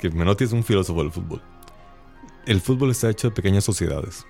que 0.01 0.11
Menotti 0.11 0.45
es 0.45 0.53
un 0.53 0.65
filósofo 0.65 1.03
del 1.03 1.13
fútbol. 1.13 1.43
El 2.47 2.61
fútbol 2.61 2.91
está 2.91 3.11
hecho 3.11 3.29
de 3.29 3.35
pequeñas 3.35 3.65
sociedades. 3.65 4.25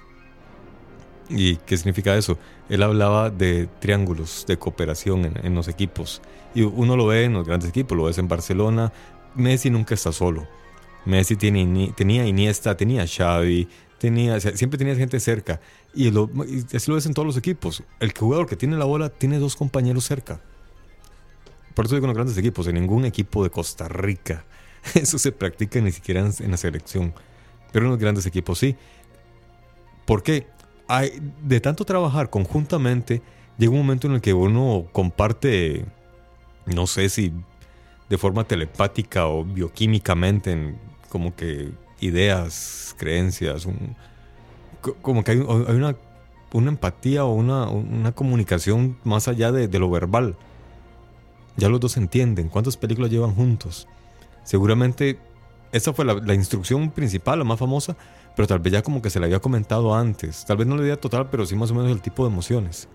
¿Y 1.31 1.57
qué 1.57 1.77
significa 1.77 2.17
eso? 2.17 2.39
Él 2.69 2.83
hablaba 2.83 3.31
de 3.31 3.69
triángulos 3.81 4.45
de 4.49 4.59
cooperación 4.59 5.25
en, 5.27 5.47
en 5.47 5.55
los 5.55 5.69
equipos. 5.69 6.21
Y 6.55 6.63
uno 6.63 6.97
lo 6.97 7.07
ve 7.07 7.25
en 7.25 7.35
los 7.35 7.47
grandes 7.47 7.69
equipos, 7.69 7.97
lo 7.97 8.05
ves 8.05 8.19
en 8.19 8.29
Barcelona. 8.29 8.93
Messi 9.35 9.71
nunca 9.71 9.95
está 9.95 10.11
solo. 10.11 10.49
Messi 11.05 11.37
tiene, 11.37 11.93
tenía 11.97 12.27
Iniesta, 12.27 12.77
tenía 12.77 13.07
Xavi, 13.07 13.69
tenía, 13.99 14.35
o 14.35 14.41
sea, 14.41 14.57
siempre 14.57 14.79
tenía 14.79 14.97
gente 14.97 15.21
cerca. 15.21 15.61
Y, 15.95 16.11
lo, 16.11 16.31
y 16.47 16.65
así 16.75 16.91
lo 16.91 16.97
ves 16.97 17.07
en 17.07 17.15
todos 17.15 17.27
los 17.27 17.37
equipos. 17.37 17.83
El 18.01 18.13
jugador 18.13 18.47
que 18.47 18.57
tiene 18.57 18.77
la 18.77 18.85
bola 18.85 19.11
tiene 19.11 19.39
dos 19.39 19.55
compañeros 19.55 20.05
cerca. 20.05 20.41
Por 21.79 21.87
eso 21.87 21.95
digo 21.95 22.07
en 22.07 22.09
los 22.09 22.17
grandes 22.17 22.37
equipos, 22.37 22.67
en 22.67 22.75
ningún 22.75 23.05
equipo 23.05 23.45
de 23.45 23.51
Costa 23.51 23.87
Rica. 23.87 24.45
Eso 24.97 25.17
se 25.17 25.31
practica 25.31 25.81
ni 25.81 25.93
siquiera 25.93 26.29
en, 26.41 26.51
la 26.51 26.57
selección. 26.57 27.15
Pero 27.71 27.85
en 27.85 27.93
los 27.93 28.01
grandes 28.01 28.27
equipos 28.27 28.59
sí. 28.59 28.75
¿Por 30.05 30.25
qué? 30.25 30.49
Hay, 30.89 31.23
de 31.41 31.61
tanto 31.61 31.85
trabajar 31.85 32.31
conjuntamente, 32.31 33.23
llega 33.59 33.71
un 33.71 33.79
momento 33.79 34.09
en 34.09 34.15
el 34.15 34.21
que 34.21 34.35
uno 34.35 34.89
comparte, 34.91 35.85
no 36.67 36.89
sé 36.89 37.09
si 37.11 37.33
de 38.09 38.19
forma 38.19 38.43
telepática 38.43 39.29
o 39.29 39.45
bioquímicamente, 39.45 40.51
en 40.51 40.79
como 41.09 41.37
que 41.37 41.71
ideas, 42.01 42.97
creencias, 42.99 43.69
como 45.01 45.23
que 45.23 45.31
hay, 45.31 45.39
una, 45.39 45.95
empatía 46.71 47.25
o 47.25 47.35
una, 47.35 48.11
comunicación 48.17 48.99
más 49.05 49.29
allá 49.29 49.53
de 49.53 49.79
lo 49.79 49.89
verbal. 49.89 50.37
Ya 51.59 51.69
los 51.69 51.81
dos 51.81 51.93
se 51.93 52.01
entienden. 52.01 52.49
¿Cuántas 52.49 52.77
películas 52.77 53.11
llevan 53.11 53.35
juntos? 53.35 53.87
Seguramente 54.45 55.19
esa 55.73 55.93
fue 55.93 56.05
la, 56.05 56.15
la 56.15 56.35
instrucción 56.35 56.91
principal, 56.91 57.41
la 57.41 57.45
más 57.45 57.59
famosa, 57.59 57.97
pero 58.35 58.49
tal 58.49 58.61
vez 58.61 58.73
ya 58.73 58.83
como 58.83 59.03
que 59.03 59.11
se 59.11 59.21
la 59.21 59.27
había 59.27 59.41
comentado 59.41 59.95
antes. 59.95 60.45
Tal 60.47 60.57
vez 60.57 60.67
no 60.67 60.77
la 60.77 60.85
idea 60.85 60.97
total, 60.97 61.29
pero 61.31 61.45
sí 61.45 61.57
más 61.57 61.71
o 61.73 61.75
menos 61.75 61.91
el 61.91 62.01
tipo 62.01 62.25
de 62.25 62.33
emociones. 62.33 62.89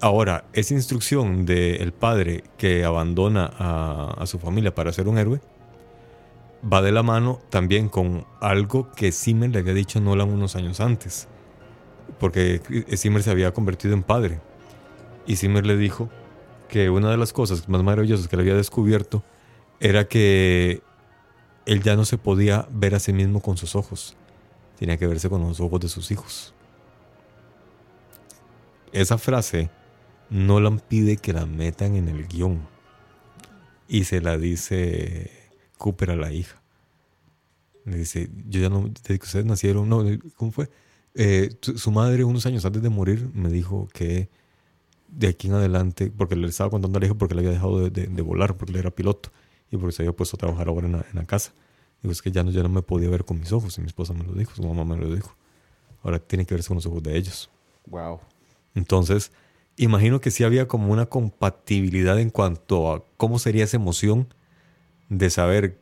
Ahora, 0.00 0.44
esa 0.52 0.74
instrucción 0.74 1.46
del 1.46 1.92
padre 1.92 2.44
que 2.58 2.84
abandona 2.84 3.50
a, 3.58 4.14
a 4.18 4.26
su 4.26 4.38
familia 4.38 4.74
para 4.74 4.92
ser 4.92 5.08
un 5.08 5.16
héroe 5.16 5.40
va 6.70 6.82
de 6.82 6.92
la 6.92 7.02
mano 7.02 7.40
también 7.50 7.88
con 7.88 8.26
algo 8.40 8.92
que 8.92 9.10
Zimmer 9.10 9.50
le 9.50 9.60
había 9.60 9.74
dicho 9.74 9.98
a 9.98 10.02
Nolan 10.02 10.28
unos 10.28 10.54
años 10.54 10.80
antes. 10.80 11.28
Porque 12.20 12.60
Zimmer 12.96 13.22
se 13.22 13.30
había 13.30 13.52
convertido 13.52 13.94
en 13.94 14.02
padre. 14.02 14.40
Y 15.26 15.36
Zimmer 15.36 15.64
le 15.64 15.76
dijo 15.76 16.10
que 16.72 16.88
una 16.88 17.10
de 17.10 17.18
las 17.18 17.34
cosas 17.34 17.68
más 17.68 17.82
maravillosas 17.82 18.28
que 18.28 18.36
le 18.36 18.44
había 18.44 18.54
descubierto 18.54 19.22
era 19.78 20.08
que 20.08 20.80
él 21.66 21.82
ya 21.82 21.96
no 21.96 22.06
se 22.06 22.16
podía 22.16 22.66
ver 22.72 22.94
a 22.94 22.98
sí 22.98 23.12
mismo 23.12 23.42
con 23.42 23.58
sus 23.58 23.76
ojos. 23.76 24.16
Tenía 24.78 24.96
que 24.96 25.06
verse 25.06 25.28
con 25.28 25.42
los 25.42 25.60
ojos 25.60 25.80
de 25.80 25.90
sus 25.90 26.10
hijos. 26.10 26.54
Esa 28.90 29.18
frase 29.18 29.68
Nolan 30.30 30.80
pide 30.80 31.18
que 31.18 31.34
la 31.34 31.44
metan 31.44 31.94
en 31.94 32.08
el 32.08 32.26
guion. 32.26 32.66
Y 33.86 34.04
se 34.04 34.22
la 34.22 34.38
dice 34.38 35.30
Cooper 35.76 36.12
a 36.12 36.16
la 36.16 36.32
hija. 36.32 36.62
Le 37.84 37.98
dice, 37.98 38.30
yo 38.48 38.62
ya 38.62 38.70
no, 38.70 38.88
desde 38.88 39.18
que 39.18 39.26
ustedes 39.26 39.44
nacieron, 39.44 39.90
no, 39.90 40.02
¿cómo 40.36 40.52
fue? 40.52 40.70
Eh, 41.14 41.50
su 41.60 41.90
madre 41.90 42.24
unos 42.24 42.46
años 42.46 42.64
antes 42.64 42.80
de 42.80 42.88
morir 42.88 43.28
me 43.34 43.50
dijo 43.50 43.90
que 43.92 44.30
de 45.14 45.28
aquí 45.28 45.48
en 45.48 45.54
adelante, 45.54 46.10
porque 46.16 46.34
le 46.36 46.48
estaba 46.48 46.70
contando 46.70 46.96
a 46.96 47.00
la 47.00 47.06
hija 47.06 47.14
porque 47.14 47.34
le 47.34 47.40
había 47.42 47.52
dejado 47.52 47.80
de, 47.80 47.90
de- 47.90 48.06
de 48.06 48.22
volar, 48.22 48.56
porque 48.56 48.72
él 48.72 48.78
era 48.78 48.90
piloto 48.90 49.30
y 49.70 49.76
porque 49.76 49.92
se 49.92 50.02
había 50.02 50.12
puesto 50.12 50.36
a 50.36 50.38
trabajar 50.38 50.68
ahora 50.68 50.86
en 50.86 50.92
la, 50.92 50.98
en 51.08 51.14
la 51.16 51.24
casa. 51.26 51.52
Digo, 52.02 52.12
es 52.12 52.22
que 52.22 52.32
ya 52.32 52.42
no, 52.42 52.50
ya 52.50 52.62
no 52.62 52.68
me 52.68 52.82
podía 52.82 53.08
ver 53.10 53.24
con 53.24 53.38
mis 53.38 53.52
ojos 53.52 53.76
y 53.78 53.80
mi 53.82 53.86
esposa 53.88 54.12
me 54.14 54.24
lo 54.24 54.32
dijo, 54.32 54.54
su 54.54 54.62
mamá 54.62 54.84
me 54.84 54.96
lo 55.00 55.14
dijo. 55.14 55.36
Ahora 56.02 56.18
tiene 56.18 56.44
que 56.46 56.54
verse 56.54 56.68
con 56.68 56.76
los 56.76 56.86
ojos 56.86 57.02
de 57.02 57.16
ellos. 57.16 57.48
Wow. 57.86 58.20
Entonces, 58.74 59.32
imagino 59.76 60.20
que 60.20 60.30
sí 60.30 60.44
había 60.44 60.66
como 60.66 60.92
una 60.92 61.06
compatibilidad 61.06 62.18
en 62.18 62.30
cuanto 62.30 62.92
a 62.92 63.04
cómo 63.16 63.38
sería 63.38 63.64
esa 63.64 63.76
emoción 63.76 64.34
de 65.08 65.30
saber 65.30 65.78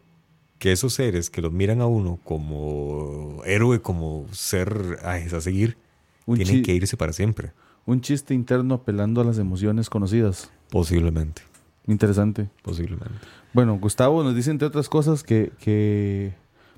que 0.59 0.73
esos 0.73 0.93
seres 0.93 1.31
que 1.31 1.41
los 1.41 1.53
miran 1.53 1.81
a 1.81 1.87
uno 1.87 2.19
como 2.25 3.43
héroe, 3.47 3.81
como 3.81 4.27
ser 4.33 4.99
a 5.03 5.41
seguir, 5.41 5.79
Un, 6.27 6.37
tienen 6.37 6.63
que 6.63 6.75
irse 6.75 6.97
para 6.99 7.13
siempre. 7.15 7.53
Un 7.91 8.01
chiste 8.01 8.35
interno 8.35 8.75
apelando 8.75 9.21
a 9.21 9.25
las 9.25 9.39
emociones 9.39 9.91
conocidas. 9.91 10.51
Posiblemente, 10.71 11.43
Interesante. 11.87 12.49
posiblemente. 12.63 13.15
Bueno, 13.53 13.77
Gustavo 13.79 14.23
nos 14.23 14.35
dice, 14.35 14.51
entre 14.51 14.69
otras 14.69 14.89
cosas, 14.89 15.23
que, 15.25 15.51
que 15.59 16.35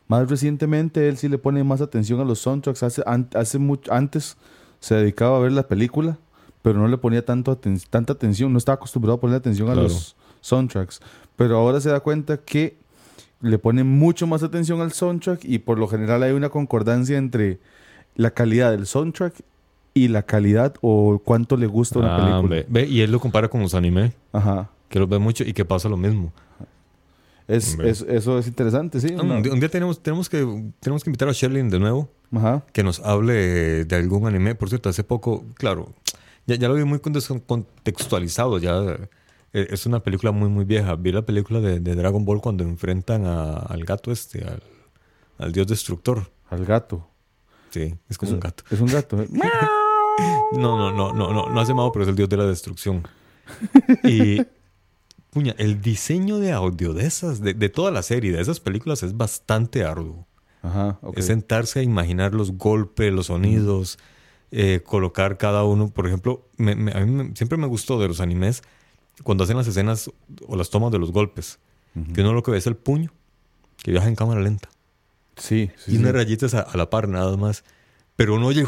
más 0.09 0.29
recientemente 0.31 1.09
él 1.09 1.17
sí 1.19 1.29
le 1.29 1.37
pone 1.39 1.63
más 1.65 1.81
atención 1.83 2.21
a 2.21 2.25
los 2.25 2.39
soundtracks. 2.39 2.83
Hace, 2.83 3.03
an- 3.07 3.29
hace 3.35 3.59
mucho, 3.59 3.93
antes 3.93 4.37
se 4.81 4.95
dedicaba 4.95 5.37
a 5.37 5.41
ver 5.41 5.53
la 5.53 5.69
película, 5.69 6.17
pero 6.63 6.79
no 6.79 6.89
le 6.89 6.97
ponía 6.97 7.25
tanto 7.25 7.53
aten- 7.61 7.85
tanta 7.91 8.15
atención, 8.15 8.53
no 8.53 8.59
estaba 8.59 8.77
acostumbrado 8.77 9.17
a 9.17 9.21
poner 9.21 9.37
atención 9.37 9.69
a 9.69 9.75
los 9.75 10.17
soundtracks. 10.41 11.01
Pero 11.37 11.59
ahora 11.59 11.81
se 11.81 11.91
da 11.91 12.01
cuenta 12.01 12.39
que 12.39 12.79
le 13.43 13.59
pone 13.59 13.85
mucho 13.85 14.27
más 14.27 14.43
atención 14.43 14.81
al 14.81 14.93
soundtrack 14.93 15.45
y 15.45 15.59
por 15.59 15.79
lo 15.79 15.89
general 15.89 16.23
hay 16.23 16.33
una 16.33 16.49
concordancia 16.49 17.19
entre 17.19 17.59
la 18.15 18.31
calidad 18.31 18.71
del 18.71 18.87
soundtrack 18.87 19.35
y 19.95 20.09
la 20.09 20.23
calidad 20.23 20.75
o 20.81 21.21
cuánto 21.25 21.57
le 21.57 21.67
gusta 21.67 21.99
una 21.99 22.17
Ah, 22.17 22.41
película. 22.41 22.65
Ve, 22.69 22.87
y 22.87 23.01
él 23.03 23.13
lo 23.13 23.21
compara 23.21 23.49
con 23.49 23.61
los 23.63 23.75
anime, 23.75 24.13
Ajá. 24.33 24.71
que 24.89 24.99
los 24.99 25.09
ve 25.09 25.19
mucho 25.19 25.45
y 25.45 25.53
que 25.53 25.65
pasa 25.65 25.89
lo 25.89 25.97
mismo. 25.97 26.33
Es, 27.49 27.77
es- 27.81 28.03
eso 28.09 28.39
es 28.39 28.47
interesante, 28.47 29.01
sí. 29.01 29.13
Un, 29.15 29.43
día 29.61 29.69
tenemos, 29.69 30.01
tenemos, 30.03 30.29
que, 30.29 30.39
tenemos 30.81 31.03
que 31.05 31.11
invitar 31.11 31.29
a 31.29 31.33
Sherlyn 31.33 31.69
de 31.69 31.79
nuevo. 31.79 32.09
Ajá. 32.35 32.65
que 32.73 32.83
nos 32.83 32.99
hable 33.01 33.85
de 33.85 33.97
algún 33.97 34.27
anime. 34.27 34.55
Por 34.55 34.71
cierto, 34.71 34.89
hace 34.89 35.05
poco, 35.05 35.45
claro, 35.55 35.93
ya, 36.47 36.55
ya 36.55 36.67
lo 36.69 36.75
vi 36.75 36.85
muy 36.85 36.99
contextualizado. 37.01 38.57
Ya 38.59 38.97
eh, 39.53 39.67
es 39.71 39.85
una 39.85 40.01
película 40.01 40.33
muy, 40.33 40.49
muy 40.49 40.65
vieja. 40.65 40.95
Vi 40.97 41.13
la 41.13 41.23
película 41.27 41.61
de, 41.61 41.79
de 41.81 41.95
Dragon 41.95 42.25
Ball 42.25 42.41
cuando 42.41 42.65
enfrentan 42.65 43.27
a- 43.27 43.57
al 43.57 43.85
gato 43.85 44.11
este, 44.13 44.45
al, 44.45 44.63
al 45.39 45.53
dios 45.53 45.67
destructor. 45.67 46.31
Al 46.49 46.65
gato. 46.65 47.07
Sí, 47.73 47.95
es 48.09 48.17
como 48.19 48.31
Es- 48.31 48.35
un 48.35 48.41
gato. 48.41 48.65
Es 48.71 48.81
un 48.81 48.87
gato. 48.87 49.17
No, 50.53 50.77
no, 50.77 50.93
no, 50.93 51.13
no, 51.13 51.33
no, 51.33 51.49
no 51.51 51.61
hace 51.61 51.73
malo, 51.75 51.91
pero 51.91 52.05
es 52.05 52.09
el 52.09 52.15
dios 52.17 52.29
de 52.29 52.37
la 52.37 52.45
destrucción. 52.47 53.03
Y, 54.05 54.43
puña, 55.31 55.55
el 55.59 55.81
diseño 55.81 56.39
de 56.39 56.53
audio 56.53 56.93
de 56.93 57.07
esas, 57.07 57.41
de, 57.41 57.55
de 57.55 57.69
toda 57.71 57.91
la 57.91 58.03
serie, 58.03 58.33
de 58.33 58.41
esas 58.43 58.61
películas, 58.61 59.03
es 59.03 59.17
bastante 59.17 59.85
arduo. 59.85 60.27
Ajá. 60.63 60.99
Es 61.17 61.27
sentarse 61.27 61.81
a 61.81 61.83
imaginar 61.83 62.35
los 62.35 62.53
golpes, 62.53 63.13
los 63.13 63.27
sonidos, 63.27 63.99
eh, 64.51 64.81
colocar 64.85 65.39
cada 65.39 65.65
uno. 65.65 65.89
Por 65.89 66.07
ejemplo, 66.07 66.47
me- 66.59 66.77
me- 66.77 66.93
a 66.93 67.01
mí 67.01 67.11
me- 67.11 67.35
siempre 67.35 67.57
me 67.59 67.67
gustó 67.67 67.99
de 67.99 68.07
los 68.09 68.21
animes 68.21 68.63
cuando 69.25 69.45
hacen 69.45 69.57
las 69.57 69.67
escenas 69.67 70.11
o 70.47 70.57
las 70.57 70.71
tomas 70.71 70.93
de 70.93 70.99
los 70.99 71.11
golpes, 71.11 71.59
que 72.15 72.21
uno 72.21 72.33
lo 72.33 72.43
que 72.43 72.51
ve 72.53 72.59
es 72.59 72.67
el 72.67 72.77
puño, 72.77 73.11
que 73.83 73.91
viaja 73.91 74.09
en 74.09 74.15
cámara 74.15 74.41
lenta. 74.41 74.69
Sí, 75.37 75.71
sí, 75.77 75.93
y 75.93 75.97
unas 75.99 76.13
sí. 76.13 76.17
rayitas 76.19 76.55
a, 76.55 76.61
a 76.61 76.77
la 76.77 76.91
par 76.91 77.09
nada 77.09 77.37
más. 77.37 77.65
Pero 78.17 78.35
uno 78.37 78.47
oye... 78.47 78.67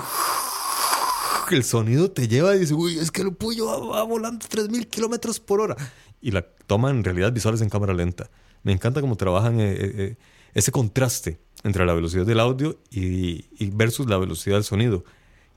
El 1.51 1.63
sonido 1.63 2.11
te 2.11 2.27
lleva 2.27 2.57
y 2.57 2.61
dice, 2.61 2.73
uy, 2.75 2.99
es 2.99 3.11
que 3.11 3.21
el 3.23 3.33
puño 3.35 3.67
va, 3.67 3.79
va 3.79 4.03
volando 4.03 4.45
3.000 4.47 4.87
kilómetros 4.89 5.41
por 5.41 5.61
hora. 5.61 5.77
Y 6.23 6.31
la 6.31 6.43
toma 6.67 6.89
en 6.91 7.05
realidad 7.05 7.33
visuales 7.33 7.61
en 7.61 7.69
cámara 7.69 7.93
lenta. 7.93 8.31
Me 8.63 8.73
encanta 8.73 9.03
cómo 9.03 9.17
trabajan 9.17 9.61
eh, 9.61 9.73
eh, 9.73 9.93
eh, 9.97 10.17
ese 10.55 10.73
contraste 10.73 11.39
entre 11.63 11.85
la 11.85 11.93
velocidad 11.93 12.25
del 12.25 12.41
audio 12.41 12.79
y, 12.91 13.45
y 13.63 13.71
versus 13.71 14.09
la 14.09 14.17
velocidad 14.17 14.57
del 14.57 14.65
sonido. 14.65 15.05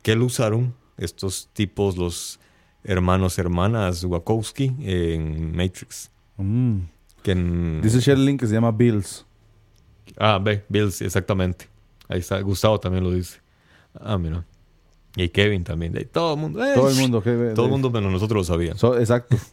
Que 0.01 0.15
lo 0.15 0.25
usaron 0.25 0.75
estos 0.97 1.49
tipos, 1.53 1.95
los 1.95 2.39
hermanos, 2.83 3.39
hermanas 3.39 4.03
Wachowski 4.03 4.75
en 4.81 5.55
Matrix. 5.55 6.11
Mm. 6.35 6.79
Que 7.23 7.31
en- 7.31 7.81
Dice 7.81 7.99
que 8.37 8.45
se 8.47 8.53
llama 8.53 8.71
Bills. 8.71 9.25
Ah, 10.17 10.39
ve, 10.41 10.63
Bills, 10.69 11.01
exactamente. 11.01 11.67
Ahí 12.07 12.19
está. 12.19 12.39
Gustavo 12.41 12.79
también 12.79 13.03
lo 13.03 13.11
dice. 13.11 13.39
Ah, 13.99 14.17
mira. 14.17 14.43
Y 15.15 15.29
Kevin 15.29 15.63
también. 15.63 15.95
Y 15.99 16.05
todo 16.05 16.35
el 16.35 16.39
mundo. 16.39 16.63
¡eh! 16.63 16.73
Todo 16.75 16.89
el 16.89 16.95
mundo. 16.95 17.21
que- 17.23 17.51
Todo 17.55 17.65
el 17.65 17.71
mundo 17.71 17.89
menos 17.89 18.11
nosotros 18.11 18.47
lo 18.47 18.53
sabían. 18.53 18.77
So- 18.77 18.97
exacto. 18.99 19.35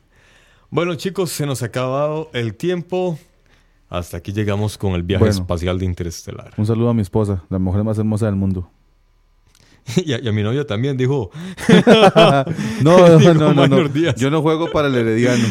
Bueno, 0.70 0.94
chicos, 0.96 1.30
se 1.30 1.46
nos 1.46 1.62
ha 1.62 1.66
acabado 1.66 2.30
el 2.32 2.54
tiempo. 2.56 3.16
Hasta 3.88 4.16
aquí 4.16 4.32
llegamos 4.32 4.76
con 4.76 4.94
el 4.94 5.04
viaje 5.04 5.24
Bueno. 5.26 5.40
espacial 5.40 5.78
de 5.78 5.84
Interestelar. 5.84 6.52
Un 6.56 6.66
saludo 6.66 6.88
a 6.88 6.94
mi 6.94 7.02
esposa, 7.02 7.44
la 7.48 7.60
mujer 7.60 7.84
más 7.84 7.96
hermosa 7.96 8.26
del 8.26 8.34
mundo. 8.34 8.68
y, 9.96 10.14
a, 10.14 10.18
y 10.20 10.26
a 10.26 10.32
mi 10.32 10.42
novia 10.42 10.66
también 10.66 10.96
dijo. 10.96 11.30
No, 12.82 13.18
no, 13.20 13.54
no, 13.54 13.68
no. 13.68 13.86
Yo 14.16 14.30
no 14.30 14.42
juego 14.42 14.70
para 14.72 14.88
el 14.88 14.96
Herediano. 14.96 15.44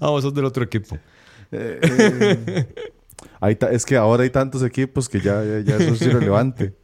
Ah, 0.00 0.10
vos 0.10 0.22
sos 0.22 0.34
del 0.34 0.44
otro 0.44 0.64
equipo. 0.64 0.96
Eh, 1.50 1.80
eh, 1.82 2.74
hay 3.42 3.58
es 3.72 3.84
que 3.84 3.96
ahora 3.96 4.22
hay 4.22 4.30
tantos 4.30 4.62
equipos 4.62 5.08
que 5.08 5.20
ya, 5.20 5.42
ya, 5.44 5.60
ya 5.60 5.76
eso 5.76 5.94
es 5.94 6.02
irrelevante. 6.02 6.74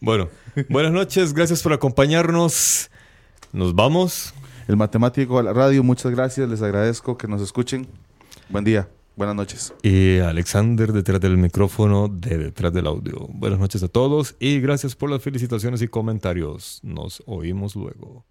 Bueno, 0.00 0.28
buenas 0.68 0.92
noches. 0.92 1.32
Gracias 1.32 1.62
por 1.62 1.72
acompañarnos. 1.72 2.90
Nos 3.54 3.74
vamos. 3.74 4.34
El 4.68 4.76
matemático 4.76 5.38
de 5.38 5.44
la 5.44 5.54
radio, 5.54 5.82
muchas 5.82 6.12
gracias. 6.12 6.46
Les 6.46 6.60
agradezco 6.60 7.16
que 7.16 7.26
nos 7.26 7.40
escuchen. 7.40 7.86
Buen 8.50 8.64
día. 8.64 8.86
Buenas 9.16 9.34
noches. 9.34 9.72
Y 9.82 10.18
Alexander 10.18 10.92
detrás 10.92 11.22
del 11.22 11.38
micrófono 11.38 12.08
de 12.08 12.36
detrás 12.36 12.74
del 12.74 12.86
audio. 12.86 13.28
Buenas 13.30 13.58
noches 13.58 13.82
a 13.82 13.88
todos 13.88 14.36
y 14.38 14.60
gracias 14.60 14.94
por 14.94 15.10
las 15.10 15.22
felicitaciones 15.22 15.80
y 15.80 15.88
comentarios. 15.88 16.80
Nos 16.82 17.22
oímos 17.24 17.76
luego. 17.76 18.26